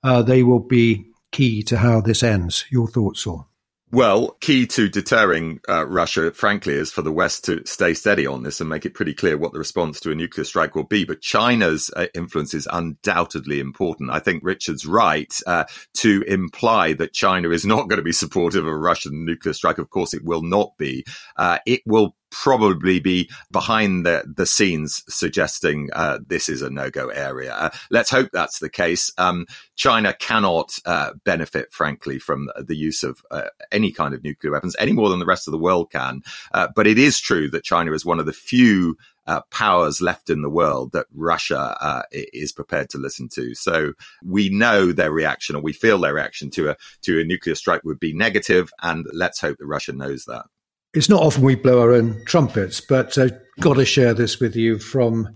uh, 0.05 0.23
they 0.23 0.45
will 0.45 0.61
be 0.61 1.05
key 1.33 1.65
to 1.65 1.79
how 1.79 2.01
this 2.01 2.23
ends. 2.23 2.65
Your 2.71 2.87
thoughts, 2.87 3.23
Saul? 3.25 3.49
Well, 3.95 4.39
key 4.41 4.67
to 4.69 4.89
deterring 4.89 5.61
uh, 5.69 5.87
Russia, 5.87 6.33
frankly, 6.33 6.73
is 6.73 6.91
for 6.91 7.03
the 7.03 7.13
West 7.13 7.45
to 7.45 7.67
stay 7.67 7.93
steady 7.93 8.27
on 8.27 8.43
this 8.43 8.59
and 8.59 8.71
make 8.71 8.87
it 8.87 8.95
pretty 8.95 9.13
clear 9.13 9.37
what 9.37 9.53
the 9.53 9.59
response 9.59 10.01
to 10.01 10.11
a 10.11 10.15
nuclear 10.15 10.47
strike 10.47 10.75
will 10.75 10.85
be. 10.85 11.05
But 11.05 11.21
China's 11.21 11.91
uh, 11.95 12.07
influence 12.15 12.55
is 12.55 12.67
undoubtedly 12.73 13.61
important. 13.61 14.11
I 14.11 14.19
think 14.19 14.45
Richard's 14.45 14.87
right 14.87 15.31
uh, 15.47 15.65
to 15.99 16.23
imply 16.27 16.95
that 16.95 17.13
China 17.13 17.51
is 17.51 17.67
not 17.67 17.91
going 17.91 17.99
to 17.99 18.03
be 18.03 18.13
supportive 18.13 18.65
of 18.65 18.73
a 18.73 18.75
Russian 18.75 19.27
nuclear 19.27 19.53
strike. 19.53 19.77
Of 19.77 19.91
course, 19.91 20.15
it 20.15 20.25
will 20.25 20.43
not 20.43 20.79
be. 20.79 21.05
Uh, 21.37 21.59
it 21.67 21.83
will 21.85 22.17
probably 22.33 22.99
be 22.99 23.31
behind 23.53 24.05
the, 24.05 24.25
the 24.27 24.47
scenes 24.47 25.05
suggesting 25.09 25.89
uh, 25.93 26.19
this 26.27 26.49
is 26.49 26.63
a 26.63 26.71
no 26.71 26.91
go 26.91 27.09
area. 27.09 27.55
Uh, 27.55 27.71
let's 27.91 28.11
hope 28.11 28.31
that's 28.33 28.59
the 28.59 28.69
case. 28.69 29.13
Um, 29.19 29.47
China 29.77 30.13
cannot 30.15 30.77
uh, 30.85 31.13
benefit, 31.25 31.73
frankly, 31.73 32.19
from 32.19 32.51
the 32.59 32.77
use 32.77 33.05
of 33.05 33.21
uh, 33.31 33.49
any 33.71 33.93
kind 33.93 34.15
of 34.15 34.25
nuclear 34.25 34.53
weapons 34.53 34.75
any 34.79 34.93
more 34.93 35.09
than 35.09 35.21
the 35.21 35.27
rest 35.27 35.47
of 35.47 35.53
the 35.53 35.59
world 35.59 35.93
can. 35.93 36.23
Uh, 36.53 36.69
but 36.75 36.87
it 36.87 36.99
is 36.99 37.21
true 37.21 37.49
that 37.51 37.65
China 37.65 37.93
is 37.93 38.05
one 38.05 38.19
of 38.19 38.27
the 38.27 38.33
few 38.33 38.97
uh, 39.25 39.41
powers 39.53 40.01
left 40.01 40.31
in 40.31 40.43
the 40.43 40.51
world 40.51 40.91
that 40.91 41.07
Russia 41.15 41.77
uh, 41.81 42.03
is 42.11 42.51
prepared 42.51 42.91
to 42.91 42.99
listen 42.99 43.29
to. 43.29 43.55
So 43.55 43.93
we 44.25 44.49
know 44.49 44.91
their 44.91 45.13
reaction, 45.13 45.55
or 45.55 45.63
we 45.63 45.73
feel 45.73 46.01
their 46.01 46.15
reaction 46.15 46.51
to 46.51 46.71
a 46.71 46.77
to 47.03 47.21
a 47.21 47.25
nuclear 47.25 47.55
strike 47.55 47.85
would 47.85 48.01
be 48.01 48.13
negative. 48.13 48.33
negative, 48.33 48.73
and 48.83 49.07
let's 49.13 49.41
hope 49.41 49.59
that 49.59 49.67
Russia 49.67 49.93
knows 49.93 50.25
that 50.25 50.47
it's 50.95 51.09
not 51.09 51.23
often 51.23 51.43
we 51.43 51.55
blow 51.55 51.81
our 51.81 51.93
own 51.93 52.23
trumpets, 52.27 52.81
but 52.81 53.17
I've 53.17 53.39
got 53.61 53.75
to 53.75 53.85
share 53.85 54.13
this 54.13 54.41
with 54.41 54.55
you 54.55 54.79
from 54.79 55.35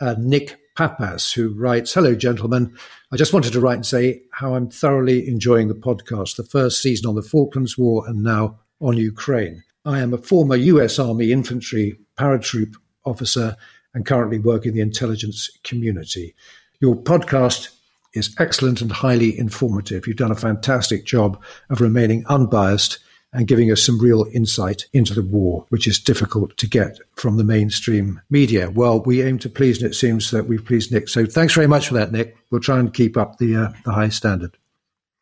uh, 0.00 0.14
Nick 0.18 0.58
Pappas, 0.76 1.32
who 1.32 1.54
writes 1.54 1.94
Hello, 1.94 2.14
gentlemen. 2.14 2.76
I 3.10 3.16
just 3.16 3.32
wanted 3.32 3.52
to 3.54 3.60
write 3.60 3.76
and 3.76 3.86
say 3.86 4.22
how 4.32 4.54
I'm 4.54 4.68
thoroughly 4.68 5.26
enjoying 5.26 5.68
the 5.68 5.74
podcast, 5.74 6.36
the 6.36 6.44
first 6.44 6.82
season 6.82 7.08
on 7.08 7.14
the 7.14 7.22
Falklands 7.22 7.78
War 7.78 8.06
and 8.06 8.22
now 8.22 8.60
on 8.80 8.96
Ukraine. 8.96 9.62
I 9.86 10.00
am 10.00 10.12
a 10.12 10.18
former 10.18 10.56
US 10.56 10.98
Army 10.98 11.32
infantry 11.32 11.98
paratroop 12.18 12.74
officer 13.06 13.56
and 13.94 14.04
currently 14.04 14.38
work 14.38 14.66
in 14.66 14.74
the 14.74 14.82
intelligence 14.82 15.50
community. 15.64 16.34
Your 16.80 16.94
podcast 16.94 17.70
is 18.12 18.36
excellent 18.38 18.82
and 18.82 18.92
highly 18.92 19.38
informative. 19.38 20.06
You've 20.06 20.16
done 20.16 20.30
a 20.30 20.36
fantastic 20.36 21.06
job 21.06 21.42
of 21.70 21.80
remaining 21.80 22.26
unbiased 22.26 22.98
and 23.38 23.46
giving 23.46 23.70
us 23.70 23.80
some 23.80 24.00
real 24.00 24.26
insight 24.32 24.86
into 24.92 25.14
the 25.14 25.22
war, 25.22 25.64
which 25.68 25.86
is 25.86 26.00
difficult 26.00 26.56
to 26.56 26.66
get 26.66 26.98
from 27.14 27.36
the 27.36 27.44
mainstream 27.44 28.20
media. 28.28 28.68
Well, 28.68 29.00
we 29.00 29.22
aim 29.22 29.38
to 29.38 29.48
please, 29.48 29.80
and 29.80 29.88
it 29.88 29.94
seems 29.94 30.32
that 30.32 30.48
we've 30.48 30.64
pleased 30.64 30.90
Nick. 30.90 31.08
So 31.08 31.24
thanks 31.24 31.54
very 31.54 31.68
much 31.68 31.86
for 31.86 31.94
that, 31.94 32.10
Nick. 32.10 32.36
We'll 32.50 32.60
try 32.60 32.80
and 32.80 32.92
keep 32.92 33.16
up 33.16 33.38
the, 33.38 33.54
uh, 33.54 33.72
the 33.84 33.92
high 33.92 34.08
standard. 34.08 34.58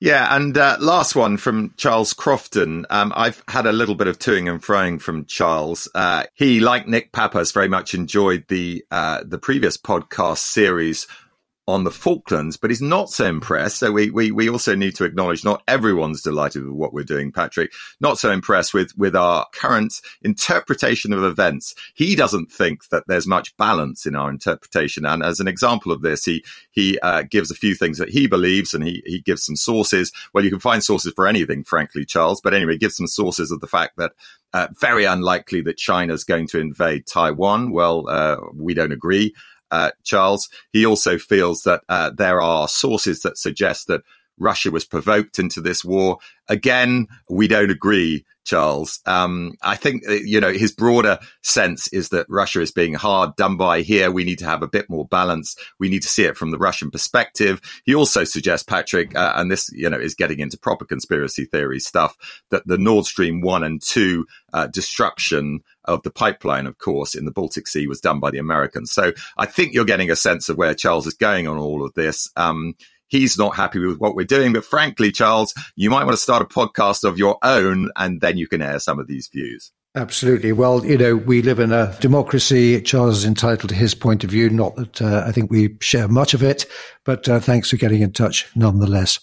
Yeah, 0.01 0.35
and 0.35 0.57
uh, 0.57 0.79
last 0.81 1.15
one 1.15 1.37
from 1.37 1.75
Charles 1.77 2.15
Crofton. 2.15 2.87
Um, 2.89 3.13
I've 3.15 3.43
had 3.49 3.67
a 3.67 3.73
little 3.73 3.95
bit 3.95 4.07
of 4.09 4.19
toing 4.19 4.51
and 4.51 4.63
froing 4.63 4.99
from 4.99 5.27
Charles. 5.27 5.87
Uh, 5.95 6.25
he, 6.33 6.61
like 6.61 6.89
Nick 6.89 7.13
Pappas, 7.13 7.53
very 7.53 7.69
much 7.69 7.93
enjoyed 7.93 8.47
the 8.49 8.83
uh, 8.91 9.25
the 9.27 9.39
previous 9.39 9.77
podcast 9.77 10.39
series 10.39 11.07
on 11.69 11.83
the 11.83 11.91
Falklands, 11.91 12.57
but 12.57 12.71
he's 12.71 12.83
not 12.83 13.11
so 13.11 13.27
impressed. 13.27 13.79
So 13.79 13.91
we, 13.91 14.11
we, 14.11 14.31
we 14.31 14.49
also 14.49 14.77
need 14.77 14.95
to 14.97 15.05
acknowledge 15.05 15.45
not 15.45 15.65
everyone's 15.67 16.23
delighted 16.23 16.65
with 16.65 16.73
what 16.73 16.93
we're 16.93 17.03
doing, 17.03 17.33
Patrick. 17.33 17.73
Not 18.01 18.19
so 18.19 18.31
impressed 18.31 18.73
with, 18.73 18.97
with 18.97 19.17
our 19.17 19.47
current 19.53 19.95
interpretation 20.23 21.13
of 21.13 21.25
events. 21.25 21.75
He 21.95 22.15
doesn't 22.15 22.53
think 22.53 22.89
that 22.91 23.05
there's 23.09 23.27
much 23.27 23.57
balance 23.57 24.07
in 24.07 24.15
our 24.15 24.31
interpretation. 24.31 25.05
And 25.05 25.25
as 25.25 25.41
an 25.41 25.49
example 25.49 25.91
of 25.91 26.03
this, 26.03 26.25
he, 26.25 26.45
he 26.71 27.01
uh, 27.01 27.23
gives 27.23 27.51
a 27.51 27.57
few 27.57 27.75
things 27.75 27.99
that 27.99 28.11
he 28.11 28.29
believes 28.29 28.73
and 28.73 28.85
he, 28.85 29.03
he 29.05 29.21
gives 29.21 29.45
some 29.45 29.57
sources. 29.57 30.13
Well, 30.33 30.45
you 30.45 30.51
can 30.51 30.61
find 30.61 30.85
sources 30.85 31.13
for 31.15 31.27
anything, 31.27 31.65
frankly, 31.65 32.05
Charles, 32.05 32.41
but 32.41 32.55
anyway, 32.55 32.79
gives 32.79 32.97
some 32.97 33.09
sources 33.09 33.51
of 33.51 33.61
the 33.61 33.67
fact 33.67 33.97
that 33.97 34.13
uh, 34.53 34.69
very 34.81 35.05
unlikely 35.05 35.63
that 35.63 35.77
China's 35.77 36.23
going 36.23 36.47
to 36.47 36.61
invade 36.61 37.07
Taiwan. 37.07 37.73
Well, 37.73 38.09
uh, 38.09 38.37
we 38.55 38.73
don't 38.73 38.93
agree 38.93 39.35
uh, 39.71 39.91
Charles. 40.05 40.49
He 40.73 40.87
also 40.87 41.19
feels 41.19 41.63
that 41.63 41.83
uh, 41.89 42.11
there 42.17 42.41
are 42.41 42.69
sources 42.69 43.23
that 43.23 43.39
suggest 43.39 43.87
that 43.89 44.03
Russia 44.39 44.71
was 44.71 44.85
provoked 44.85 45.39
into 45.39 45.61
this 45.61 45.85
war. 45.85 46.19
Again, 46.49 47.07
we 47.29 47.49
don't 47.49 47.71
agree, 47.71 48.25
Charles. 48.47 49.01
Um, 49.05 49.55
I 49.61 49.77
think, 49.77 50.09
uh, 50.09 50.13
you 50.13 50.41
know, 50.41 50.53
his 50.53 50.73
broader 50.73 51.19
sense 51.43 51.89
is 51.89 52.11
that 52.11 52.27
Russia 52.31 52.61
is 52.61 52.71
being 52.71 52.95
hard 52.95 53.37
done 53.37 53.57
by 53.57 53.83
here. 53.83 54.11
We 54.11 54.25
need 54.25 54.39
to 54.39 54.47
have 54.47 54.63
a 54.63 54.69
bit 54.69 54.89
more 54.89 55.07
balance. 55.07 55.57
We 55.79 55.89
need 55.89 56.03
to 56.03 56.09
see 56.09 56.25
it 56.25 56.37
from 56.37 56.53
the 56.53 56.59
Russian 56.59 56.91
perspective. 56.91 57.61
He 57.85 57.95
also 57.95 58.25
suggests, 58.25 58.65
Patrick, 58.65 59.15
uh, 59.15 59.35
and 59.37 59.51
this, 59.51 59.69
you 59.73 59.91
know, 59.91 59.99
is 59.99 60.15
getting 60.15 60.41
into 60.41 60.59
proper 60.59 60.85
conspiracy 60.85 61.45
theory 61.45 61.81
stuff, 61.81 62.17
that 62.51 62.67
the 62.67 62.79
Nord 62.79 63.05
Stream 63.05 63.41
1 63.41 63.65
and 63.65 63.83
2 63.83 64.27
uh, 64.53 64.67
destruction 64.69 65.61
of 65.85 66.03
the 66.03 66.11
pipeline, 66.11 66.67
of 66.67 66.79
course, 66.79 67.15
in 67.15 67.25
the 67.25 67.31
Baltic 67.31 67.69
Sea 67.69 67.87
was 67.87 68.01
done 68.01 68.21
by 68.21 68.31
the 68.31 68.39
Americans. 68.39 68.93
So 68.93 69.13
I 69.37 69.47
think 69.47 69.73
you're 69.73 69.85
getting 69.85 70.11
a 70.11 70.17
sense 70.17 70.49
of 70.49 70.57
where 70.57 70.75
Charles 70.75 71.07
is 71.07 71.15
going 71.15 71.47
on 71.47 71.59
all 71.59 71.85
of 71.85 71.95
this. 71.95 72.31
Um, 72.37 72.75
he's 73.09 73.39
not 73.39 73.57
happy 73.57 73.79
with 73.79 73.99
what 73.99 74.15
we're 74.15 74.27
doing. 74.27 74.53
But 74.53 74.65
frankly, 74.65 75.13
Charles, 75.13 75.55
you 75.77 75.91
might 75.91 76.05
want 76.05 76.17
to 76.17 76.23
start 76.23 76.43
a 76.43 76.47
podcast 76.47 77.05
of 77.05 77.19
your 77.19 77.39
own 77.43 77.91
and 77.97 78.21
then 78.21 78.37
you 78.37 78.49
can 78.49 78.63
air 78.63 78.79
some 78.79 78.99
of 78.99 79.07
these 79.07 79.29
views. 79.29 79.73
Absolutely. 79.95 80.53
Well, 80.53 80.85
you 80.85 80.99
know, 80.99 81.17
we 81.17 81.41
live 81.41 81.59
in 81.59 81.73
a 81.73 81.97
democracy. 82.01 82.83
Charles 82.83 83.19
is 83.19 83.25
entitled 83.25 83.71
to 83.71 83.75
his 83.75 83.95
point 83.95 84.25
of 84.25 84.31
view. 84.31 84.51
Not 84.51 84.77
that 84.77 85.01
uh, 85.01 85.25
I 85.27 85.33
think 85.33 85.51
we 85.51 85.79
share 85.81 86.07
much 86.07 86.35
of 86.35 86.43
it, 86.43 86.67
but 87.05 87.27
uh, 87.29 87.41
thanks 87.41 87.71
for 87.71 87.79
getting 87.79 88.03
in 88.03 88.13
touch 88.13 88.47
nonetheless. 88.55 89.19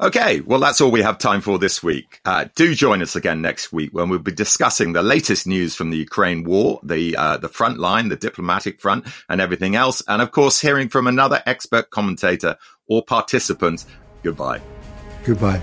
Okay, 0.00 0.40
well, 0.40 0.58
that's 0.58 0.80
all 0.80 0.90
we 0.90 1.02
have 1.02 1.18
time 1.18 1.40
for 1.40 1.58
this 1.58 1.82
week. 1.82 2.20
Uh, 2.24 2.46
do 2.54 2.74
join 2.74 3.02
us 3.02 3.16
again 3.16 3.40
next 3.40 3.72
week 3.72 3.90
when 3.92 4.08
we'll 4.08 4.18
be 4.18 4.32
discussing 4.32 4.92
the 4.92 5.02
latest 5.02 5.46
news 5.46 5.74
from 5.74 5.90
the 5.90 5.96
Ukraine 5.96 6.44
war, 6.44 6.80
the 6.82 7.16
uh, 7.16 7.36
the 7.36 7.48
front 7.48 7.78
line, 7.78 8.08
the 8.08 8.16
diplomatic 8.16 8.80
front, 8.80 9.06
and 9.28 9.40
everything 9.40 9.76
else, 9.76 10.02
and 10.08 10.22
of 10.22 10.32
course, 10.32 10.60
hearing 10.60 10.88
from 10.88 11.06
another 11.06 11.42
expert 11.46 11.90
commentator 11.90 12.56
or 12.88 13.02
participant. 13.04 13.84
Goodbye. 14.22 14.60
Goodbye. 15.24 15.60